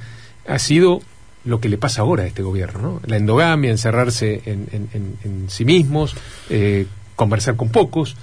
ha 0.47 0.59
sido 0.59 1.01
lo 1.45 1.59
que 1.59 1.69
le 1.69 1.77
pasa 1.77 2.01
ahora 2.01 2.23
a 2.23 2.27
este 2.27 2.41
gobierno, 2.41 2.81
¿no? 2.81 3.01
La 3.05 3.17
endogamia, 3.17 3.71
encerrarse 3.71 4.41
en, 4.45 4.67
en, 4.71 5.17
en, 5.23 5.49
sí 5.49 5.65
mismos, 5.65 6.15
eh, 6.49 6.86
conversar 7.15 7.56
con 7.56 7.69
pocos, 7.69 8.15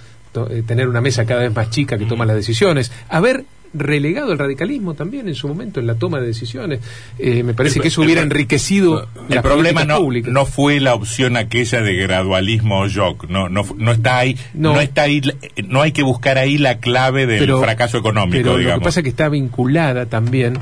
eh, 0.50 0.62
tener 0.66 0.88
una 0.88 1.00
mesa 1.00 1.24
cada 1.24 1.42
vez 1.42 1.54
más 1.54 1.70
chica 1.70 1.98
que 1.98 2.06
toma 2.06 2.24
las 2.24 2.36
decisiones, 2.36 2.92
haber 3.08 3.44
relegado 3.72 4.32
el 4.32 4.38
radicalismo 4.38 4.94
también 4.94 5.28
en 5.28 5.34
su 5.34 5.48
momento 5.48 5.80
en 5.80 5.86
la 5.86 5.94
toma 5.94 6.20
de 6.20 6.26
decisiones. 6.26 6.80
Eh, 7.18 7.42
me 7.42 7.54
parece 7.54 7.80
que 7.80 7.88
eso 7.88 8.02
hubiera 8.02 8.20
enriquecido 8.20 9.08
el 9.28 9.42
problema 9.42 9.84
no, 9.84 10.00
no 10.10 10.46
fue 10.46 10.80
la 10.80 10.94
opción 10.94 11.36
aquella 11.36 11.80
de 11.80 11.94
gradualismo 11.94 12.80
o 12.80 12.88
shock, 12.88 13.28
no, 13.28 13.48
no, 13.48 13.64
no 13.76 13.92
está 13.92 14.18
ahí, 14.18 14.36
no. 14.54 14.80
está 14.80 15.02
ahí, 15.02 15.22
no 15.66 15.82
hay 15.82 15.92
que 15.92 16.02
buscar 16.02 16.38
ahí 16.38 16.58
la 16.58 16.78
clave 16.78 17.26
del 17.26 17.56
fracaso 17.58 17.98
económico. 17.98 18.42
Pero 18.42 18.58
lo 18.58 18.74
que 18.74 18.84
pasa 18.84 19.00
es 19.00 19.04
que 19.04 19.10
está 19.10 19.28
vinculada 19.28 20.06
también 20.06 20.58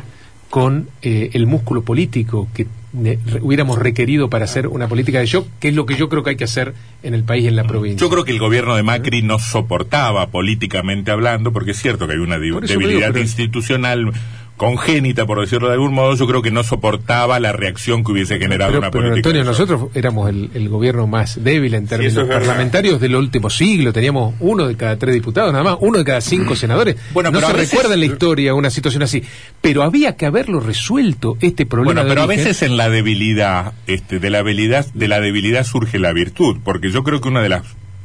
con 0.51 0.89
eh, 1.03 1.31
el 1.33 1.47
músculo 1.47 1.83
político 1.83 2.49
que 2.55 2.67
hubiéramos 2.93 3.79
requerido 3.79 4.31
para 4.31 4.45
hacer 4.45 4.67
una 4.67 4.89
política 4.89 5.21
de 5.21 5.27
shock, 5.27 5.47
que 5.61 5.69
es 5.69 5.75
lo 5.75 5.87
que 5.87 5.95
yo 5.97 6.09
creo 6.09 6.23
que 6.23 6.31
hay 6.31 6.37
que 6.37 6.45
hacer 6.45 6.75
en 7.03 7.15
el 7.15 7.25
país 7.25 7.45
y 7.45 7.49
en 7.49 7.57
la 7.57 7.65
provincia. 7.65 8.01
Yo 8.01 8.11
creo 8.11 8.25
que 8.25 8.33
el 8.33 8.39
gobierno 8.39 8.77
de 8.77 8.83
Macri 8.83 9.23
no 9.23 9.39
soportaba 9.39 10.29
políticamente 10.29 11.11
hablando, 11.11 11.53
porque 11.53 11.73
es 11.73 11.79
cierto 11.79 12.07
que 12.07 12.15
hay 12.15 12.19
una 12.19 12.39
debilidad 12.39 13.15
institucional 13.17 14.13
congénita, 14.59 15.25
por 15.25 15.41
decirlo 15.41 15.69
de 15.69 15.75
algún 15.75 15.95
modo, 15.95 16.15
yo 16.17 16.27
creo 16.27 16.43
que 16.43 16.51
no 16.51 16.63
soportaba 16.63 17.41
la 17.41 17.53
reacción 17.53 18.05
que 18.05 18.13
hubiese 18.13 18.39
generado 18.39 18.77
una 18.77 18.91
pero 18.91 19.05
política. 19.05 19.31
Antonio, 19.31 19.45
nosotros 19.45 19.91
éramos 19.95 20.29
el, 20.29 20.69
gobierno 20.69 21.07
más 21.07 21.43
débil 21.43 21.73
en 21.73 21.87
términos 21.87 22.29
parlamentarios 22.29 23.01
del 23.01 23.17
último 23.17 23.49
siglo. 23.49 23.93
Teníamos 23.95 24.35
uno 24.41 24.67
de 24.67 24.77
cada 24.77 24.99
tres 24.99 25.15
diputados, 25.15 25.53
nada 25.53 25.65
más, 25.65 25.77
uno 25.81 25.99
de 25.99 26.05
cada 26.05 26.21
cinco 26.21 26.55
senadores. 26.55 26.97
Bueno, 27.15 27.31
no 27.31 27.41
se 27.41 27.53
recuerda 27.55 27.95
en 27.95 28.01
la 28.01 28.07
historia 28.07 28.53
una 28.53 28.69
situación 28.69 29.03
así. 29.03 29.23
Pero 29.63 29.83
había 29.83 30.17
que 30.17 30.27
haberlo 30.27 30.61
resuelto 30.61 31.39
este 31.41 31.65
problema. 31.65 32.03
Bueno, 32.03 32.09
pero 32.09 32.23
a 32.23 32.27
veces 32.27 32.61
en 32.63 32.77
la 32.77 32.91
debilidad, 32.91 33.73
este, 33.87 34.19
de 34.19 34.29
la 34.29 34.39
debilidad, 34.39 34.87
de 34.93 35.09
la 35.09 35.21
debilidad 35.21 35.65
surge 35.65 35.99
la 35.99 36.13
virtud, 36.13 36.59
porque 36.65 36.91
yo 36.91 37.05
creo 37.05 37.21
que 37.21 37.29
una 37.29 37.41
de 37.41 37.49
las, 37.49 37.63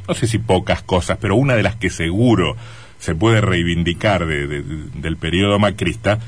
no 0.08 0.14
sé 0.14 0.28
si 0.28 0.38
pocas 0.38 0.84
cosas, 0.84 1.18
pero 1.20 1.36
una 1.36 1.56
de 1.56 1.64
las 1.64 1.76
que 1.76 1.90
seguro 1.90 2.56
se 3.00 3.16
puede 3.16 3.42
reivindicar 3.42 4.26
del 4.26 5.18
periodo 5.18 5.60
macrista 5.60 6.20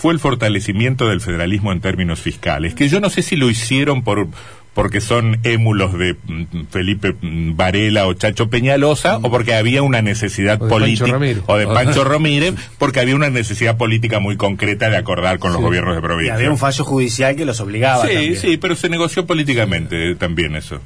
fue 0.00 0.14
el 0.14 0.18
fortalecimiento 0.18 1.08
del 1.08 1.20
federalismo 1.20 1.72
en 1.72 1.80
términos 1.82 2.20
fiscales, 2.20 2.74
que 2.74 2.88
yo 2.88 3.00
no 3.00 3.10
sé 3.10 3.20
si 3.20 3.36
lo 3.36 3.50
hicieron 3.50 4.02
por 4.02 4.28
porque 4.72 5.02
son 5.02 5.38
émulos 5.42 5.98
de 5.98 6.14
mm, 6.14 6.44
Felipe 6.70 7.14
mm, 7.20 7.54
Varela 7.54 8.06
o 8.06 8.14
Chacho 8.14 8.48
Peñalosa 8.48 9.18
o 9.18 9.30
porque 9.30 9.52
había 9.52 9.82
una 9.82 10.00
necesidad 10.00 10.58
política 10.58 11.18
o 11.46 11.56
de 11.56 11.66
Pancho 11.74 12.04
Ramírez 12.04 12.54
porque 12.78 13.00
había 13.00 13.14
una 13.14 13.28
necesidad 13.28 13.76
política 13.76 14.20
muy 14.20 14.38
concreta 14.38 14.88
de 14.88 14.96
acordar 14.96 15.38
con 15.38 15.52
los 15.52 15.60
gobiernos 15.60 15.94
de 15.94 16.00
provincia. 16.00 16.32
Y 16.32 16.36
había 16.36 16.50
un 16.50 16.56
fallo 16.56 16.82
judicial 16.82 17.36
que 17.36 17.44
los 17.44 17.60
obligaba. 17.60 18.06
Sí, 18.06 18.36
sí, 18.36 18.56
pero 18.56 18.76
se 18.76 18.88
negoció 18.88 19.26
políticamente 19.26 20.14
también 20.14 20.56
eso. 20.56 20.80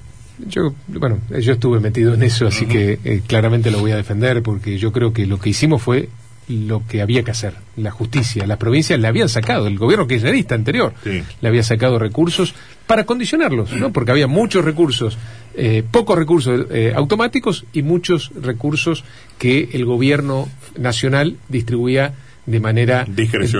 Yo, 0.48 0.74
bueno, 0.88 1.20
yo 1.40 1.52
estuve 1.52 1.78
metido 1.78 2.14
en 2.14 2.24
eso, 2.24 2.48
así 2.48 2.66
que 2.66 2.98
eh, 3.04 3.22
claramente 3.24 3.70
lo 3.70 3.78
voy 3.78 3.92
a 3.92 3.96
defender 3.96 4.42
porque 4.42 4.76
yo 4.78 4.90
creo 4.90 5.12
que 5.12 5.26
lo 5.26 5.38
que 5.38 5.50
hicimos 5.50 5.80
fue 5.82 6.08
lo 6.48 6.86
que 6.86 7.02
había 7.02 7.22
que 7.22 7.30
hacer. 7.30 7.54
La 7.76 7.90
justicia, 7.90 8.46
las 8.46 8.58
provincias 8.58 8.98
le 8.98 9.08
habían 9.08 9.28
sacado, 9.28 9.66
el 9.66 9.78
gobierno 9.78 10.06
kirchnerista 10.06 10.54
anterior 10.54 10.94
le 11.04 11.48
había 11.48 11.62
sacado 11.62 11.98
recursos 11.98 12.54
para 12.86 13.04
condicionarlos, 13.04 13.72
¿no? 13.72 13.92
Porque 13.92 14.10
había 14.10 14.26
muchos 14.26 14.64
recursos, 14.64 15.16
eh, 15.54 15.82
pocos 15.90 16.18
recursos 16.18 16.66
eh, 16.70 16.92
automáticos 16.94 17.64
y 17.72 17.82
muchos 17.82 18.30
recursos 18.40 19.04
que 19.38 19.70
el 19.72 19.84
gobierno 19.84 20.48
nacional 20.76 21.36
distribuía 21.48 22.14
de 22.46 22.60
manera 22.60 23.06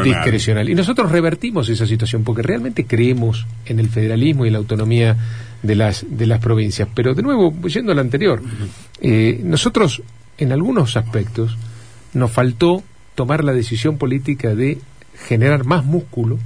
discrecional. 0.03 0.69
Y 0.69 0.75
nosotros 0.75 1.11
revertimos 1.11 1.69
esa 1.69 1.87
situación 1.87 2.23
porque 2.23 2.43
realmente 2.43 2.85
creemos 2.85 3.47
en 3.65 3.81
el 3.81 3.89
federalismo 3.89 4.45
y 4.45 4.51
la 4.51 4.59
autonomía 4.59 5.17
de 5.63 5.75
las, 5.75 6.05
de 6.09 6.27
las 6.27 6.41
provincias. 6.41 6.89
Pero 6.95 7.15
de 7.15 7.23
nuevo, 7.23 7.55
yendo 7.67 7.93
al 7.93 7.99
anterior, 7.99 8.43
eh, 9.01 9.41
nosotros 9.43 10.03
en 10.37 10.53
algunos 10.53 10.97
aspectos 10.97 11.57
nos 12.15 12.31
faltó 12.31 12.83
tomar 13.15 13.45
la 13.45 13.53
decisión 13.53 13.99
política 13.99 14.55
de 14.55 14.79
generar 15.27 15.65
más 15.65 15.85
músculo, 15.85 16.39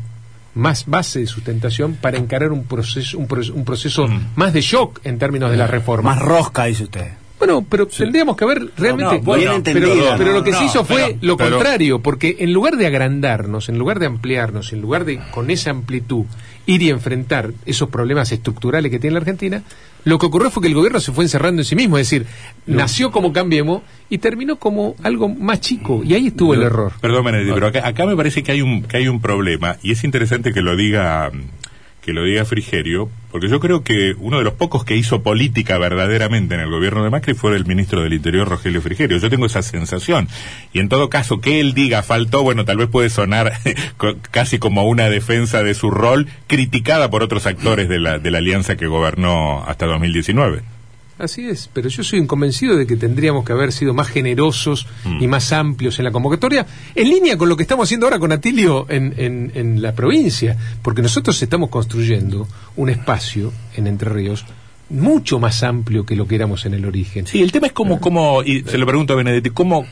más 0.55 0.87
base 0.87 1.21
de 1.21 1.27
sustentación 1.27 1.95
para 1.95 2.19
encarar 2.19 2.53
un 2.53 2.65
proceso, 2.65 3.19
un, 3.19 3.27
proceso 3.65 4.09
mm. 4.09 4.33
más 4.35 4.53
de 4.53 4.61
shock 4.61 5.01
en 5.05 5.19
términos 5.19 5.51
de 5.51 5.57
la 5.57 5.67
reforma. 5.67 6.15
Más 6.15 6.23
rosca, 6.23 6.65
dice 6.65 6.85
usted. 6.85 7.13
Bueno, 7.39 7.65
pero 7.69 7.87
tendríamos 7.87 8.37
que 8.37 8.45
haber 8.45 8.71
realmente. 8.77 9.21
pero, 9.25 10.33
lo 10.33 10.45
que 10.45 10.53
se 10.53 10.65
hizo 10.65 10.85
fue 10.85 11.17
lo 11.21 11.37
contrario, 11.37 12.01
porque 12.01 12.37
en 12.41 12.53
lugar 12.53 12.77
de 12.77 12.87
agrandarnos, 12.87 13.69
en 13.69 13.79
lugar 13.79 13.99
de 13.99 14.07
ampliarnos, 14.07 14.73
en 14.73 14.81
lugar 14.81 15.05
de 15.05 15.21
con 15.31 15.51
esa 15.51 15.71
amplitud 15.71 16.25
ir 16.67 16.83
y 16.83 16.91
enfrentar 16.91 17.53
esos 17.65 17.89
problemas 17.89 18.31
estructurales 18.31 18.91
que 18.91 18.99
tiene 18.99 19.15
la 19.15 19.21
Argentina, 19.21 19.63
lo 20.05 20.19
que 20.19 20.27
ocurrió 20.27 20.51
fue 20.51 20.63
que 20.63 20.69
el 20.69 20.75
gobierno 20.75 21.01
se 21.01 21.13
fue 21.13 21.25
encerrando 21.25 21.63
en 21.63 21.65
sí 21.65 21.75
mismo, 21.75 21.97
es 21.97 22.11
decir, 22.11 22.27
nació 22.67 23.11
como 23.11 23.33
Cambiemos 23.33 23.83
y 24.11 24.19
terminó 24.19 24.57
como 24.57 24.95
algo 25.03 25.29
más 25.29 25.61
chico, 25.61 26.03
y 26.05 26.15
ahí 26.15 26.27
estuvo 26.29 26.55
el 26.55 26.63
error. 26.63 26.93
Perdón, 27.01 27.25
pero 27.55 27.67
acá, 27.67 27.87
acá, 27.87 28.05
me 28.05 28.17
parece 28.17 28.43
que 28.43 28.53
hay 28.53 28.61
un 28.61 28.83
que 28.83 28.99
hay 28.99 29.09
un 29.09 29.21
problema, 29.21 29.77
y 29.83 29.93
es 29.93 30.05
interesante 30.05 30.53
que 30.53 30.61
lo 30.61 30.77
diga 30.77 31.31
que 32.09 32.15
lo 32.15 32.25
diga 32.25 32.47
Frigerio, 32.47 33.11
porque 33.31 33.51
yo 33.51 33.61
creo 33.61 33.85
que 33.85 34.15
uno 34.19 34.39
de 34.39 34.45
los 34.45 34.55
pocos 34.55 34.83
que 34.83 34.97
hizo 34.97 35.23
política 35.23 35.77
verdaderamente 35.77 36.55
en 36.55 36.61
el 36.63 36.71
gobierno 36.71 37.05
de 37.05 37.11
Macri 37.11 37.35
fue 37.35 37.55
el 37.55 37.67
ministro 37.67 38.03
del 38.03 38.15
Interior, 38.15 38.49
Rogelio 38.49 38.81
Frigerio. 38.81 39.19
Yo 39.19 39.29
tengo 39.29 39.45
esa 39.45 39.61
sensación. 39.61 40.27
Y 40.73 40.81
en 40.81 40.89
todo 40.89 41.11
caso, 41.11 41.43
que 41.43 41.61
él 41.61 41.75
diga 41.75 42.03
faltó, 42.03 42.43
bueno, 42.43 42.65
tal 42.65 42.79
vez 42.79 42.89
puede 42.89 43.11
sonar 43.11 43.53
casi 44.31 44.59
como 44.59 44.85
una 44.85 45.11
defensa 45.11 45.63
de 45.63 45.75
su 45.75 45.91
rol, 45.91 46.29
criticada 46.47 47.11
por 47.11 47.23
otros 47.23 47.45
actores 47.45 47.91
de 47.91 48.01
la, 48.01 48.19
de 48.19 48.31
la 48.31 48.39
alianza 48.39 48.79
que 48.79 48.87
gobernó 48.87 49.63
hasta 49.67 49.85
2019. 49.85 50.63
Así 51.19 51.49
es, 51.49 51.69
pero 51.73 51.89
yo 51.89 52.05
soy 52.05 52.25
convencido 52.27 52.77
de 52.77 52.87
que 52.87 52.97
tendríamos 52.97 53.45
que 53.45 53.53
haber 53.53 53.73
sido 53.73 53.93
más 53.93 54.07
generosos 54.07 54.87
y 55.05 55.27
mm. 55.27 55.31
más 55.31 55.53
amplios 55.53 55.99
en 55.99 56.05
la 56.05 56.13
convocatoria, 56.13 56.65
en 56.95 57.09
línea 57.09 57.37
con 57.37 57.49
lo 57.49 57.57
que 57.57 57.63
estamos 57.63 57.89
haciendo 57.89 58.07
ahora 58.07 58.21
con 58.21 58.31
Atilio 58.31 58.87
en, 58.89 59.15
en, 59.17 59.83
la 59.83 59.95
provincia, 59.95 60.57
porque 60.81 61.03
nosotros 61.03 61.41
estamos 61.43 61.71
construyendo 61.71 62.47
un 62.77 62.89
espacio 62.89 63.53
en 63.77 63.89
Entre 63.89 64.09
Ríos 64.09 64.45
mucho 64.91 65.39
más 65.39 65.63
amplio 65.65 66.07
que 66.07 66.17
lo 66.17 66.27
que 66.27 66.37
éramos 66.37 66.65
en 66.67 66.75
el 66.75 66.87
origen. 66.87 67.27
Sí, 67.27 67.43
el 67.43 67.53
tema 67.53 67.67
es 67.67 67.73
cómo, 67.73 68.01
cómo 68.01 68.43
y 68.43 68.63
se 68.63 68.79
lo 68.79 68.87
pregunto 68.87 69.13
a 69.13 69.17
Benedetti, 69.17 69.51
cómo, 69.51 69.87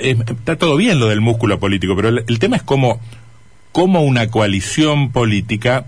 eh, 0.00 0.16
está 0.26 0.56
todo 0.56 0.76
bien 0.76 0.98
lo 0.98 1.08
del 1.08 1.20
músculo 1.20 1.60
político, 1.60 1.94
pero 1.94 2.08
el, 2.08 2.24
el 2.26 2.38
tema 2.38 2.56
es 2.56 2.62
cómo, 2.62 2.98
cómo 3.72 4.02
una 4.02 4.28
coalición 4.28 5.12
política 5.12 5.86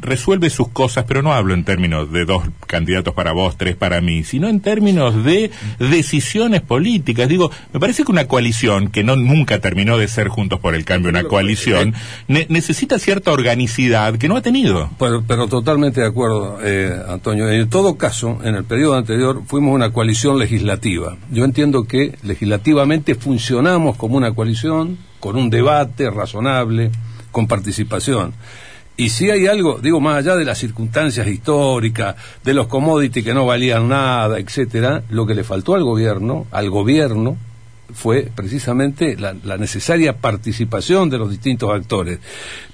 resuelve 0.00 0.50
sus 0.50 0.68
cosas, 0.68 1.04
pero 1.06 1.22
no 1.22 1.32
hablo 1.32 1.54
en 1.54 1.64
términos 1.64 2.12
de 2.12 2.24
dos 2.24 2.44
candidatos 2.66 3.14
para 3.14 3.32
vos, 3.32 3.56
tres 3.56 3.76
para 3.76 4.00
mí, 4.00 4.24
sino 4.24 4.48
en 4.48 4.60
términos 4.60 5.24
de 5.24 5.50
decisiones 5.78 6.62
políticas. 6.62 7.28
Digo, 7.28 7.50
me 7.72 7.80
parece 7.80 8.04
que 8.04 8.12
una 8.12 8.26
coalición, 8.26 8.88
que 8.88 9.04
no 9.04 9.16
nunca 9.16 9.60
terminó 9.60 9.98
de 9.98 10.08
ser 10.08 10.28
Juntos 10.28 10.60
por 10.60 10.74
el 10.74 10.84
Cambio, 10.84 11.10
una 11.10 11.24
coalición, 11.24 11.94
necesita 12.28 12.98
cierta 12.98 13.32
organicidad 13.32 14.16
que 14.16 14.28
no 14.28 14.36
ha 14.36 14.42
tenido. 14.42 14.90
Pero, 14.98 15.24
pero 15.26 15.48
totalmente 15.48 16.00
de 16.00 16.06
acuerdo, 16.06 16.58
eh, 16.62 16.96
Antonio. 17.08 17.50
En 17.50 17.68
todo 17.68 17.96
caso, 17.96 18.38
en 18.42 18.54
el 18.54 18.64
periodo 18.64 18.96
anterior 18.96 19.42
fuimos 19.46 19.74
una 19.74 19.92
coalición 19.92 20.38
legislativa. 20.38 21.16
Yo 21.30 21.44
entiendo 21.44 21.84
que 21.84 22.16
legislativamente 22.22 23.14
funcionamos 23.14 23.96
como 23.96 24.16
una 24.16 24.32
coalición, 24.32 24.98
con 25.20 25.36
un 25.36 25.50
debate 25.50 26.10
razonable, 26.10 26.90
con 27.32 27.46
participación 27.46 28.34
Y 28.96 29.10
si 29.10 29.30
hay 29.30 29.46
algo, 29.46 29.78
digo, 29.78 30.00
más 30.00 30.16
allá 30.16 30.36
de 30.36 30.44
las 30.44 30.58
circunstancias 30.58 31.26
históricas, 31.26 32.16
de 32.42 32.54
los 32.54 32.66
commodities 32.66 33.24
que 33.24 33.34
no 33.34 33.44
valían 33.44 33.88
nada, 33.88 34.38
etcétera, 34.38 35.02
lo 35.10 35.26
que 35.26 35.34
le 35.34 35.44
faltó 35.44 35.74
al 35.74 35.84
gobierno, 35.84 36.46
al 36.50 36.70
gobierno, 36.70 37.36
fue 37.94 38.30
precisamente 38.34 39.16
la, 39.16 39.34
necesaria 39.58 40.16
participación 40.16 41.08
de 41.08 41.18
los 41.18 41.30
distintos 41.30 41.70
actores. 41.72 42.18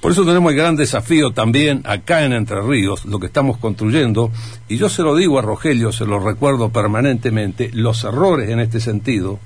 Por 0.00 0.12
eso 0.12 0.24
tenemos 0.24 0.52
el 0.52 0.58
gran 0.58 0.76
desafío 0.76 1.32
también 1.32 1.82
acá 1.84 2.24
en 2.24 2.32
Entre 2.32 2.60
Ríos, 2.62 3.04
lo 3.04 3.18
que 3.18 3.26
estamos 3.26 3.58
construyendo, 3.58 4.30
y 4.68 4.76
yo 4.76 4.88
se 4.88 5.02
lo 5.02 5.14
digo 5.16 5.38
a 5.38 5.42
Rogelio, 5.42 5.92
se 5.92 6.06
lo 6.06 6.18
recuerdo 6.18 6.70
permanentemente, 6.70 7.70
los 7.72 8.04
errores 8.04 8.48
en 8.48 8.60
este 8.60 8.80
sentido, 8.80 9.38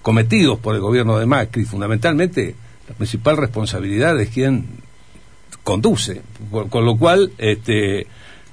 cometidos 0.00 0.58
por 0.58 0.74
el 0.74 0.80
gobierno 0.80 1.18
de 1.18 1.26
Macri, 1.26 1.64
fundamentalmente 1.64 2.56
la 2.88 2.94
principal 2.94 3.36
responsabilidad 3.36 4.20
es 4.20 4.30
quien 4.30 4.66
conduce, 5.64 6.22
con, 6.50 6.84
lo 6.84 6.96
cual, 6.96 7.32
este, 7.38 8.06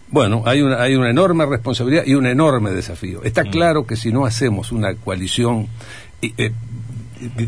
bueno, 0.10 0.43
hay 0.45 0.62
una, 0.62 0.82
hay 0.82 0.95
una 0.95 1.10
enorme 1.10 1.45
responsabilidad 1.45 2.03
y 2.05 2.16
un 2.16 2.26
enorme 2.26 2.72
desafío. 2.72 3.24
Está 3.24 3.43
mm. 3.43 3.49
claro 3.51 3.86
que 3.86 3.95
si 3.95 4.12
no 4.12 4.26
hacemos 4.26 4.72
una 4.72 4.93
coalición 4.95 5.68
eh, 6.22 6.51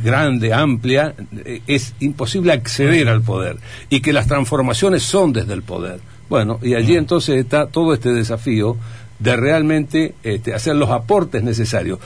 grande, 0.03 0.53
amplia, 0.53 1.13
eh, 1.45 1.61
es 1.67 1.93
imposible 1.99 2.53
acceder 2.53 3.07
al 3.09 3.21
poder 3.21 3.57
y 3.89 4.01
que 4.01 4.13
las 4.13 4.27
transformaciones 4.27 5.03
son 5.03 5.33
desde 5.33 5.53
el 5.53 5.63
poder. 5.63 5.99
Bueno, 6.29 6.59
y 6.61 6.75
allí 6.75 6.95
entonces 6.95 7.37
está 7.37 7.67
todo 7.67 7.93
este 7.93 8.13
desafío 8.13 8.77
de 9.19 9.35
realmente 9.35 10.15
este, 10.23 10.53
hacer 10.53 10.75
los 10.75 10.89
aportes 10.89 11.43
necesarios. 11.43 11.99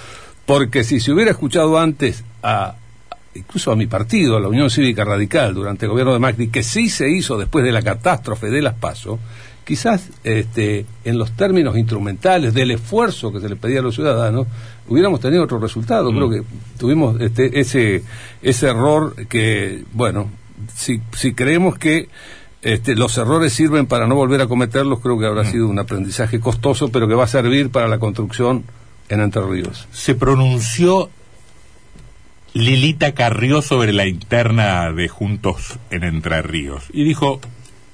Porque 0.45 0.83
si 0.83 0.99
se 0.99 1.11
hubiera 1.11 1.31
escuchado 1.31 1.79
antes 1.79 2.23
a, 2.43 2.75
incluso 3.35 3.71
a 3.71 3.75
mi 3.75 3.87
partido, 3.87 4.37
a 4.37 4.39
la 4.39 4.47
Unión 4.47 4.69
Cívica 4.69 5.03
Radical, 5.03 5.53
durante 5.53 5.85
el 5.85 5.91
gobierno 5.91 6.13
de 6.13 6.19
Macri, 6.19 6.47
que 6.47 6.63
sí 6.63 6.89
se 6.89 7.09
hizo 7.09 7.37
después 7.37 7.63
de 7.63 7.71
la 7.71 7.81
catástrofe 7.81 8.49
de 8.49 8.61
las 8.61 8.73
PASO, 8.73 9.19
quizás 9.65 10.09
este, 10.23 10.85
en 11.03 11.17
los 11.17 11.31
términos 11.31 11.75
instrumentales 11.77 12.53
del 12.53 12.71
esfuerzo 12.71 13.33
que 13.33 13.41
se 13.41 13.49
le 13.49 13.55
pedía 13.55 13.79
a 13.79 13.81
los 13.81 13.95
ciudadanos, 13.95 14.47
hubiéramos 14.87 15.19
tenido 15.19 15.43
otro 15.43 15.59
resultado. 15.59 16.11
Creo 16.11 16.27
mm. 16.27 16.31
que 16.31 16.43
tuvimos 16.77 17.19
este, 17.19 17.59
ese, 17.59 18.03
ese 18.41 18.67
error 18.67 19.15
que, 19.27 19.83
bueno, 19.91 20.29
si, 20.75 21.01
si 21.13 21.33
creemos 21.33 21.77
que 21.77 22.09
este, 22.61 22.95
los 22.95 23.17
errores 23.17 23.53
sirven 23.53 23.85
para 23.85 24.07
no 24.07 24.15
volver 24.15 24.41
a 24.41 24.47
cometerlos, 24.47 24.99
creo 24.99 25.19
que 25.19 25.25
habrá 25.25 25.43
mm. 25.43 25.51
sido 25.51 25.67
un 25.67 25.79
aprendizaje 25.79 26.39
costoso, 26.39 26.89
pero 26.89 27.07
que 27.07 27.15
va 27.15 27.25
a 27.25 27.27
servir 27.27 27.69
para 27.69 27.87
la 27.87 27.99
construcción 27.99 28.63
en 29.09 29.19
Entre 29.21 29.41
Ríos. 29.41 29.87
Se 29.91 30.15
pronunció 30.15 31.09
Lilita 32.55 33.13
Carrió 33.13 33.61
sobre 33.61 33.91
la 33.91 34.07
interna 34.07 34.89
de 34.93 35.09
Juntos 35.09 35.77
en 35.91 36.05
Entre 36.05 36.41
Ríos 36.41 36.85
y 36.93 37.03
dijo, 37.03 37.41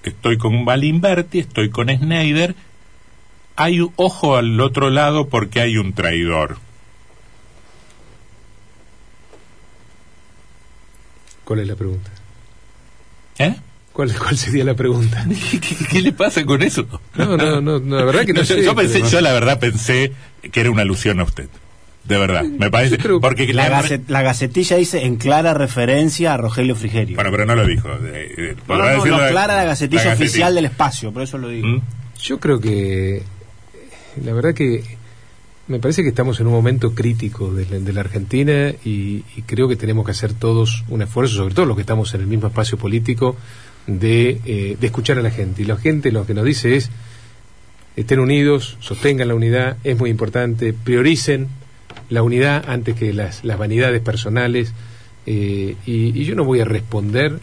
estoy 0.03 0.37
con 0.37 0.65
Balimberti, 0.65 1.39
estoy 1.39 1.71
con 1.71 1.89
Schneider, 1.89 2.53
hay 3.55 3.79
ojo 3.95 4.37
al 4.37 4.61
otro 4.61 4.91
lado 4.91 5.29
porque 5.29 5.61
hay 5.61 5.77
un 5.77 5.93
traidor. 5.93 6.59
¿Cuál 11.43 11.61
es 11.61 11.67
la 11.67 11.75
pregunta? 11.75 12.11
¿Eh? 13.39 13.55
¿Cuál, 13.93 14.15
cuál 14.15 14.37
sería 14.37 14.63
la 14.63 14.75
pregunta? 14.75 15.25
¿Qué, 15.89 16.01
le 16.01 16.11
pasa 16.11 16.45
con 16.45 16.61
eso? 16.61 16.85
No, 17.15 17.35
no, 17.35 17.61
no, 17.61 17.79
la 17.79 18.05
verdad 18.05 18.25
que 18.27 18.33
no, 18.33 18.45
sé, 18.45 18.63
yo, 18.63 18.75
pensé, 18.75 19.01
yo 19.09 19.21
la 19.21 19.33
verdad 19.33 19.59
pensé 19.59 20.13
que 20.51 20.59
era 20.61 20.69
una 20.69 20.83
alusión 20.83 21.19
a 21.19 21.23
usted. 21.23 21.49
De 22.03 22.17
verdad, 22.17 22.43
me 22.43 22.71
parece. 22.71 22.97
porque 23.19 23.53
la, 23.53 23.69
gacetilla 24.23 24.77
dice 24.77 25.05
en 25.05 25.17
clara 25.17 25.53
referencia 25.53 26.33
a 26.33 26.37
Rogelio 26.37 26.75
Frigerio. 26.75 27.15
Bueno, 27.15 27.31
pero 27.31 27.45
no 27.45 27.55
lo 27.55 27.65
dijo. 27.65 27.89
no, 27.89 28.77
no, 28.77 29.05
no, 29.05 29.17
clara 29.29 29.55
la 29.55 29.63
gacetilla, 29.65 30.13
oficial 30.13 30.55
del 30.55 30.65
espacio, 30.65 31.11
por 31.11 31.21
eso 31.21 31.37
lo 31.37 31.49
digo. 31.49 31.67
¿Mm? 31.67 31.81
Yo 32.21 32.39
creo 32.39 32.59
que. 32.59 33.23
La 34.23 34.33
verdad 34.33 34.53
que. 34.53 34.83
Me 35.67 35.79
parece 35.79 36.01
que 36.01 36.09
estamos 36.09 36.39
en 36.41 36.47
un 36.47 36.53
momento 36.53 36.93
crítico 36.93 37.53
de 37.53 37.93
la, 37.93 38.01
Argentina 38.01 38.73
y, 38.83 39.21
creo 39.45 39.69
que 39.69 39.77
tenemos 39.77 40.03
que 40.03 40.11
hacer 40.11 40.33
todos 40.33 40.83
un 40.89 41.01
esfuerzo, 41.01 41.35
sobre 41.35 41.53
todo 41.53 41.65
los 41.65 41.77
que 41.77 41.81
estamos 41.81 42.13
en 42.13 42.21
el 42.21 42.27
mismo 42.27 42.47
espacio 42.47 42.77
político, 42.77 43.37
de, 43.87 44.41
eh, 44.45 44.75
de 44.77 44.87
escuchar 44.87 45.17
a 45.19 45.21
la 45.21 45.31
gente. 45.31 45.61
Y 45.61 45.65
la 45.65 45.77
gente 45.77 46.11
lo 46.11 46.25
que 46.25 46.33
nos 46.33 46.43
dice 46.43 46.75
es 46.75 46.89
estén 47.95 48.19
unidos, 48.19 48.75
sostengan 48.81 49.29
la 49.29 49.35
unidad, 49.35 49.77
es 49.85 49.97
muy 49.97 50.09
importante, 50.09 50.73
prioricen 50.73 51.47
la 52.11 52.21
unidad 52.23 52.65
antes 52.67 52.95
que 52.95 53.13
las, 53.13 53.43
las 53.43 53.57
vanidades 53.57 54.01
personales. 54.01 54.73
Eh, 55.25 55.75
y, 55.85 56.23
yo 56.23 56.35
no 56.35 56.43
voy 56.43 56.59
a 56.59 56.65
responder 56.65 57.39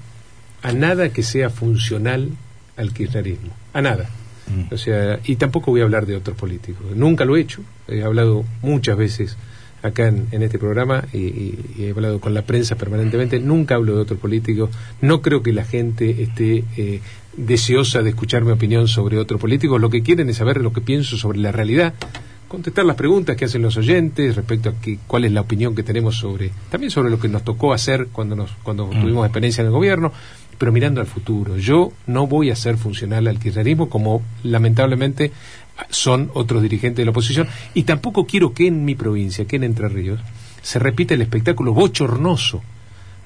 a 0.63 0.73
nada 0.73 1.09
que 1.09 1.23
sea 1.23 1.51
funcional 1.51 2.31
al 2.77 2.93
kirchnerismo, 2.93 3.51
a 3.73 3.81
nada. 3.81 4.11
Mm. 4.47 4.73
O 4.73 4.77
sea, 4.77 5.21
y 5.25 5.37
tampoco 5.37 5.71
voy 5.71 5.81
a 5.81 5.85
hablar 5.85 6.07
de 6.07 6.17
otros 6.17 6.37
políticos. 6.37 6.85
Nunca 6.95 7.25
lo 7.25 7.37
he 7.37 7.41
hecho. 7.41 7.63
He 7.89 8.03
hablado 8.03 8.45
muchas 8.63 8.97
veces 8.97 9.37
acá 9.83 10.09
en, 10.09 10.43
este 10.43 10.59
programa 10.59 11.05
y, 11.15 11.55
he 11.79 11.91
hablado 11.91 12.21
con 12.21 12.35
la 12.35 12.43
prensa 12.43 12.77
permanentemente. 12.77 13.41
Nunca 13.41 13.77
hablo 13.77 13.95
de 13.95 14.03
otros 14.03 14.21
políticos. 14.21 14.71
No 15.01 15.23
creo 15.23 15.43
que 15.43 15.55
la 15.55 15.65
gente 15.65 16.23
esté 16.23 16.65
eh, 16.77 17.01
deseosa 17.37 18.03
de 18.03 18.11
escuchar 18.11 18.45
mi 18.45 18.53
opinión 18.53 18.87
sobre 18.87 19.19
otro 19.19 19.39
político. 19.39 19.79
Lo 19.79 19.89
que 19.89 20.03
quieren 20.03 20.29
es 20.29 20.37
saber 20.37 20.61
lo 20.61 20.75
que 20.75 20.83
pienso 20.83 21.17
sobre 21.17 21.39
la 21.39 21.53
realidad 21.53 21.95
contestar 22.49 22.85
las 22.85 22.97
preguntas 22.97 23.37
que 23.37 23.45
hacen 23.45 23.63
los 23.63 23.77
oyentes 23.77 24.35
respecto 24.35 24.71
a 24.71 24.75
cuál 25.07 25.25
es 25.27 25.33
la 25.33 25.43
opinión 25.43 25.75
que 25.75 25.83
tenemos 25.83 26.17
sobre 26.17 26.51
también 26.71 26.91
sobre 26.91 27.11
lo 27.11 27.21
que 27.21 27.29
nos 27.29 27.45
tocó 27.45 27.73
hacer 27.73 28.09
cuando 28.11 28.35
nos 28.35 28.51
cuando 28.63 28.87
mm. 28.87 29.01
tuvimos 29.01 29.27
experiencia 29.27 29.61
en 29.61 29.67
el 29.67 29.73
gobierno 29.73 30.13
pero 30.57 30.73
mirando 30.73 31.01
al 31.01 31.07
futuro 31.07 31.59
yo 31.59 31.93
no 32.07 32.27
voy 32.27 32.51
a 32.51 32.57
ser 32.57 32.79
funcional 32.79 33.29
al 33.29 33.39
kirchnerismo 33.39 33.89
como 33.89 34.23
lamentablemente 34.43 35.31
son 35.91 36.31
otros 36.35 36.63
dirigentes 36.63 36.97
de 36.97 37.05
la 37.05 37.11
oposición 37.11 37.47
y 37.75 37.85
tampoco 37.85 38.27
quiero 38.27 38.53
que 38.53 38.67
en 38.67 38.85
mi 38.85 38.95
provincia 38.95 39.45
que 39.45 39.57
en 39.57 39.65
Entre 39.65 39.89
Ríos 39.89 40.21
se 40.63 40.79
repita 40.79 41.15
el 41.15 41.23
espectáculo 41.23 41.73
bochornoso 41.73 42.63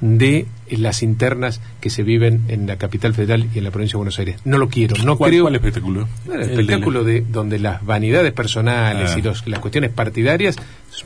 de 0.02 0.46
las 0.68 1.02
internas 1.02 1.60
que 1.80 1.88
se 1.88 2.02
viven 2.02 2.42
en 2.48 2.66
la 2.66 2.76
capital 2.76 3.14
federal 3.14 3.48
y 3.54 3.58
en 3.58 3.64
la 3.64 3.70
provincia 3.70 3.94
de 3.94 3.98
Buenos 3.98 4.18
Aires. 4.18 4.36
No 4.44 4.58
lo 4.58 4.68
quiero, 4.68 4.96
no 5.04 5.16
¿Cuál, 5.16 5.30
creo. 5.30 5.44
¿Cuál 5.44 5.54
espectáculo? 5.54 6.08
el 6.30 6.42
espectáculo 6.42 7.04
de 7.04 7.20
donde 7.22 7.58
las 7.60 7.84
vanidades 7.86 8.32
personales 8.32 9.12
ah. 9.14 9.18
y 9.18 9.22
las 9.22 9.60
cuestiones 9.60 9.90
partidarias 9.90 10.56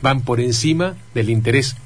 van 0.01 0.21
por 0.21 0.41
encima 0.41 0.95
del 1.13 1.29
interés 1.29 1.77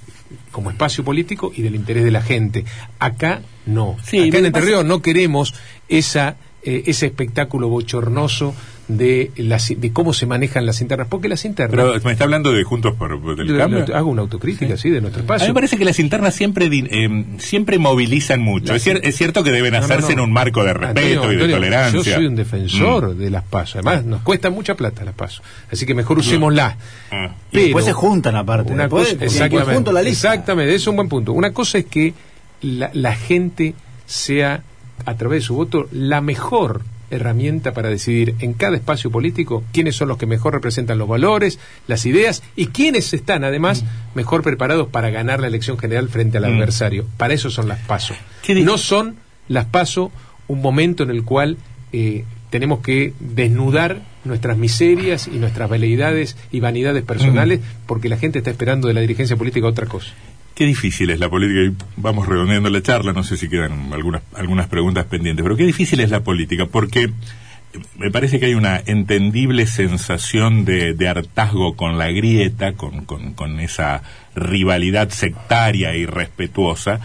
como 0.51 0.72
espacio 0.72 1.03
político 1.03 1.51
y 1.53 1.62
del 1.62 1.76
interés 1.76 2.05
de 2.05 2.12
la 2.12 2.22
gente. 2.22 2.64
Acá 2.97 3.41
no. 3.66 3.97
Acá 3.99 4.16
en 4.16 4.45
Entre 4.45 4.62
Ríos 4.62 4.86
no 4.86 5.01
queremos 5.01 5.53
esa 5.89 6.38
eh, 6.64 6.84
ese 6.86 7.07
espectáculo 7.07 7.70
bochornoso 7.70 8.53
de, 8.97 9.31
las, 9.37 9.73
de 9.75 9.91
cómo 9.91 10.13
se 10.13 10.25
manejan 10.25 10.65
las 10.65 10.81
internas. 10.81 11.07
Porque 11.09 11.27
las 11.27 11.45
internas. 11.45 11.71
Pero 11.71 12.03
me 12.03 12.11
está 12.11 12.23
hablando 12.23 12.51
de 12.51 12.63
Juntos 12.63 12.95
por 12.95 13.11
el 13.11 13.57
Cambio. 13.57 13.85
Hago 13.95 14.09
una 14.09 14.21
autocrítica, 14.21 14.77
sí, 14.77 14.89
de 14.89 15.01
nuestro 15.01 15.21
espacio. 15.21 15.45
A 15.45 15.47
mí 15.47 15.51
me 15.51 15.55
parece 15.55 15.77
que 15.77 15.85
las 15.85 15.99
internas 15.99 16.35
siempre, 16.35 16.67
eh, 16.71 17.25
siempre 17.37 17.79
movilizan 17.79 18.41
mucho. 18.41 18.73
Es, 18.73 18.83
cierto 19.15 19.43
que 19.43 19.51
deben 19.51 19.75
hacerse 19.75 20.13
en 20.13 20.19
un 20.19 20.31
marco 20.31 20.63
de 20.63 20.73
respeto 20.73 21.31
y 21.31 21.35
de 21.35 21.47
tolerancia. 21.47 22.01
Yo 22.01 22.03
soy 22.03 22.25
un 22.25 22.35
defensor 22.35 23.15
mm. 23.15 23.17
de 23.17 23.29
las 23.29 23.43
pasos. 23.43 23.75
Además, 23.75 24.05
nos 24.05 24.21
cuesta 24.21 24.49
mucha 24.49 24.75
plata 24.75 25.03
las 25.03 25.15
pasos. 25.15 25.43
Así 25.71 25.85
que 25.85 25.93
mejor 25.93 26.19
usémoslas. 26.19 26.75
Ah. 27.11 27.31
Pero, 27.51 27.63
después 27.63 27.85
se 27.85 27.93
juntan 27.93 28.35
aparte. 28.35 28.71
Una 28.71 28.89
cosa, 28.89 29.15
exactamente, 29.19 29.91
la 29.91 30.01
lista. 30.01 30.33
exactamente, 30.33 30.75
es 30.75 30.87
un 30.87 30.95
buen 30.95 31.09
punto. 31.09 31.33
Una 31.33 31.51
cosa 31.51 31.79
es 31.79 31.85
que 31.85 32.13
la, 32.61 32.89
la 32.93 33.15
gente 33.15 33.75
sea, 34.05 34.63
a 35.05 35.15
través 35.15 35.41
de 35.41 35.47
su 35.47 35.55
voto, 35.55 35.87
la 35.91 36.21
mejor 36.21 36.81
herramienta 37.12 37.74
para 37.74 37.89
decidir 37.89 38.36
en 38.39 38.53
cada 38.53 38.76
espacio 38.76 39.12
político 39.12 39.64
quiénes 39.72 39.95
son 39.95 40.07
los 40.07 40.18
que 40.18 40.26
mejor 40.26 40.53
representan 40.53 40.97
los 40.97 41.07
valores, 41.07 41.59
las 41.88 42.05
ideas 42.05 42.41
y 42.55 42.68
quiénes 42.68 43.14
están 43.14 43.43
además 43.43 43.84
mm. 43.84 43.88
mejor 44.16 44.41
preparados 44.41 44.88
para 44.88 45.09
ganar 45.09 45.39
la 45.39 45.47
elección 45.47 45.78
general 45.78 46.09
frente 46.09 46.38
al 46.38 46.43
mm. 46.43 46.55
adversario. 46.55 47.05
Para 47.18 47.34
eso 47.34 47.49
son 47.49 47.68
las 47.68 47.80
pasos. 47.80 48.18
No 48.64 48.78
son 48.78 49.18
las 49.47 49.66
pasos 49.66 50.12
un 50.47 50.62
momento 50.62 51.03
en 51.03 51.12
el 51.12 51.24
cual 51.24 51.57
eh, 51.93 52.26
tenemos 52.49 52.80
que 52.80 53.14
desnudar 53.20 54.01
nuestras 54.24 54.57
miserias 54.57 55.28
y 55.28 55.38
nuestras 55.38 55.70
veleidades 55.70 56.38
y 56.51 56.59
vanidades 56.59 57.03
personales 57.03 57.59
mm. 57.59 57.64
porque 57.86 58.09
la 58.09 58.18
gente 58.18 58.39
está 58.39 58.51
esperando 58.51 58.88
de 58.88 58.93
la 58.93 59.01
dirigencia 59.01 59.36
política 59.36 59.68
otra 59.68 59.88
cosa. 59.88 60.14
Qué 60.62 60.68
difícil 60.68 61.09
es 61.09 61.20
la 61.20 61.28
política, 61.28 61.59
y 61.64 61.76
vamos 61.97 62.28
redondeando 62.28 62.70
la 62.70 62.84
charla, 62.84 63.14
no 63.14 63.24
sé 63.24 63.36
si 63.36 63.49
quedan 63.49 63.91
algunas, 63.93 64.22
algunas 64.36 64.68
preguntas 64.68 65.05
pendientes, 65.05 65.41
pero 65.41 65.57
qué 65.57 65.66
difícil 65.66 65.99
es 66.01 66.12
la 66.12 66.20
política, 66.20 66.68
porque 66.68 67.09
me 67.97 68.12
parece 68.12 68.39
que 68.39 68.45
hay 68.45 68.53
una 68.53 68.80
entendible 68.86 69.66
sensación 69.66 70.64
de, 70.64 70.95
hartazgo 71.09 71.76
con 71.76 71.97
la 71.97 72.12
grieta, 72.12 72.74
con, 72.74 73.05
con, 73.05 73.59
esa 73.59 74.03
rivalidad 74.36 75.09
sectaria 75.09 75.95
y 75.95 76.05
respetuosa. 76.05 76.99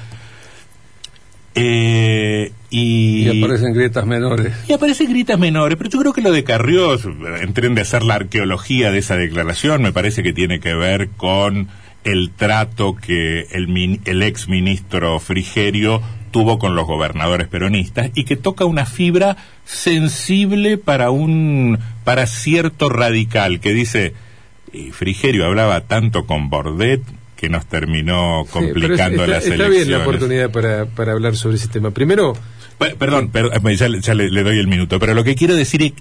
Eh, 1.54 2.52
y, 2.68 3.26
y, 3.26 3.42
aparecen 3.42 3.72
grietas 3.72 4.04
menores. 4.04 4.52
Y 4.68 4.74
aparecen 4.74 5.08
grietas 5.08 5.38
menores, 5.38 5.78
pero 5.78 5.88
yo 5.88 5.98
creo 6.00 6.12
que 6.12 6.20
lo 6.20 6.30
de 6.30 6.44
Carriós, 6.44 7.08
entren 7.40 7.74
de 7.74 7.80
hacer 7.80 8.02
la 8.02 8.16
arqueología 8.16 8.90
de 8.90 8.98
esa 8.98 9.16
declaración, 9.16 9.80
me 9.80 9.92
parece 9.92 10.22
que 10.22 10.34
tiene 10.34 10.60
que 10.60 10.74
ver 10.74 11.08
con 11.16 11.68
el 12.06 12.30
trato 12.30 12.94
que 12.94 13.48
el, 13.50 14.00
el 14.04 14.22
ex 14.22 14.48
ministro 14.48 15.18
Frigerio 15.18 16.00
tuvo 16.30 16.58
con 16.58 16.76
los 16.76 16.86
gobernadores 16.86 17.48
peronistas 17.48 18.10
y 18.14 18.24
que 18.24 18.36
toca 18.36 18.64
una 18.64 18.86
fibra 18.86 19.36
sensible 19.64 20.78
para 20.78 21.10
un 21.10 21.78
para 22.04 22.26
cierto 22.26 22.88
radical 22.88 23.58
que 23.58 23.72
dice 23.72 24.14
y 24.72 24.92
Frigerio 24.92 25.46
hablaba 25.46 25.82
tanto 25.82 26.26
con 26.26 26.48
Bordet 26.48 27.02
que 27.36 27.48
nos 27.48 27.66
terminó 27.66 28.46
complicando 28.50 29.24
sí, 29.24 29.30
las 29.30 29.44
está, 29.44 29.54
elecciones. 29.54 29.60
Está 29.60 29.68
bien 29.68 29.90
la 29.90 29.98
oportunidad 29.98 30.50
para, 30.50 30.86
para 30.86 31.12
hablar 31.12 31.36
sobre 31.36 31.56
ese 31.56 31.68
tema. 31.68 31.90
Primero... 31.90 32.32
perdón, 32.98 33.30
perdón 33.30 33.52
ya, 33.74 33.88
ya 33.88 34.14
le, 34.14 34.30
le, 34.30 34.42
doy 34.42 34.58
el 34.58 34.68
minuto, 34.68 34.98
pero 34.98 35.12
lo 35.12 35.22
que 35.22 35.34
quiero 35.34 35.54
decir 35.54 35.82
es 35.82 35.92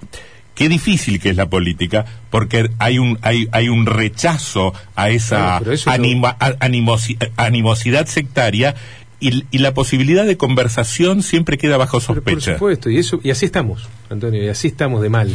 qué 0.55 0.69
difícil 0.69 1.19
que 1.19 1.29
es 1.29 1.35
la 1.35 1.47
política, 1.49 2.05
porque 2.31 2.69
hay 2.79 2.97
un, 2.97 3.19
hay, 3.21 3.47
hay 3.51 3.69
un 3.69 3.85
rechazo 3.85 4.73
a 4.95 5.09
esa 5.09 5.59
Claro, 5.59 5.73
anima- 5.87 6.37
animosi- 6.39 7.17
animosidad 7.37 8.07
sectaria 8.07 8.73
y, 9.19 9.43
y 9.51 9.57
la 9.59 9.73
posibilidad 9.73 10.25
de 10.25 10.37
conversación 10.37 11.21
siempre 11.23 11.57
queda 11.57 11.77
bajo 11.77 11.99
Pero 11.99 12.21
por 12.21 12.33
sospecha. 12.33 12.53
supuesto, 12.53 12.89
y 12.89 12.97
eso 12.97 13.19
y 13.23 13.31
así 13.31 13.45
estamos, 13.45 13.87
Antonio, 14.09 14.43
y 14.43 14.47
así 14.47 14.67
estamos 14.69 15.01
de 15.01 15.09
mal. 15.09 15.29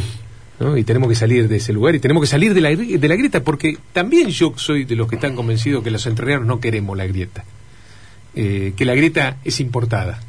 ¿no? 0.59 0.77
Y 0.77 0.83
tenemos 0.83 1.09
que 1.09 1.15
salir 1.15 1.47
de 1.47 1.55
ese 1.57 1.73
lugar 1.73 1.95
y 1.95 1.99
tenemos 1.99 2.21
que 2.21 2.27
salir 2.27 2.53
de 2.53 2.61
la, 2.61 2.69
de 2.69 3.07
la 3.07 3.15
grieta, 3.15 3.43
porque 3.43 3.77
también 3.93 4.29
yo 4.29 4.53
soy 4.57 4.85
de 4.85 4.95
los 4.95 5.07
que 5.07 5.15
están 5.15 5.35
convencidos 5.35 5.83
que 5.83 5.89
los 5.89 6.05
entrerrianos 6.05 6.45
no 6.45 6.59
queremos 6.59 6.95
la 6.97 7.07
grieta, 7.07 7.43
Eh, 8.35 8.73
que 8.77 8.85
la 8.85 8.95
grieta 8.95 9.37
es 9.43 9.59
importada, 9.59 10.19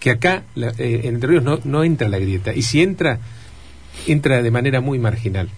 que 0.00 0.10
acá 0.10 0.42
la- 0.56 0.72
eh, 0.78 1.02
en 1.04 1.14
Entre 1.16 1.28
Ríos 1.30 1.44
no, 1.44 1.60
no 1.64 1.84
entra 1.84 2.08
la 2.08 2.18
grieta, 2.18 2.52
y 2.54 2.62
si 2.62 2.82
entra, 2.82 3.20
entra 4.06 4.42
de 4.42 4.50
manera 4.50 4.80
muy 4.80 4.98
marginal. 4.98 5.48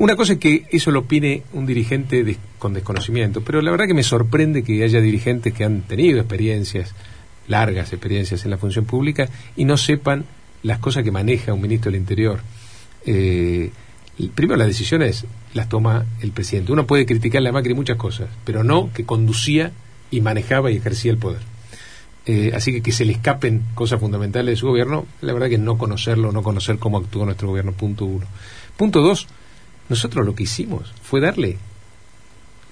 Una 0.00 0.16
cosa 0.16 0.32
es 0.32 0.38
que 0.38 0.64
eso 0.70 0.90
lo 0.90 1.00
opine 1.00 1.42
un 1.52 1.66
dirigente 1.66 2.38
con 2.58 2.72
desconocimiento, 2.72 3.42
pero 3.42 3.60
la 3.60 3.70
verdad 3.70 3.86
que 3.86 3.92
me 3.92 4.02
sorprende 4.02 4.62
que 4.62 4.82
haya 4.82 4.98
dirigentes 5.00 5.52
que 5.52 5.62
han 5.62 5.82
tenido 5.82 6.18
experiencias, 6.18 6.94
largas 7.48 7.92
experiencias 7.92 8.44
en 8.44 8.50
la 8.50 8.56
función 8.56 8.86
pública, 8.86 9.28
y 9.56 9.66
no 9.66 9.76
sepan 9.76 10.24
las 10.62 10.78
cosas 10.78 11.04
que 11.04 11.10
maneja 11.10 11.52
un 11.52 11.60
ministro 11.60 11.90
del 11.90 12.00
Interior. 12.00 12.40
Eh, 13.04 13.70
primero, 14.34 14.56
las 14.56 14.68
decisiones 14.68 15.26
las 15.52 15.68
toma 15.68 16.06
el 16.22 16.32
presidente. 16.32 16.72
Uno 16.72 16.86
puede 16.86 17.04
criticarle 17.04 17.50
a 17.50 17.52
Macri 17.52 17.74
muchas 17.74 17.98
cosas, 17.98 18.28
pero 18.44 18.64
no 18.64 18.90
que 18.94 19.04
conducía 19.04 19.72
y 20.10 20.22
manejaba 20.22 20.70
y 20.70 20.76
ejercía 20.76 21.12
el 21.12 21.18
poder. 21.18 21.49
Eh, 22.26 22.52
así 22.54 22.72
que 22.72 22.82
que 22.82 22.92
se 22.92 23.04
le 23.04 23.12
escapen 23.12 23.62
cosas 23.74 23.98
fundamentales 23.98 24.52
de 24.52 24.56
su 24.56 24.66
gobierno, 24.68 25.06
la 25.22 25.32
verdad 25.32 25.48
que 25.48 25.58
no 25.58 25.78
conocerlo, 25.78 26.32
no 26.32 26.42
conocer 26.42 26.78
cómo 26.78 26.98
actuó 26.98 27.24
nuestro 27.24 27.48
gobierno, 27.48 27.72
punto 27.72 28.04
uno. 28.04 28.26
Punto 28.76 29.00
dos, 29.00 29.26
nosotros 29.88 30.24
lo 30.26 30.34
que 30.34 30.42
hicimos 30.44 30.92
fue 31.02 31.20
darle 31.20 31.56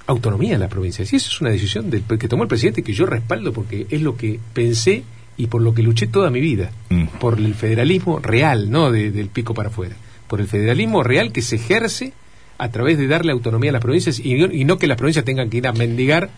autonomía 0.07 0.57
a 0.57 0.59
las 0.59 0.71
provincias. 0.71 1.13
Y 1.13 1.17
eso 1.17 1.31
es 1.31 1.41
una 1.41 1.51
decisión 1.51 1.91
del, 1.91 2.03
que 2.05 2.29
tomó 2.29 2.43
el 2.43 2.49
presidente 2.49 2.83
que 2.83 2.93
yo 2.93 3.07
respaldo 3.07 3.53
porque 3.53 3.87
es 3.91 4.03
lo 4.03 4.17
que 4.17 4.39
pensé 4.55 5.03
y 5.37 5.47
por 5.49 5.63
lo 5.63 5.75
que 5.75 5.83
luché 5.83 6.07
toda 6.07 6.31
mi 6.31 6.41
vida. 6.41 6.71
Mm. 6.91 7.05
Por 7.21 7.39
el 7.39 7.55
federalismo 7.55 8.19
real, 8.19 8.71
no 8.71 8.91
de- 8.91 9.11
del 9.11 9.29
pico 9.29 9.55
para 9.55 9.69
afuera. 9.69 9.97
Por 10.27 10.41
el 10.41 10.47
federalismo 10.49 11.03
real 11.03 11.33
que 11.33 11.43
se 11.43 11.57
ejerce 11.57 12.13
a 12.59 12.71
través 12.71 12.99
de 12.99 13.07
darle 13.07 13.33
autonomía 13.33 13.71
a 13.71 13.75
las 13.75 13.83
provincias 13.83 14.19
y 14.19 14.65
no 14.65 14.79
que 14.79 14.87
las 14.89 14.97
provincias 14.97 15.25
tengan 15.25 15.49
que 15.49 15.59
ir 15.59 15.67
a 15.67 15.73
mendigar 15.73 16.31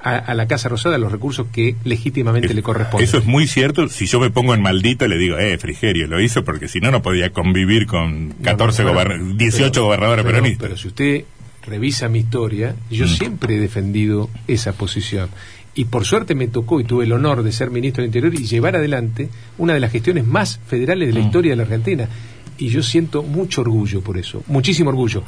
a, 0.00 0.16
a 0.16 0.34
la 0.34 0.46
Casa 0.46 0.68
Rosada 0.68 0.96
los 0.98 1.10
recursos 1.12 1.46
que 1.52 1.74
legítimamente 1.84 2.54
le 2.54 2.62
corresponden. 2.62 3.08
Eso 3.08 3.18
es 3.18 3.26
muy 3.26 3.46
cierto. 3.46 3.88
Si 3.88 4.06
yo 4.06 4.20
me 4.20 4.30
pongo 4.30 4.54
en 4.54 4.62
maldito, 4.62 5.06
le 5.08 5.18
digo, 5.18 5.38
eh, 5.38 5.58
Frigerio 5.58 6.06
lo 6.06 6.20
hizo 6.20 6.44
porque 6.44 6.68
si 6.68 6.80
no, 6.80 6.90
no 6.90 7.02
podía 7.02 7.30
convivir 7.30 7.86
con 7.86 8.34
14 8.42 8.82
No, 8.82 8.88
no, 8.90 8.94
goberna- 8.94 9.16
bueno, 9.18 9.34
18 9.36 9.70
pero- 9.72 9.84
gobernadores 9.86 10.24
pero- 10.24 10.34
peronistas. 10.36 10.62
Pero 10.68 10.76
si 10.76 10.88
usted 10.88 11.24
revisa 11.66 12.08
mi 12.08 12.20
historia, 12.20 12.74
yo 12.90 13.04
Mm. 13.06 13.08
siempre 13.08 13.56
he 13.56 13.58
defendido 13.60 14.30
esa 14.46 14.72
posición. 14.72 15.28
Y 15.74 15.84
por 15.84 16.04
suerte 16.04 16.34
me 16.34 16.48
tocó 16.48 16.80
y 16.80 16.84
tuve 16.84 17.04
el 17.04 17.12
honor 17.12 17.42
de 17.42 17.52
ser 17.52 17.70
ministro 17.70 18.02
del 18.02 18.08
Interior 18.08 18.34
y 18.34 18.46
llevar 18.46 18.74
adelante 18.76 19.28
una 19.58 19.74
de 19.74 19.80
las 19.80 19.92
gestiones 19.92 20.26
más 20.26 20.58
federales 20.66 21.08
de 21.08 21.14
la 21.14 21.20
Mm. 21.20 21.26
historia 21.26 21.52
de 21.52 21.56
la 21.56 21.62
Argentina. 21.64 22.08
Y 22.56 22.68
yo 22.70 22.82
siento 22.82 23.22
mucho 23.22 23.60
orgullo 23.60 24.00
por 24.00 24.18
eso, 24.18 24.42
muchísimo 24.48 24.90
orgullo. 24.90 25.22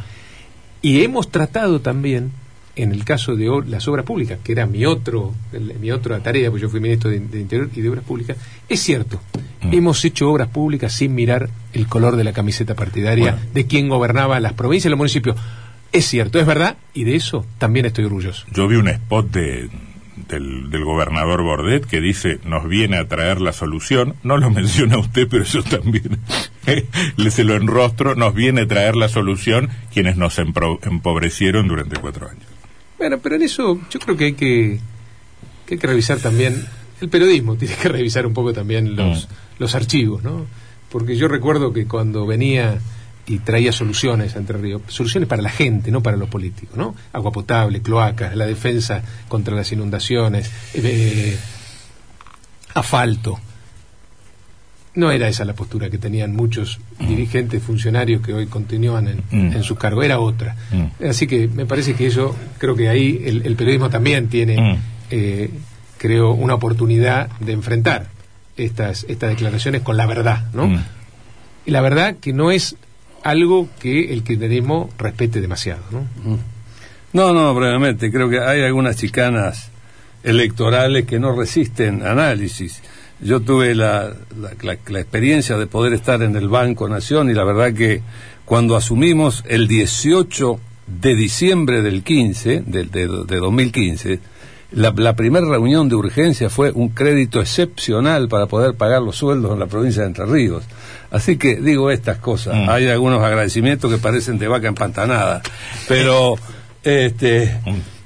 Y 0.83 1.03
hemos 1.03 1.31
tratado 1.31 1.81
también, 1.81 2.33
en 2.77 2.93
el 2.93 3.05
caso 3.05 3.35
de 3.37 3.49
las 3.67 3.87
obras 3.89 4.05
públicas, 4.07 4.39
que 4.43 4.53
era 4.53 4.67
mi 4.67 4.87
otro 4.87 5.35
el- 5.53 5.75
mi 5.81 5.91
otra 5.91 6.21
tarea, 6.21 6.51
pues 6.51 6.63
yo 6.63 6.69
fui 6.69 6.81
ministro 6.81 7.11
de, 7.11 7.19
de 7.21 7.41
Interior 7.41 7.69
y 7.75 7.81
de 7.81 7.89
Obras 7.89 8.05
Públicas, 8.05 8.37
es 8.69 8.81
cierto, 8.81 9.21
Mm. 9.63 9.75
hemos 9.75 10.03
hecho 10.07 10.31
obras 10.31 10.49
públicas 10.49 10.93
sin 10.93 11.15
mirar 11.15 11.51
el 11.75 11.87
color 11.87 12.17
de 12.17 12.25
la 12.25 12.33
camiseta 12.33 12.75
partidaria 12.75 13.33
Bueno. 13.33 13.47
de 13.53 13.67
quién 13.67 13.89
gobernaba 13.91 14.41
las 14.41 14.55
provincias 14.55 14.87
y 14.87 14.91
los 14.91 14.97
municipios. 14.99 15.37
Es 15.93 16.07
cierto, 16.07 16.39
es 16.41 16.47
verdad, 16.47 16.77
y 16.95 17.05
de 17.05 17.17
eso 17.17 17.45
también 17.59 17.85
estoy 17.85 18.05
orgulloso. 18.07 18.47
Yo 18.55 18.67
vi 18.69 18.77
un 18.77 18.89
spot 18.89 19.31
de, 19.33 19.69
del, 20.29 20.71
del 20.71 20.85
gobernador 20.85 21.43
Bordet 21.43 21.85
que 21.85 22.01
dice, 22.01 22.39
nos 22.45 22.67
viene 22.69 22.97
a 22.97 23.07
traer 23.09 23.41
la 23.43 23.53
solución. 23.53 24.15
No 24.23 24.39
lo 24.39 24.49
menciona 24.51 24.97
usted, 24.97 25.27
pero 25.29 25.45
yo 25.45 25.63
también 25.63 26.21
le 27.17 27.31
se 27.31 27.45
lo 27.45 27.55
enrostro. 27.57 28.15
Nos 28.15 28.35
viene 28.35 28.63
a 28.63 28.67
traer 28.69 28.97
la 28.97 29.09
solución 29.11 29.69
quienes 29.93 30.17
nos 30.17 30.39
empobrecieron 30.39 31.69
durante 31.69 31.97
cuatro 32.01 32.29
años. 32.31 32.45
Bueno, 33.01 33.19
pero 33.19 33.37
en 33.37 33.43
eso 33.43 33.81
yo 33.91 33.99
creo 33.99 34.15
que 34.15 34.25
hay 34.27 34.33
que, 34.35 34.79
que 35.65 35.75
hay 35.75 35.81
que 35.81 35.87
revisar 35.87 36.19
también 36.19 36.67
el 37.01 37.09
periodismo, 37.09 37.57
tiene 37.57 37.75
que 37.75 37.89
revisar 37.89 38.27
un 38.27 38.35
poco 38.35 38.53
también 38.53 38.95
los, 38.95 39.27
Mm. 39.27 39.33
los 39.59 39.75
archivos, 39.75 40.23
¿no? 40.23 40.45
Porque 40.91 41.17
yo 41.17 41.27
recuerdo 41.27 41.73
que 41.73 41.87
cuando 41.87 42.27
venía 42.27 42.79
y 43.27 43.39
traía 43.39 43.73
soluciones 43.73 44.37
a 44.37 44.39
Entre 44.39 44.59
Ríos, 44.59 44.83
soluciones 44.89 45.31
para 45.31 45.41
la 45.41 45.49
gente, 45.49 45.91
no 45.91 46.03
para 46.03 46.19
los 46.19 46.29
políticos, 46.29 46.77
¿no? 46.77 46.95
Agua 47.15 47.33
potable, 47.33 47.81
cloacas, 47.81 48.37
la 48.37 48.45
defensa 48.45 49.03
contra 49.29 49.57
las 49.57 49.73
inundaciones, 49.73 50.51
eh, 50.75 51.39
asfalto. 52.75 53.41
No 54.95 55.11
era 55.13 55.29
esa 55.29 55.45
la 55.45 55.55
postura 55.55 55.89
que 55.89 55.99
tenían 55.99 56.35
muchos 56.35 56.81
dirigentes, 56.99 57.63
funcionarios 57.63 58.23
que 58.23 58.35
hoy 58.35 58.47
continúan 58.47 59.07
en, 59.09 59.23
Mm. 59.31 59.53
en 59.57 59.63
su 59.63 59.77
cargo, 59.77 60.03
era 60.03 60.19
otra. 60.19 60.57
Mm. 60.73 61.05
Así 61.09 61.27
que 61.29 61.47
me 61.49 61.65
parece 61.67 61.95
que 61.95 62.07
eso, 62.09 62.35
creo 62.59 62.75
que 62.75 62.89
ahí 62.89 63.23
el, 63.25 63.43
el 63.47 63.55
periodismo 63.57 63.89
también 63.89 64.29
tiene, 64.29 64.61
Mm. 64.61 64.77
eh, 65.11 65.51
creo, 65.99 66.33
una 66.33 66.55
oportunidad 66.55 67.31
de 67.39 67.53
enfrentar 67.53 68.09
estas, 68.57 69.05
estas 69.09 69.31
declaraciones 69.31 69.83
con 69.83 69.97
la 69.97 70.07
verdad, 70.07 70.47
¿no? 70.53 70.67
Mm. 70.67 70.83
Y 71.67 71.71
la 71.71 71.81
verdad 71.83 72.17
que 72.21 72.33
no 72.33 72.51
es 72.51 72.75
algo 73.23 73.69
que 73.79 74.13
el 74.13 74.25
kirchnerismo 74.25 74.91
respete 74.99 75.41
demasiado, 75.41 75.83
¿no? 75.93 76.07
No, 77.13 77.33
no, 77.33 77.55
brevemente. 77.55 78.11
Creo 78.11 78.29
que 78.29 78.41
hay 78.41 78.63
algunas 78.63 78.97
chicanas 78.97 79.69
electorales 80.25 81.05
que 81.07 81.19
no 81.19 81.35
resisten 81.37 82.03
análisis. 82.07 82.83
Yo 83.23 83.41
tuve 83.41 83.75
la, 83.75 84.13
la- 84.41 84.53
la- 84.63 84.77
la 84.89 85.01
experiencia 85.01 85.57
de 85.59 85.67
poder 85.67 85.93
estar 85.93 86.23
en 86.23 86.37
el 86.37 86.49
Banco 86.49 86.89
Nación 86.89 87.31
y 87.31 87.35
la 87.35 87.45
verdad 87.45 87.73
que 87.75 88.03
cuando 88.45 88.77
asumimos 88.77 89.45
el 89.49 89.69
18 89.69 90.59
de 90.87 91.15
diciembre 91.15 91.83
del 91.83 92.03
15, 92.03 92.63
de, 92.67 92.85
de, 92.85 93.07
de 93.27 93.37
2015, 93.37 94.19
la, 94.73 94.93
la 94.97 95.15
primera 95.17 95.47
reunión 95.47 95.89
de 95.89 95.97
urgencia 95.97 96.49
fue 96.49 96.71
un 96.73 96.89
crédito 96.91 97.41
excepcional 97.41 98.29
para 98.29 98.47
poder 98.47 98.75
pagar 98.75 99.03
los 99.03 99.17
sueldos 99.17 99.53
en 99.53 99.59
la 99.59 99.67
provincia 99.67 100.03
de 100.03 100.09
Entre 100.09 100.27
Ríos. 100.27 100.65
Así 101.11 101.37
que 101.37 101.57
digo 101.57 101.91
estas 101.91 102.19
cosas. 102.19 102.55
Mm. 102.57 102.71
Hay 102.71 102.87
algunos 102.89 103.23
agradecimientos 103.23 103.91
que 103.93 103.99
parecen 103.99 104.39
de 104.39 104.49
vaca 104.49 104.69
empantanada, 104.69 105.43
pero 105.89 106.37
este, 106.83 107.57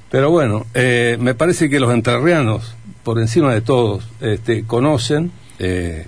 pero 0.09 0.29
bueno, 0.31 0.65
eh, 0.73 1.17
me 1.19 1.33
parece 1.35 1.69
que 1.69 1.79
los 1.79 1.93
entrerrianos, 1.93 2.75
por 3.05 3.19
encima 3.19 3.53
de 3.53 3.61
todos, 3.61 4.03
este, 4.19 4.65
conocen 4.65 5.31
eh, 5.59 6.07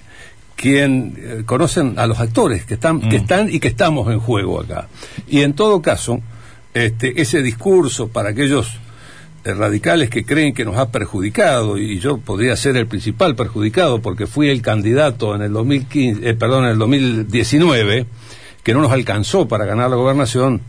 quién 0.58 1.14
eh, 1.18 1.44
conocen 1.46 1.98
a 2.00 2.08
los 2.08 2.20
actores 2.20 2.66
que 2.66 2.74
están 2.74 3.00
que 3.00 3.20
Mm. 3.20 3.22
están 3.22 3.50
y 3.54 3.60
que 3.60 3.70
estamos 3.70 4.12
en 4.12 4.20
juego 4.20 4.60
acá. 4.60 4.90
Y 5.30 5.42
en 5.44 5.54
todo 5.54 5.82
caso, 5.82 6.20
este, 6.74 7.22
ese 7.22 7.42
discurso 7.44 8.10
para 8.10 8.30
aquellos 8.30 8.80
eh, 9.46 9.54
radicales 9.54 10.10
que 10.10 10.26
creen 10.26 10.54
que 10.56 10.66
nos 10.66 10.76
ha 10.78 10.92
perjudicado 10.92 11.78
y 11.78 12.00
yo 12.00 12.18
podría 12.18 12.56
ser 12.56 12.76
el 12.76 12.88
principal 12.88 13.36
perjudicado 13.36 14.02
porque 14.02 14.26
fui 14.26 14.50
el 14.50 14.62
candidato 14.62 15.36
en 15.36 15.44
el 15.44 15.54
2015, 15.54 16.28
eh, 16.28 16.34
perdón, 16.34 16.66
en 16.66 16.72
el 16.72 16.78
2019 16.80 18.08
que 18.64 18.74
no 18.74 18.82
nos 18.82 18.92
alcanzó 18.92 19.48
para 19.48 19.66
ganar 19.66 19.90
la 19.90 19.96
gobernación, 19.96 20.62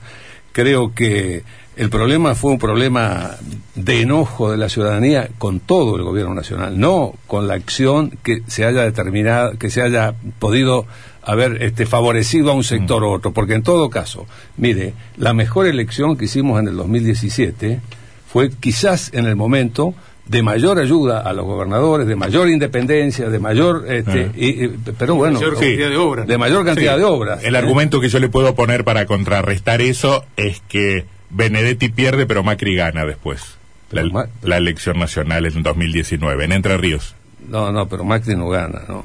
creo 0.59 0.93
que 0.93 1.45
el 1.77 1.89
problema 1.89 2.35
fue 2.35 2.51
un 2.51 2.59
problema 2.59 3.37
de 3.77 4.01
enojo 4.01 4.51
de 4.51 4.57
la 4.57 4.69
ciudadanía 4.69 5.29
con 5.39 5.61
todo 5.61 5.95
el 5.95 6.03
gobierno 6.03 6.35
nacional, 6.35 6.81
no 6.81 7.15
con 7.29 7.47
la 7.47 7.55
acción 7.55 8.19
que 8.25 8.43
se 8.49 8.65
haya 8.65 8.83
determinado, 8.83 9.57
que 9.57 9.71
se 9.71 9.83
haya 9.83 10.17
podido 10.41 10.85
haber 11.23 11.63
este, 11.63 11.87
favorecido 11.87 12.51
a 12.51 12.55
un 12.55 12.65
sector 12.65 13.05
u 13.05 13.11
otro, 13.11 13.33
porque 13.33 13.55
en 13.55 13.63
todo 13.63 13.89
caso, 13.89 14.27
mire, 14.57 14.95
la 15.17 15.33
mejor 15.33 15.69
elección 15.69 16.17
que 16.17 16.25
hicimos 16.25 16.59
en 16.59 16.67
el 16.67 16.77
2017 16.77 17.79
fue 18.27 18.51
quizás 18.51 19.13
en 19.15 19.27
el 19.27 19.37
momento 19.37 19.95
de 20.29 20.43
mayor 20.43 20.79
ayuda 20.79 21.21
a 21.21 21.33
los 21.33 21.45
gobernadores, 21.47 22.07
de 22.07 22.15
mayor 22.17 22.49
independencia, 22.49 23.29
de 23.31 23.39
mayor, 23.39 23.85
este, 23.89 24.27
Ah. 24.31 24.33
y- 24.37 24.65
y- 24.67 24.69
pero 24.99 25.15
bueno, 25.15 25.39
mayor 25.41 25.55
sí, 25.57 25.61
cantidad 25.65 25.89
de 25.91 25.97
obras, 25.97 26.27
¿no? 26.27 26.33
de 26.33 26.39
mayor 26.39 26.65
cantidad 26.65 26.95
Sí. 26.95 26.99
de 27.01 27.05
obras. 27.05 27.43
El 27.45 27.55
¿eh? 27.55 27.59
argumento 27.59 28.01
que 28.01 28.09
yo 28.09 28.19
le 28.19 28.29
puedo 28.29 28.55
poner 28.55 28.85
para 28.85 29.07
contrarrestar 29.07 29.81
eso 29.81 30.25
es 30.37 30.61
que 30.69 31.07
Benedetti 31.31 31.89
pierde, 31.89 32.27
pero 32.27 32.43
Macri 32.43 32.75
gana 32.75 33.05
después. 33.05 33.57
la, 33.91 34.57
elección 34.59 34.99
nacional 34.99 35.47
en 35.47 35.63
2019, 35.63 36.45
en 36.45 36.53
Entre 36.53 36.77
Ríos. 36.77 37.15
No, 37.49 37.73
no, 37.73 37.89
pero 37.89 38.05
Macri 38.05 38.37
no 38.37 38.49
gana, 38.51 38.83
¿no? 38.87 39.03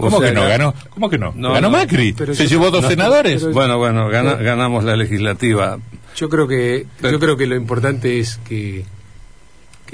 ¿Cómo 0.00 0.20
que 0.20 0.32
no 0.32 0.42
ganó? 0.48 0.74
¿Cómo 0.90 1.10
que 1.10 1.18
no? 1.18 1.32
ganó 1.36 1.68
Macri. 1.70 2.14
Se 2.32 2.46
llevó 2.46 2.70
dos 2.70 2.86
senadores. 2.86 3.44
bueno, 3.52 3.76
bueno, 3.78 4.08
ganamos 4.08 4.84
la 4.84 4.96
legislativa. 4.96 5.78
Yo 6.16 6.28
creo 6.28 6.48
que 6.48 6.86
yo 7.02 7.18
creo 7.20 7.36
que 7.36 7.46
lo 7.46 7.56
importante 7.56 8.18
es 8.18 8.38
que 8.48 8.84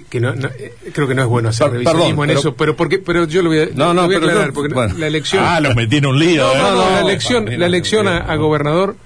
que, 0.03 0.20
no, 0.20 0.30
eh, 0.30 0.74
creo 0.92 1.07
que 1.09 1.14
no 1.14 1.22
es 1.22 1.28
bueno 1.28 1.49
hacer 1.49 1.70
revisionismo 1.70 2.24
en 2.24 2.30
eso, 2.30 2.55
pero 2.55 2.76
porque 2.76 2.99
pero 2.99 3.26
yo 3.26 3.42
lo 3.42 3.51
voy 3.51 3.61
a, 3.61 3.66
no, 3.74 3.95
no, 3.95 4.03
aclarar 4.03 4.53
porque 4.53 4.74
la 4.74 5.07
elección 5.07 5.45
Ah, 5.45 5.61
los 5.61 5.74
metí 5.74 5.97
en 5.97 6.07
un 6.07 6.18
lío. 6.18 6.47
No, 6.55 6.74
no, 6.74 6.90
la 6.90 7.01
elección 7.01 7.47
la 7.59 7.66
elección 7.66 8.09
a, 8.09 8.34
gobernador 8.36 8.97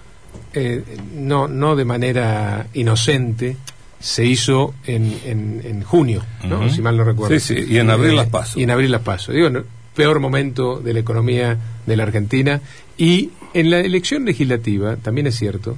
eh, 0.55 0.83
no 1.15 1.49
no 1.49 1.77
de 1.77 1.85
manera 1.85 2.67
inocente 2.75 3.57
se 4.01 4.25
hizo 4.25 4.75
en, 4.87 5.19
en, 5.25 5.83
junio, 5.83 6.25
¿no? 6.45 6.69
si 6.69 6.81
mal 6.81 6.97
no 6.97 7.05
recuerdo. 7.05 7.39
Sí, 7.39 7.57
sí, 7.57 7.65
y 7.69 7.79
en 7.79 7.91
abril 7.91 8.15
las 8.15 8.29
paso. 8.29 8.59
Y 8.59 8.63
en 8.63 8.71
abril 8.71 8.93
las 8.93 9.03
paso. 9.03 9.33
Digo, 9.33 9.51
peor 9.99 10.21
momento 10.21 10.79
de 10.79 10.95
la 10.95 11.01
economía 11.01 11.59
de 11.85 11.97
la 11.97 12.05
Argentina. 12.05 12.61
Y 12.97 13.31
en 13.53 13.71
la 13.71 13.81
elección 13.81 14.25
legislativa, 14.25 14.95
también 14.97 15.27
es 15.27 15.37
cierto, 15.37 15.77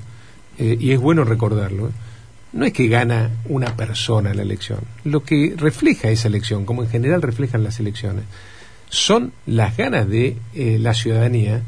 eh, 0.59 0.77
y 0.79 0.93
es 0.93 1.01
bueno 1.01 1.25
recordarlo, 1.25 1.91
no 2.53 2.67
es 2.67 2.73
que 2.73 2.89
gana 2.89 3.31
una 3.47 3.77
persona 3.77 4.35
la 4.35 4.43
elección. 4.43 4.81
Lo 5.05 5.23
que 5.23 5.55
refleja 5.57 6.11
esa 6.11 6.29
elección, 6.29 6.65
como 6.65 6.83
en 6.83 6.89
general 6.89 7.23
reflejan 7.23 7.65
las 7.65 7.81
elecciones, 7.81 8.25
son 8.89 9.33
las 9.47 9.77
ganas 9.77 10.09
de 10.09 10.37
eh, 10.55 10.79
la 10.81 10.95
ciudadanía 10.95 11.63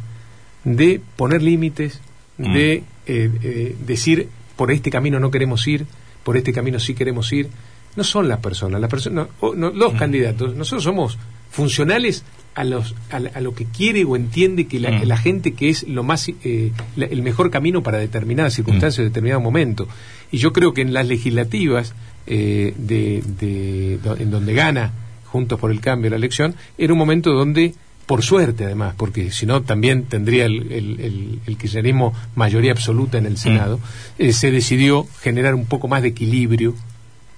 de 0.64 1.00
poner 1.16 1.42
límites, 1.42 2.00
mm. 2.38 2.52
de 2.52 2.84
eh, 3.06 3.76
decir 3.86 4.28
por 4.56 4.70
este 4.70 4.90
camino 4.90 5.18
no 5.18 5.30
queremos 5.30 5.66
ir, 5.66 5.86
por 6.22 6.36
este 6.36 6.52
camino 6.52 6.78
sí 6.78 6.94
queremos 6.94 7.32
ir. 7.32 7.48
No 7.94 8.04
son 8.04 8.28
las 8.28 8.38
personas, 8.38 8.80
las 8.80 8.90
personas, 8.90 9.28
los 9.40 9.92
candidatos. 9.94 10.54
Nosotros 10.56 10.82
somos 10.82 11.18
funcionales 11.50 12.24
a, 12.54 12.64
los, 12.64 12.94
a, 13.10 13.40
lo 13.40 13.54
que 13.54 13.64
quiere 13.64 14.04
o 14.04 14.16
entiende 14.16 14.66
que 14.66 14.78
la, 14.80 15.16
gente 15.16 15.52
que 15.52 15.70
es 15.70 15.88
lo 15.88 16.02
más 16.02 16.28
eh, 16.28 16.72
el 16.96 17.22
mejor 17.22 17.50
camino 17.50 17.82
para 17.82 17.98
determinadas 17.98 18.54
circunstancias 18.54 19.00
o 19.00 19.02
determinado 19.02 19.40
momento. 19.40 19.88
Y 20.30 20.38
yo 20.38 20.52
creo 20.52 20.74
que 20.74 20.82
en 20.82 20.92
las 20.92 21.06
legislativas 21.06 21.94
eh, 22.26 22.74
de, 22.76 23.22
de, 23.38 23.98
en 24.18 24.30
donde 24.30 24.54
gana 24.54 24.92
Juntos 25.26 25.58
por 25.58 25.70
el 25.70 25.80
Cambio 25.80 26.10
la 26.10 26.16
elección, 26.16 26.54
era 26.76 26.92
un 26.92 26.98
momento 26.98 27.32
donde 27.32 27.74
por 28.06 28.22
suerte 28.22 28.64
además, 28.64 28.94
porque 28.96 29.30
si 29.30 29.46
no 29.46 29.62
también 29.62 30.04
tendría 30.04 30.44
el, 30.44 30.70
el, 30.72 31.40
el, 31.46 31.56
kirchnerismo 31.56 32.12
mayoría 32.34 32.72
absoluta 32.72 33.16
en 33.16 33.26
el 33.26 33.38
Senado, 33.38 33.78
mm. 33.78 34.22
eh, 34.22 34.32
se 34.32 34.50
decidió 34.50 35.06
generar 35.20 35.54
un 35.54 35.66
poco 35.66 35.88
más 35.88 36.02
de 36.02 36.08
equilibrio 36.08 36.74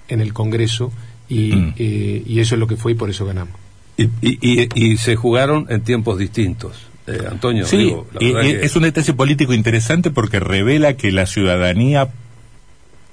en 0.08 0.20
el 0.20 0.32
Congreso 0.32 0.92
y, 1.28 1.52
mm. 1.52 1.74
eh, 1.78 2.22
y 2.26 2.40
eso 2.40 2.54
es 2.56 2.58
lo 2.58 2.66
que 2.66 2.76
fue 2.76 2.92
y 2.92 2.94
por 2.94 3.10
eso 3.10 3.24
ganamos. 3.26 3.54
Y, 3.96 4.08
y, 4.20 4.68
y 4.74 4.96
se 4.96 5.16
jugaron 5.16 5.66
en 5.68 5.82
tiempos 5.82 6.18
distintos. 6.18 6.88
Eh, 7.06 7.18
Antonio, 7.30 7.66
sí, 7.66 7.94
es 8.20 8.76
un 8.76 8.82
detalle 8.82 9.12
político 9.12 9.52
interesante 9.52 10.10
porque 10.10 10.40
revela 10.40 10.96
que 10.96 11.12
la 11.12 11.26
ciudadanía 11.26 12.08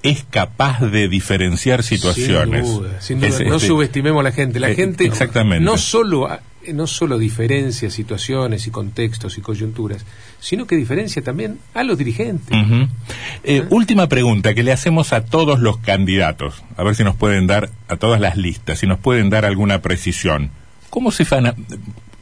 es 0.01 0.25
capaz 0.29 0.79
de 0.79 1.09
diferenciar 1.09 1.83
situaciones. 1.83 2.67
Sin 2.99 3.19
duda, 3.19 3.29
no 3.45 3.55
este, 3.55 3.67
subestimemos 3.67 4.21
a 4.21 4.23
la 4.23 4.31
gente. 4.31 4.59
La 4.59 4.73
gente 4.73 5.05
exactamente. 5.05 5.63
no 5.63 5.77
solo 5.77 6.33
eh, 6.63 6.73
no 6.73 6.87
solo 6.87 7.17
diferencia 7.17 7.89
situaciones 7.89 8.65
y 8.65 8.71
contextos 8.71 9.37
y 9.37 9.41
coyunturas, 9.41 10.05
sino 10.39 10.65
que 10.67 10.77
diferencia 10.77 11.21
también 11.21 11.59
a 11.73 11.83
los 11.83 11.97
dirigentes. 11.97 12.57
Eh, 13.43 13.65
última 13.69 14.07
pregunta 14.07 14.53
que 14.53 14.63
le 14.63 14.71
hacemos 14.71 15.11
a 15.11 15.25
todos 15.25 15.59
los 15.59 15.77
candidatos, 15.79 16.63
a 16.77 16.83
ver 16.83 16.95
si 16.95 17.03
nos 17.03 17.15
pueden 17.15 17.45
dar, 17.45 17.69
a 17.89 17.97
todas 17.97 18.21
las 18.21 18.37
listas, 18.37 18.79
si 18.79 18.87
nos 18.87 18.99
pueden 18.99 19.29
dar 19.29 19.43
alguna 19.43 19.81
precisión. 19.81 20.51
¿Cómo 20.91 21.09
se 21.09 21.25
fan? 21.25 21.55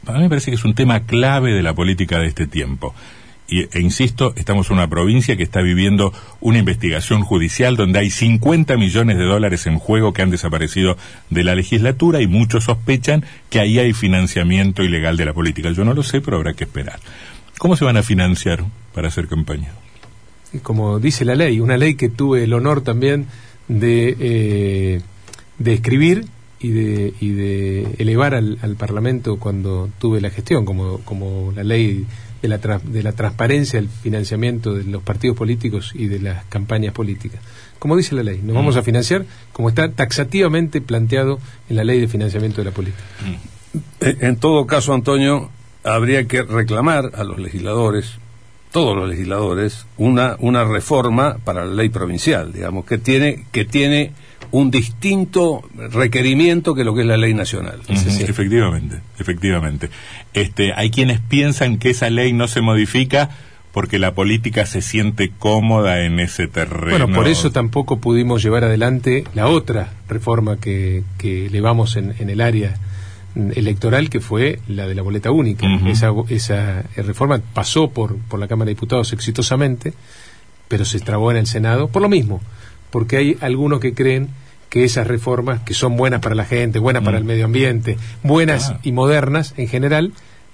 Para 0.04 0.18
mí 0.18 0.24
me 0.24 0.30
parece 0.30 0.50
que 0.50 0.54
es 0.54 0.64
un 0.64 0.74
tema 0.74 1.00
clave 1.00 1.52
de 1.52 1.62
la 1.62 1.74
política 1.74 2.18
de 2.18 2.28
este 2.28 2.46
tiempo 2.46 2.94
y, 3.50 3.62
e 3.76 3.80
insisto, 3.80 4.32
estamos 4.36 4.70
en 4.70 4.76
una 4.76 4.88
provincia 4.88 5.36
que 5.36 5.42
está 5.42 5.60
viviendo 5.60 6.12
una 6.40 6.58
investigación 6.58 7.22
judicial 7.22 7.76
donde 7.76 7.98
hay 7.98 8.10
50 8.10 8.76
millones 8.76 9.18
de 9.18 9.24
dólares 9.24 9.66
en 9.66 9.78
juego 9.78 10.12
que 10.12 10.22
han 10.22 10.30
desaparecido 10.30 10.96
de 11.30 11.42
la 11.42 11.56
legislatura 11.56 12.22
y 12.22 12.28
muchos 12.28 12.64
sospechan 12.64 13.24
que 13.50 13.58
ahí 13.58 13.80
hay 13.80 13.92
financiamiento 13.92 14.84
ilegal 14.84 15.16
de 15.16 15.24
la 15.24 15.34
política. 15.34 15.72
Yo 15.72 15.84
no 15.84 15.94
lo 15.94 16.04
sé, 16.04 16.20
pero 16.20 16.36
habrá 16.36 16.54
que 16.54 16.64
esperar. 16.64 17.00
¿Cómo 17.58 17.76
se 17.76 17.84
van 17.84 17.96
a 17.96 18.04
financiar 18.04 18.64
para 18.94 19.08
hacer 19.08 19.26
campaña? 19.26 19.72
Como 20.62 21.00
dice 21.00 21.24
la 21.24 21.34
ley, 21.34 21.58
una 21.58 21.76
ley 21.76 21.96
que 21.96 22.08
tuve 22.08 22.44
el 22.44 22.52
honor 22.52 22.82
también 22.82 23.26
de, 23.66 24.16
eh, 24.18 25.00
de 25.58 25.72
escribir 25.72 26.26
y 26.60 26.70
de, 26.70 27.14
y 27.20 27.30
de 27.30 27.94
elevar 27.98 28.34
al, 28.34 28.58
al, 28.60 28.76
Parlamento 28.76 29.38
cuando 29.38 29.88
tuve 29.98 30.20
la 30.20 30.30
gestión, 30.30 30.64
como, 30.64 30.98
como 30.98 31.52
la 31.56 31.64
ley 31.64 32.06
de 32.42 32.48
la, 32.48 32.58
de 32.58 33.02
la 33.02 33.12
transparencia 33.12 33.80
del 33.80 33.88
financiamiento 33.88 34.74
de 34.74 34.84
los 34.84 35.02
partidos 35.02 35.36
políticos 35.36 35.92
y 35.94 36.06
de 36.06 36.20
las 36.20 36.44
campañas 36.46 36.92
políticas. 36.92 37.40
Como 37.78 37.96
dice 37.96 38.14
la 38.14 38.22
ley, 38.22 38.40
nos 38.42 38.54
vamos 38.54 38.76
a 38.76 38.82
financiar 38.82 39.24
como 39.52 39.70
está 39.70 39.90
taxativamente 39.90 40.82
planteado 40.82 41.38
en 41.68 41.76
la 41.76 41.84
ley 41.84 41.98
de 41.98 42.08
financiamiento 42.08 42.60
de 42.60 42.66
la 42.66 42.72
política. 42.72 43.02
En 44.00 44.36
todo 44.36 44.66
caso, 44.66 44.92
Antonio, 44.92 45.50
habría 45.82 46.26
que 46.26 46.42
reclamar 46.42 47.12
a 47.14 47.24
los 47.24 47.38
legisladores, 47.38 48.18
todos 48.70 48.96
los 48.96 49.08
legisladores, 49.08 49.86
una, 49.96 50.36
una 50.40 50.64
reforma 50.64 51.38
para 51.42 51.64
la 51.64 51.74
ley 51.74 51.88
provincial, 51.88 52.52
digamos, 52.52 52.84
que 52.84 52.98
tiene, 52.98 53.46
que 53.50 53.64
tiene 53.64 54.12
un 54.52 54.70
distinto 54.70 55.62
requerimiento 55.74 56.74
que 56.74 56.84
lo 56.84 56.94
que 56.94 57.02
es 57.02 57.06
la 57.06 57.16
ley 57.16 57.34
nacional. 57.34 57.80
Efectivamente, 57.88 59.00
efectivamente. 59.18 59.90
Este, 60.32 60.72
hay 60.74 60.90
quienes 60.90 61.20
piensan 61.20 61.78
que 61.78 61.90
esa 61.90 62.10
ley 62.10 62.32
no 62.32 62.48
se 62.48 62.60
modifica 62.60 63.30
porque 63.72 63.98
la 63.98 64.14
política 64.14 64.66
se 64.66 64.82
siente 64.82 65.30
cómoda 65.30 66.04
en 66.04 66.18
ese 66.18 66.48
terreno. 66.48 66.90
Bueno, 66.90 67.14
por 67.14 67.28
eso 67.28 67.52
tampoco 67.52 68.00
pudimos 68.00 68.42
llevar 68.42 68.64
adelante 68.64 69.24
la 69.34 69.46
otra 69.46 69.92
reforma 70.08 70.56
que, 70.56 71.04
que 71.18 71.46
elevamos 71.46 71.96
en, 71.96 72.14
en 72.18 72.30
el 72.30 72.40
área 72.40 72.74
electoral 73.34 74.10
que 74.10 74.20
fue 74.20 74.58
la 74.66 74.86
de 74.86 74.94
la 74.94 75.02
boleta 75.02 75.30
única. 75.30 75.66
esa, 75.86 76.12
esa 76.28 76.82
reforma 76.96 77.40
pasó 77.54 77.90
por, 77.90 78.16
por 78.18 78.40
la 78.40 78.48
Cámara 78.48 78.66
de 78.66 78.74
Diputados 78.74 79.12
exitosamente, 79.12 79.94
pero 80.68 80.84
se 80.84 80.98
trabó 81.00 81.30
en 81.30 81.36
el 81.36 81.46
Senado 81.46 81.88
por 81.88 82.02
lo 82.02 82.08
mismo, 82.08 82.40
porque 82.90 83.16
hay 83.16 83.36
algunos 83.40 83.80
que 83.80 83.94
creen 83.94 84.28
que 84.68 84.84
esas 84.84 85.06
reformas, 85.06 85.60
que 85.62 85.74
son 85.74 85.96
buenas 85.96 86.20
para 86.20 86.34
la 86.34 86.44
gente, 86.44 86.78
buenas 86.78 87.02
para 87.02 87.18
el 87.18 87.24
mm. 87.24 87.26
medio 87.26 87.44
ambiente, 87.44 87.98
buenas 88.22 88.72
y 88.82 88.92
modernas 88.92 89.52
en 89.56 89.68
general, 89.68 90.12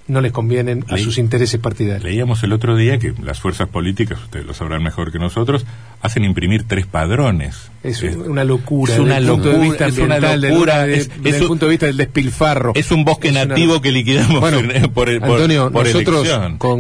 no 0.09 0.21
les 0.21 0.33
convienen 0.33 0.85
a 0.89 0.99
sus 0.99 1.19
intereses 1.19 1.61
partidarios. 1.61 2.05
Leíamos 2.05 2.43
el 2.43 2.53
otro 2.53 2.77
día 2.77 2.99
que 2.99 3.15
las 3.23 3.41
fuerzas 3.41 3.69
políticas, 3.69 4.21
ustedes 4.23 4.47
lo 4.47 4.55
sabrán 4.55 4.83
mejor 4.83 5.13
que 5.13 5.19
nosotros, 5.19 5.67
hacen 6.01 6.25
imprimir 6.25 6.65
tres 6.67 6.87
padrones. 6.87 7.71
Es, 7.83 8.03
una 8.03 8.45
locura. 8.45 8.95
Es 8.95 8.99
una 8.99 9.21
locura. 9.21 9.87
es 9.87 9.99
una 9.99 10.19
locura. 10.37 10.87
desde 10.87 11.39
el 11.39 11.47
punto 11.47 11.67
de 11.67 11.71
vista 11.71 11.87
del 11.87 11.97
despilfarro. 11.97 12.73
Es 12.75 12.91
un 12.91 13.05
bosque 13.05 13.33
nativo 13.33 13.81
que 13.81 13.93
liquidamos 13.93 14.41
por, 14.95 15.09
Antonio, 15.09 15.71
nosotros 15.71 16.29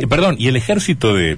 perdón, 0.09 0.37
y 0.39 0.49
el 0.49 0.57
ejército 0.57 1.15
de, 1.15 1.37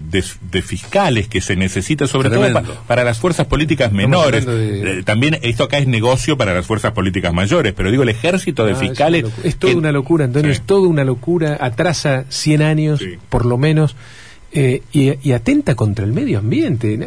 fiscales 0.63 1.29
que 1.29 1.41
se 1.41 1.57
necesita, 1.57 2.07
sobre 2.07 2.31
todo 2.31 2.63
para 2.87 3.05
las 3.05 3.19
fuerzas 3.19 3.47
políticas 3.47 3.93
menores. 3.93 4.47
Eh, 4.49 5.03
también 5.05 5.39
esto 5.43 5.65
acá 5.65 5.79
es 5.79 5.87
negocio 5.87 6.37
para 6.37 6.55
las 6.55 6.67
fuerzas 6.67 6.93
políticas 6.93 7.33
mayores, 7.33 7.73
pero 7.75 7.91
digo, 7.91 8.03
el 8.03 8.09
ejército 8.09 8.65
de 8.65 8.73
ah, 8.73 8.77
fiscales. 8.77 9.25
Es, 9.43 9.57
toda 9.57 9.77
una 9.77 9.93
locura, 9.93 10.25
Antonio, 10.25 10.51
es 10.51 10.63
toda 10.63 10.89
una 10.89 11.05
locura. 11.05 11.57
Atrasa 11.79 12.25
100 12.29 12.63
años, 12.63 13.01
por 13.29 13.47
lo 13.47 13.57
menos. 13.57 13.95
Eh, 14.51 14.83
y, 14.93 15.31
atenta 15.31 15.77
contra 15.77 16.05
el 16.05 16.13
medio 16.13 16.41
ambiente. 16.41 16.99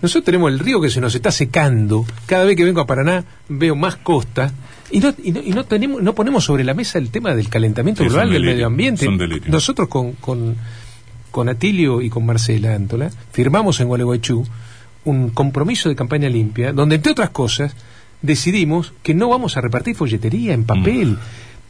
Nosotros 0.00 0.24
tenemos 0.24 0.50
el 0.50 0.60
río 0.60 0.80
que 0.80 0.88
se 0.88 0.98
nos 0.98 1.14
está 1.14 1.30
secando. 1.30 2.06
Cada 2.24 2.44
vez 2.44 2.56
que 2.56 2.64
vengo 2.64 2.80
a 2.80 2.86
Paraná 2.86 3.22
veo 3.50 3.76
más 3.76 3.96
costa. 3.96 4.50
Y 4.90 5.00
no, 5.00 5.12
y 5.22 5.32
no, 5.32 5.64
tenemos, 5.64 6.02
no 6.02 6.14
ponemos 6.14 6.44
sobre 6.44 6.64
la 6.64 6.72
mesa 6.72 6.98
el 6.98 7.10
tema 7.10 7.34
del 7.34 7.50
calentamiento 7.50 8.02
global 8.04 8.30
del 8.30 8.44
medio 8.44 8.66
ambiente. 8.66 9.06
Nosotros 9.46 9.88
con, 9.88 10.12
con, 10.12 10.56
con, 11.30 11.50
Atilio 11.50 12.00
y 12.00 12.08
con 12.08 12.24
Marcela 12.24 12.74
Antola 12.74 13.10
firmamos 13.30 13.80
en 13.80 13.88
Gualeguaychú 13.88 14.42
un 15.04 15.30
compromiso 15.30 15.90
de 15.90 15.96
campaña 15.96 16.30
limpia 16.30 16.72
donde, 16.72 16.94
entre 16.96 17.12
otras 17.12 17.28
cosas, 17.28 17.76
decidimos 18.22 18.94
que 19.02 19.12
no 19.12 19.28
vamos 19.28 19.58
a 19.58 19.60
repartir 19.60 19.96
folletería 19.96 20.54
en 20.54 20.64
papel. 20.64 21.10
Mm 21.10 21.18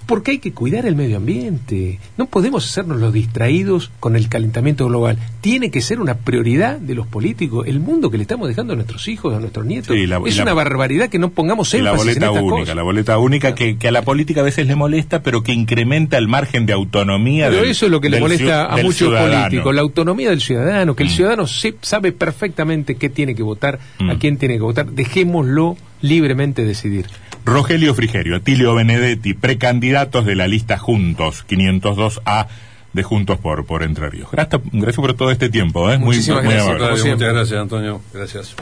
porque 0.06 0.32
hay 0.32 0.38
que 0.38 0.52
cuidar 0.52 0.86
el 0.86 0.96
medio 0.96 1.16
ambiente. 1.16 1.98
No 2.16 2.26
podemos 2.26 2.64
hacernos 2.64 3.00
los 3.00 3.12
distraídos 3.12 3.90
con 4.00 4.16
el 4.16 4.28
calentamiento 4.28 4.86
global. 4.86 5.18
Tiene 5.40 5.70
que 5.70 5.80
ser 5.80 6.00
una 6.00 6.14
prioridad 6.14 6.78
de 6.78 6.94
los 6.94 7.06
políticos. 7.06 7.66
El 7.66 7.80
mundo 7.80 8.10
que 8.10 8.18
le 8.18 8.22
estamos 8.22 8.48
dejando 8.48 8.72
a 8.72 8.76
nuestros 8.76 9.08
hijos, 9.08 9.34
a 9.34 9.40
nuestros 9.40 9.64
nietos, 9.64 9.96
es 10.26 10.38
una 10.38 10.54
barbaridad 10.54 11.08
que 11.08 11.18
no 11.18 11.30
pongamos 11.30 11.72
énfasis 11.74 11.84
la 11.84 11.92
boleta 11.92 12.38
en 12.38 12.44
única, 12.44 12.74
La 12.74 12.82
boleta 12.82 13.18
única 13.18 13.54
que, 13.54 13.76
a 13.86 13.90
la 13.90 14.02
política 14.02 14.40
a 14.40 14.44
veces 14.44 14.66
le 14.66 14.76
molesta, 14.76 15.22
pero 15.22 15.42
que 15.42 15.52
incrementa 15.52 16.18
el 16.18 16.28
margen 16.28 16.66
de 16.66 16.72
autonomía. 16.72 17.48
Pero 17.50 17.64
eso 17.64 17.86
es 17.86 17.92
lo 17.92 18.00
que 18.00 18.10
le 18.10 18.20
molesta 18.20 18.66
a 18.66 18.76
muchos 18.78 19.12
políticos, 19.12 19.74
la 19.74 19.80
autonomía 19.80 20.30
del 20.30 20.40
ciudadano, 20.40 20.94
que 20.94 21.02
el 21.02 21.08
mm. 21.08 21.12
ciudadano 21.12 21.46
sabe 21.46 22.12
perfectamente 22.12 22.96
qué 22.96 23.08
tiene 23.08 23.34
que 23.34 23.42
votar, 23.42 23.78
a 24.00 24.14
mm. 24.14 24.18
quién 24.18 24.38
tiene 24.38 24.56
que 24.56 24.62
votar. 24.62 24.90
Dejémoslo 24.90 25.76
libremente 26.00 26.64
decidir. 26.64 27.06
Rogelio 27.44 27.94
Frigerio, 27.94 28.40
Tilio 28.40 28.74
Benedetti, 28.74 29.34
precandidatos 29.34 30.24
de 30.24 30.34
la 30.34 30.46
lista 30.46 30.78
Juntos, 30.78 31.44
502A 31.48 32.46
de 32.92 33.02
Juntos 33.02 33.38
por, 33.38 33.66
por 33.66 33.82
Entre 33.82 34.08
Ríos. 34.08 34.30
Gracias, 34.30 34.62
gracias 34.72 34.96
por 34.96 35.14
todo 35.14 35.30
este 35.30 35.50
tiempo, 35.50 35.90
¿eh? 35.90 35.98
Muy, 35.98 36.16
muy 36.16 36.26
gracias. 36.26 37.04
Muchas 37.04 37.32
gracias, 37.32 37.60
Antonio. 37.60 38.00
Gracias. 38.12 38.54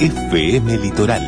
FM 0.00 0.78
Litoral 0.78 1.22